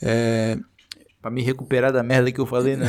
[0.00, 0.56] É,
[1.24, 2.84] Pra me recuperar da merda que eu falei, né?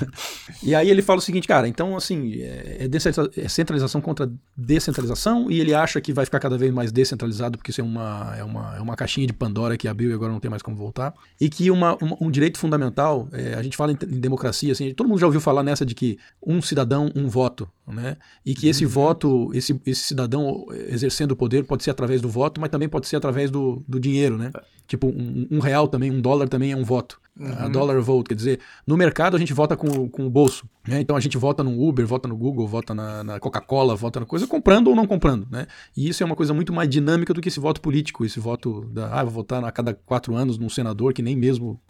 [0.64, 5.50] e aí ele fala o seguinte, cara, então assim, é, é, é, centralização contra descentralização
[5.50, 8.42] e ele acha que vai ficar cada vez mais descentralizado porque isso é uma, é
[8.42, 11.12] uma, é uma caixinha de Pandora que abriu e agora não tem mais como voltar.
[11.38, 14.94] E que uma, uma um direito fundamental, é, a gente fala em, em, democracia, assim,
[14.94, 18.16] todo mundo já ouviu falar nessa de que um cidadão, um voto, né?
[18.46, 18.90] E que esse uhum.
[18.90, 23.06] voto, esse, esse cidadão exercendo o poder pode ser através do voto, mas também pode
[23.06, 24.52] ser através do, do dinheiro, né?
[24.56, 24.78] É.
[24.86, 27.20] Tipo, um, um real também, um dólar também é um voto.
[27.38, 27.54] Uhum.
[27.56, 30.68] A dollar vote, quer dizer, no mercado a gente vota com, com o bolso.
[30.86, 31.00] Né?
[31.00, 34.26] Então a gente vota no Uber, vota no Google, vota na, na Coca-Cola, vota na
[34.26, 35.46] coisa, comprando ou não comprando.
[35.48, 35.66] Né?
[35.96, 38.84] E isso é uma coisa muito mais dinâmica do que esse voto político, esse voto
[38.90, 41.80] da, ah, vou votar a cada quatro anos num senador que nem mesmo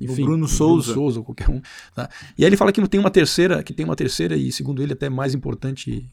[0.00, 0.92] enfim, o Bruno Souza.
[0.92, 1.60] Bruno Souza, qualquer um.
[1.94, 2.08] Tá?
[2.36, 4.94] E aí ele fala que tem uma terceira, que tem uma terceira e segundo ele
[4.94, 6.04] até mais importante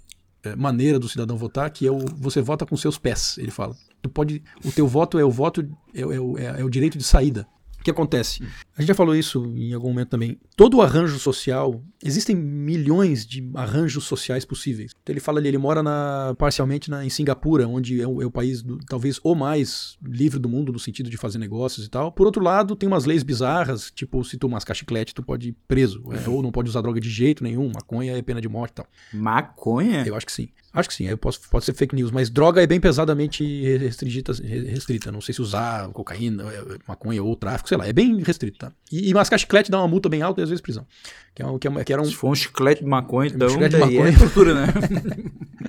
[0.44, 3.36] é, maneira do cidadão votar, que é o você vota com seus pés.
[3.40, 3.76] Ele fala.
[4.02, 7.48] Tu pode, o teu voto é o voto é, é, é o direito de saída
[7.86, 8.44] que acontece?
[8.76, 10.40] A gente já falou isso em algum momento também.
[10.57, 14.91] Todo arranjo social, existem milhões de arranjos sociais possíveis.
[15.02, 18.26] Então ele fala ali, ele mora na, parcialmente na, em Singapura, onde é o, é
[18.26, 21.90] o país do, talvez o mais livre do mundo no sentido de fazer negócios e
[21.90, 22.12] tal.
[22.12, 25.56] Por outro lado, tem umas leis bizarras, tipo se tu mascar chiclete, tu pode ir
[25.68, 26.03] preso.
[26.12, 28.76] É, ou não pode usar droga de jeito nenhum, maconha é pena de morte e
[28.76, 28.88] tal.
[29.14, 30.03] Maconha?
[30.07, 30.49] Eu acho que sim.
[30.76, 33.44] Acho que sim, posso, pode ser fake news, mas droga é bem pesadamente
[33.78, 35.10] restrita, restrita.
[35.10, 38.72] Não sei se usar cocaína, é, maconha ou tráfico, sei lá, é bem restrito, tá?
[38.92, 40.86] E, e mascar chiclete dá uma multa bem alta e às vezes prisão.
[41.34, 42.06] Que, é, que, é, que era um...
[42.06, 43.48] Se for um chiclete de maconha, então.
[43.48, 44.68] Um chiclete de maconha é tortura, né?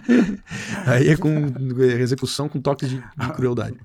[0.87, 1.31] aí é com
[1.81, 3.77] é, execução com toques de, de, crueldade.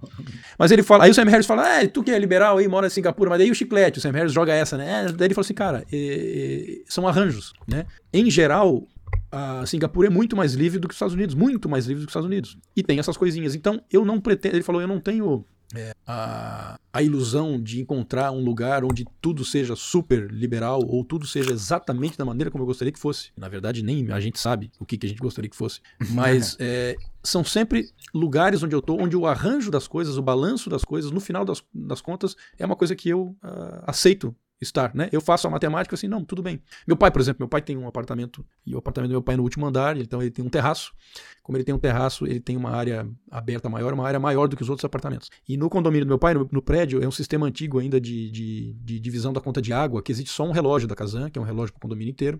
[0.58, 2.88] Mas ele fala, aí o Sam Harris fala, ah, tu que é liberal aí, mora
[2.88, 5.12] em Singapura, mas daí o chiclete, o Sam Harris joga essa, né?
[5.16, 7.86] Daí ele fala assim, cara, é, são arranjos, né?
[8.12, 8.88] Em geral,
[9.32, 12.06] a Singapura é muito mais livre do que os Estados Unidos, muito mais livre do
[12.06, 12.58] que os Estados Unidos.
[12.76, 13.56] E tem essas coisinhas.
[13.56, 14.56] Então, eu não pretendo.
[14.56, 19.46] Ele falou, eu não tenho é, a, a ilusão de encontrar um lugar onde tudo
[19.46, 23.32] seja super liberal ou tudo seja exatamente da maneira como eu gostaria que fosse.
[23.38, 25.80] Na verdade, nem a gente sabe o que, que a gente gostaria que fosse.
[26.10, 30.70] Mas é, são sempre lugares onde eu estou, onde o arranjo das coisas, o balanço
[30.70, 34.94] das coisas, no final das, das contas, é uma coisa que eu uh, aceito estar,
[34.94, 35.10] né?
[35.12, 36.62] Eu faço a matemática assim, não, tudo bem.
[36.88, 39.34] Meu pai, por exemplo, meu pai tem um apartamento, e o apartamento do meu pai
[39.34, 40.94] é no último andar, então ele tem um terraço.
[41.42, 44.56] Como ele tem um terraço, ele tem uma área aberta maior, uma área maior do
[44.56, 45.30] que os outros apartamentos.
[45.50, 48.30] E no condomínio do meu pai, no, no prédio, é um sistema antigo ainda de,
[48.30, 51.40] de, de, divisão da conta de água, que existe só um relógio da Casan, que
[51.40, 52.40] é um relógio para o condomínio inteiro.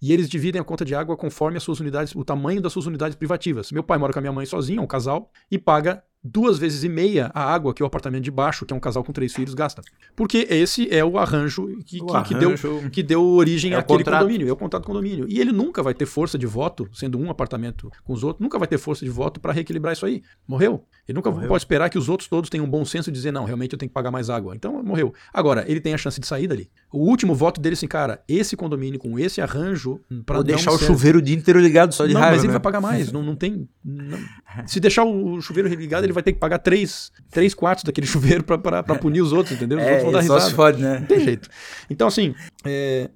[0.00, 2.86] E eles dividem a conta de água conforme as suas unidades, o tamanho das suas
[2.86, 3.72] unidades privativas.
[3.72, 6.84] Meu pai mora com a minha mãe sozinho, é um casal, e paga duas vezes
[6.84, 9.34] e meia a água que o apartamento de baixo, que é um casal com três
[9.34, 9.82] filhos, gasta.
[10.14, 12.28] Porque esse é o arranjo que, o que, arranjo...
[12.28, 15.26] que deu, que deu origem é àquele condomínio, é o contrato condomínio.
[15.28, 18.58] E ele nunca vai ter força de voto, sendo um apartamento com os outros, nunca
[18.58, 20.22] vai ter força de voto para reequilibrar isso aí.
[20.46, 20.84] Morreu.
[21.12, 21.48] Ele nunca morreu.
[21.48, 23.78] pode esperar que os outros todos tenham um bom senso de dizer, não, realmente eu
[23.78, 24.56] tenho que pagar mais água.
[24.56, 25.12] Então, morreu.
[25.32, 26.70] Agora, ele tem a chance de sair dali.
[26.90, 30.00] O último voto dele, assim, cara, esse condomínio com esse arranjo.
[30.24, 32.36] Pra Vou deixar o chuveiro o dia inteiro ligado só de não, raiva.
[32.36, 32.58] Mas ele né?
[32.58, 33.12] vai pagar mais.
[33.12, 33.68] não, não tem.
[33.84, 34.18] Não.
[34.66, 38.42] Se deixar o chuveiro ligado, ele vai ter que pagar três, três quartos daquele chuveiro
[38.42, 39.78] para punir os outros, entendeu?
[39.78, 40.40] Os é, outros vão dar risada.
[40.40, 41.00] Só se fode, né?
[41.00, 41.48] Não tem jeito.
[41.90, 42.34] Então, assim.
[42.64, 43.10] É,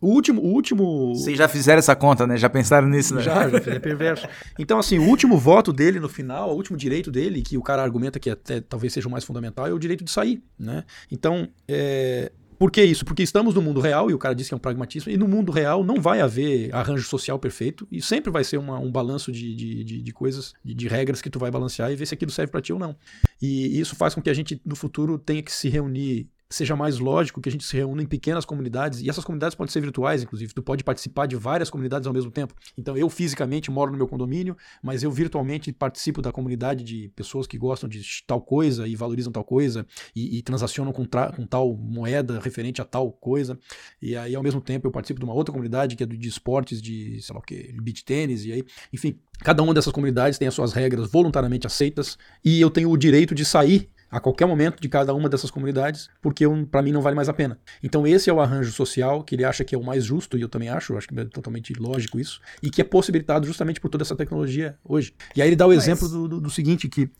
[0.00, 1.14] o último, o último.
[1.14, 2.36] Vocês já fizeram essa conta, né?
[2.36, 3.22] Já pensaram nisso, né?
[3.22, 4.28] Já, já é perverso.
[4.58, 7.82] Então, assim, o último voto dele no final, o último direito dele, que o cara
[7.82, 10.84] argumenta que até talvez seja o mais fundamental, é o direito de sair, né?
[11.10, 13.04] Então, é, por que isso?
[13.04, 15.28] Porque estamos no mundo real, e o cara disse que é um pragmatismo, e no
[15.28, 19.30] mundo real não vai haver arranjo social perfeito, e sempre vai ser uma, um balanço
[19.30, 22.14] de, de, de, de coisas, de, de, regras que tu vai balancear e ver se
[22.14, 22.96] aquilo serve para ti ou não.
[23.40, 26.98] E isso faz com que a gente, no futuro, tenha que se reunir seja mais
[26.98, 30.22] lógico que a gente se reúna em pequenas comunidades, e essas comunidades podem ser virtuais,
[30.22, 32.54] inclusive, tu pode participar de várias comunidades ao mesmo tempo.
[32.78, 37.46] Então, eu fisicamente moro no meu condomínio, mas eu virtualmente participo da comunidade de pessoas
[37.46, 41.74] que gostam de tal coisa e valorizam tal coisa e, e transacionam com, com, tal
[41.76, 43.58] moeda referente a tal coisa.
[44.00, 46.80] E aí, ao mesmo tempo, eu participo de uma outra comunidade que é de esportes,
[46.80, 50.46] de, sei lá o que, beach tênis, e aí, enfim, cada uma dessas comunidades tem
[50.46, 54.80] as suas regras voluntariamente aceitas, e eu tenho o direito de sair a qualquer momento
[54.80, 57.58] de cada uma dessas comunidades, porque para mim não vale mais a pena.
[57.82, 60.40] Então esse é o arranjo social que ele acha que é o mais justo, e
[60.40, 63.90] eu também acho, acho que é totalmente lógico isso, e que é possibilitado justamente por
[63.90, 65.12] toda essa tecnologia hoje.
[65.36, 65.82] E aí ele dá o Mas...
[65.82, 67.10] exemplo do, do, do, seguinte, que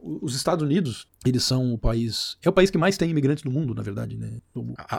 [0.00, 3.50] os Estados Unidos, eles são o país, é o país que mais tem imigrantes do
[3.50, 4.38] mundo, na verdade, né?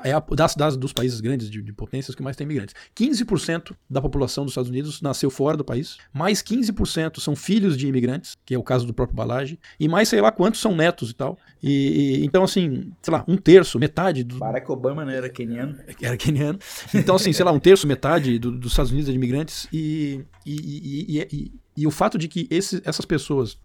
[0.04, 2.76] É a, das, das, dos países grandes de, de potências que mais tem imigrantes.
[2.96, 7.88] 15% da população dos Estados Unidos nasceu fora do país, mais 15% são filhos de
[7.88, 11.10] imigrantes, que é o caso do próprio Balage, e mais sei lá quantos são netos
[11.10, 11.40] e tal.
[11.61, 14.38] E, e, então, assim, sei lá, um terço, metade do.
[14.38, 15.78] Barack Obama não era keniano.
[16.02, 16.60] Era keniano.
[16.94, 19.68] Então, assim, sei lá, um terço, metade do, dos Estados Unidos é de imigrantes.
[19.72, 23.57] E, e, e, e, o fato de que esse, essas pessoas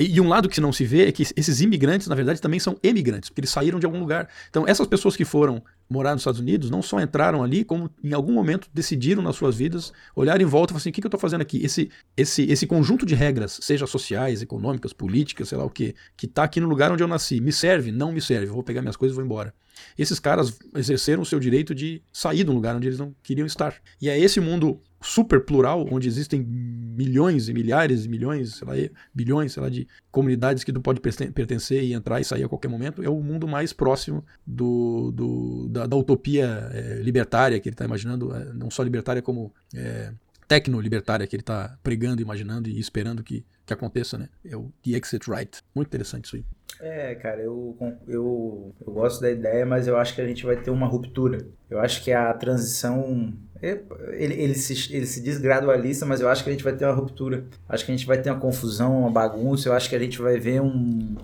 [0.00, 2.78] e, um lado que não se vê é que esses imigrantes, na verdade, também são
[2.82, 4.28] emigrantes, porque eles saíram de algum lugar.
[4.48, 8.12] Então, essas pessoas que foram morar nos Estados Unidos não só entraram ali, como em
[8.12, 11.06] algum momento decidiram nas suas vidas olhar em volta e falar assim: o que, que
[11.06, 11.62] eu estou fazendo aqui?
[11.64, 16.26] Esse, esse, esse conjunto de regras, seja sociais, econômicas, políticas, sei lá o que, que
[16.26, 17.92] está aqui no lugar onde eu nasci, me serve?
[17.92, 18.46] Não me serve.
[18.46, 19.54] Eu vou pegar minhas coisas e vou embora.
[19.98, 23.46] Esses caras exerceram o seu direito de sair de um lugar onde eles não queriam
[23.46, 23.74] estar.
[24.00, 28.74] E é esse mundo super plural, onde existem milhões e milhares e milhões, sei lá,
[29.12, 32.68] bilhões, sei lá, de comunidades que tu pode pertencer e entrar e sair a qualquer
[32.68, 37.74] momento, é o mundo mais próximo do, do da, da, utopia é, libertária que ele
[37.74, 40.12] está imaginando, é, não só libertária como é,
[40.54, 44.28] tecno-libertária que ele está pregando, imaginando e esperando que, que aconteça, né?
[44.44, 45.58] É o The Exit Right.
[45.74, 46.44] Muito interessante isso aí.
[46.80, 47.76] É, cara, eu,
[48.06, 51.46] eu, eu gosto da ideia, mas eu acho que a gente vai ter uma ruptura.
[51.68, 53.32] Eu acho que a transição.
[53.60, 53.80] É,
[54.12, 56.84] ele, ele, se, ele se diz gradualista, mas eu acho que a gente vai ter
[56.84, 57.44] uma ruptura.
[57.68, 59.68] Acho que a gente vai ter uma confusão, uma bagunça.
[59.68, 61.16] Eu acho que a gente vai ver um,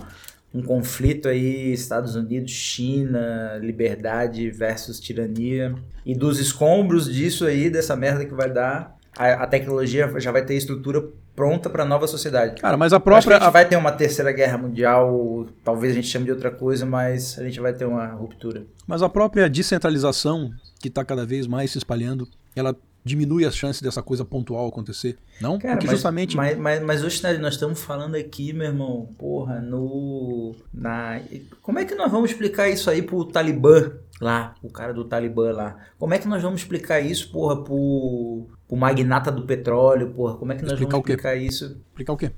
[0.54, 5.74] um conflito aí, Estados Unidos, China, liberdade versus tirania.
[6.06, 10.44] E dos escombros disso aí, dessa merda que vai dar, a, a tecnologia já vai
[10.44, 11.02] ter estrutura
[11.34, 12.60] pronta para a nova sociedade.
[12.60, 13.36] Cara, mas a própria.
[13.36, 16.84] a gente vai ter uma terceira guerra mundial, talvez a gente chame de outra coisa,
[16.84, 18.64] mas a gente vai ter uma ruptura.
[18.86, 23.80] Mas a própria descentralização, que está cada vez mais se espalhando, ela diminui as chances
[23.80, 25.58] dessa coisa pontual acontecer, não?
[25.58, 26.36] Cara, Porque mas, justamente...
[26.36, 30.54] Mas, mas, mas hoje, nós estamos falando aqui, meu irmão, porra, no...
[30.72, 31.20] Na...
[31.62, 35.50] Como é que nós vamos explicar isso aí pro Talibã lá, o cara do Talibã
[35.52, 35.76] lá?
[35.98, 40.36] Como é que nós vamos explicar isso, porra, pro, pro magnata do petróleo, porra?
[40.36, 41.64] Como é que nós explicar vamos explicar isso?
[41.88, 42.30] Explicar o quê?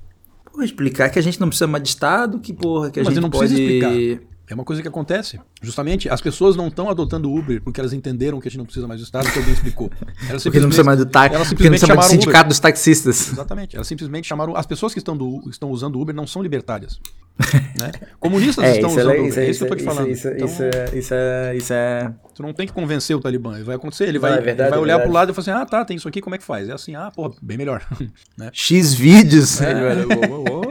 [0.45, 3.13] Porra, explicar que a gente não precisa mais de Estado, que porra, que a mas
[3.13, 3.53] gente não pode...
[3.53, 4.32] Explicar.
[4.49, 5.39] É uma coisa que acontece.
[5.61, 8.65] Justamente, as pessoas não estão adotando o Uber porque elas entenderam que a gente não
[8.65, 9.89] precisa mais do Estado, que alguém explicou.
[10.29, 13.31] Elas porque não precisa mais do táxi, elas porque não precisa do sindicato dos taxistas.
[13.31, 13.75] Exatamente.
[13.75, 14.55] Elas simplesmente chamaram...
[14.55, 16.99] As pessoas que estão, do, estão usando o Uber não são libertárias.
[17.79, 17.91] né?
[18.19, 19.29] Comunistas é, estão usando é, Uber.
[19.29, 20.11] Isso, é isso que eu estou te falando.
[20.11, 22.13] Isso, então, isso, é, isso, é, isso é...
[22.35, 23.63] Tu não tem que convencer o Talibã.
[23.63, 24.09] Vai acontecer.
[24.09, 25.65] Ele vai, não, é verdade, ele vai olhar é pro lado e falar assim, ah,
[25.65, 26.67] tá, tem isso aqui, como é que faz?
[26.67, 27.85] É assim, ah, pô, bem melhor.
[28.37, 28.49] né?
[28.51, 29.61] X vídeos.
[29.61, 29.73] É,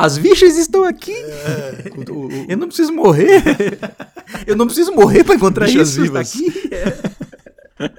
[0.00, 1.14] As bichas estão aqui.
[1.14, 3.42] É, o, o, eu não preciso morrer.
[4.46, 6.02] eu não preciso morrer para encontrar bichas isso.
[6.02, 6.34] Vivas.
[6.34, 6.70] Aqui.
[6.74, 7.90] É.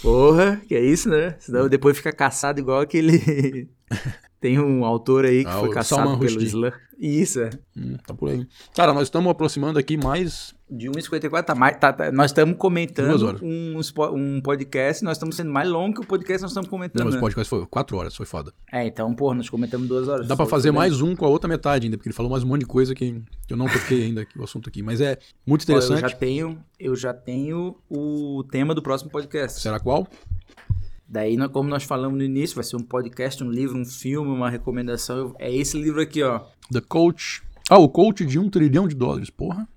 [0.00, 1.36] Porra, que é isso, né?
[1.38, 3.68] Senão depois fica caçado igual aquele.
[4.40, 6.72] Tem um autor aí que ah, foi caçado pelo Islã.
[6.98, 7.50] Isso, é.
[7.76, 8.46] Hum, tá por aí.
[8.74, 10.54] Cara, nós estamos aproximando aqui mais.
[10.68, 11.78] De 1,54 tá mais.
[11.78, 13.78] Tá, tá, nós estamos comentando um,
[14.14, 16.98] um podcast, nós estamos sendo mais longo que o podcast nós estamos comentando.
[16.98, 17.20] Não, mas o né?
[17.20, 18.52] podcast foi 4 horas, foi foda.
[18.72, 20.26] É, então, porra, nós comentamos duas horas.
[20.26, 22.48] Dá pra fazer mais um com a outra metade ainda, porque ele falou mais um
[22.48, 24.82] monte de coisa que, eu não toquei ainda o assunto aqui.
[24.82, 25.16] Mas é
[25.46, 26.02] muito interessante.
[26.02, 29.60] Ó, eu já tenho, eu já tenho o tema do próximo podcast.
[29.60, 30.08] Será qual?
[31.08, 34.50] Daí, como nós falamos no início, vai ser um podcast, um livro, um filme, uma
[34.50, 35.32] recomendação.
[35.38, 36.40] É esse livro aqui, ó.
[36.72, 37.44] The Coach.
[37.70, 39.68] Ah, o Coach de um trilhão de dólares, porra.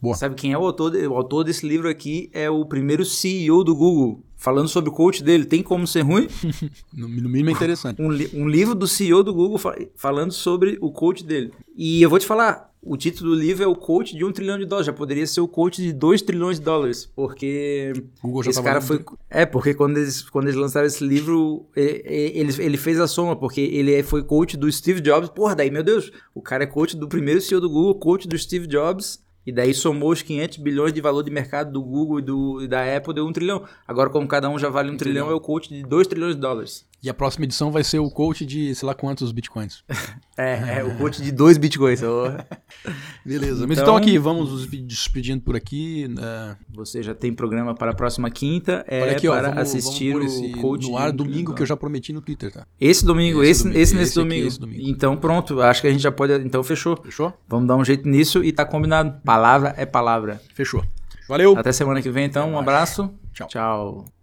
[0.00, 0.16] Boa.
[0.16, 0.94] Sabe quem é o autor?
[0.94, 4.24] O autor desse livro aqui é o primeiro CEO do Google.
[4.36, 6.26] Falando sobre o coach dele, tem como ser ruim?
[6.96, 8.00] no, mínimo é interessante.
[8.00, 9.60] Um, li um livro do CEO do Google
[9.94, 11.52] falando sobre o coach dele.
[11.76, 14.58] E eu vou te falar, o título do livro é o coach de um trilhão
[14.58, 14.86] de dólares.
[14.86, 17.10] Já poderia ser o coach de dois trilhões de dólares.
[17.14, 19.04] Porque Google já esse cara foi.
[19.28, 23.60] É, porque quando eles, quando eles lançaram esse livro, ele, ele fez a soma, porque
[23.60, 25.28] ele foi coach do Steve Jobs.
[25.28, 28.38] Porra, daí, meu Deus, o cara é coach do primeiro CEO do Google, coach do
[28.38, 29.22] Steve Jobs.
[29.46, 32.68] E daí somou os 500 bilhões de valor de mercado do Google e, do, e
[32.68, 33.64] da Apple, deu um trilhão.
[33.86, 36.34] Agora, como cada um já vale um, trilhão, trilhão, é o coach de 2 trilhões
[36.34, 36.89] de dólares.
[37.02, 39.82] E a próxima edição vai ser o coach de sei lá quantos bitcoins.
[40.36, 42.00] É, é o coach de dois bitcoins.
[43.24, 43.66] Beleza.
[43.66, 46.08] Mas Então- então aqui, vamos nos despedindo por aqui.
[46.08, 46.56] né?
[46.74, 48.82] Você já tem programa para a próxima quinta.
[48.88, 51.66] É Olha aqui, ó, para vamos, assistir vamos o coach no ar domingo que eu
[51.66, 52.66] já prometi no Twitter, tá?
[52.80, 54.48] Esse domingo, Esse esse, domingo, esse nesse esse aqui, domingo.
[54.48, 54.82] esse domingo.
[54.88, 56.32] Então pronto, acho que a gente já pode.
[56.44, 56.96] Então fechou.
[57.02, 57.32] Fechou?
[57.46, 59.20] Vamos dar um jeito nisso e tá combinado.
[59.22, 60.40] Palavra é palavra.
[60.54, 60.82] Fechou.
[61.28, 61.54] Valeu.
[61.56, 62.50] Até semana que vem, então.
[62.50, 63.10] Um abraço.
[63.34, 63.46] Tchau.
[63.48, 64.19] Tchau.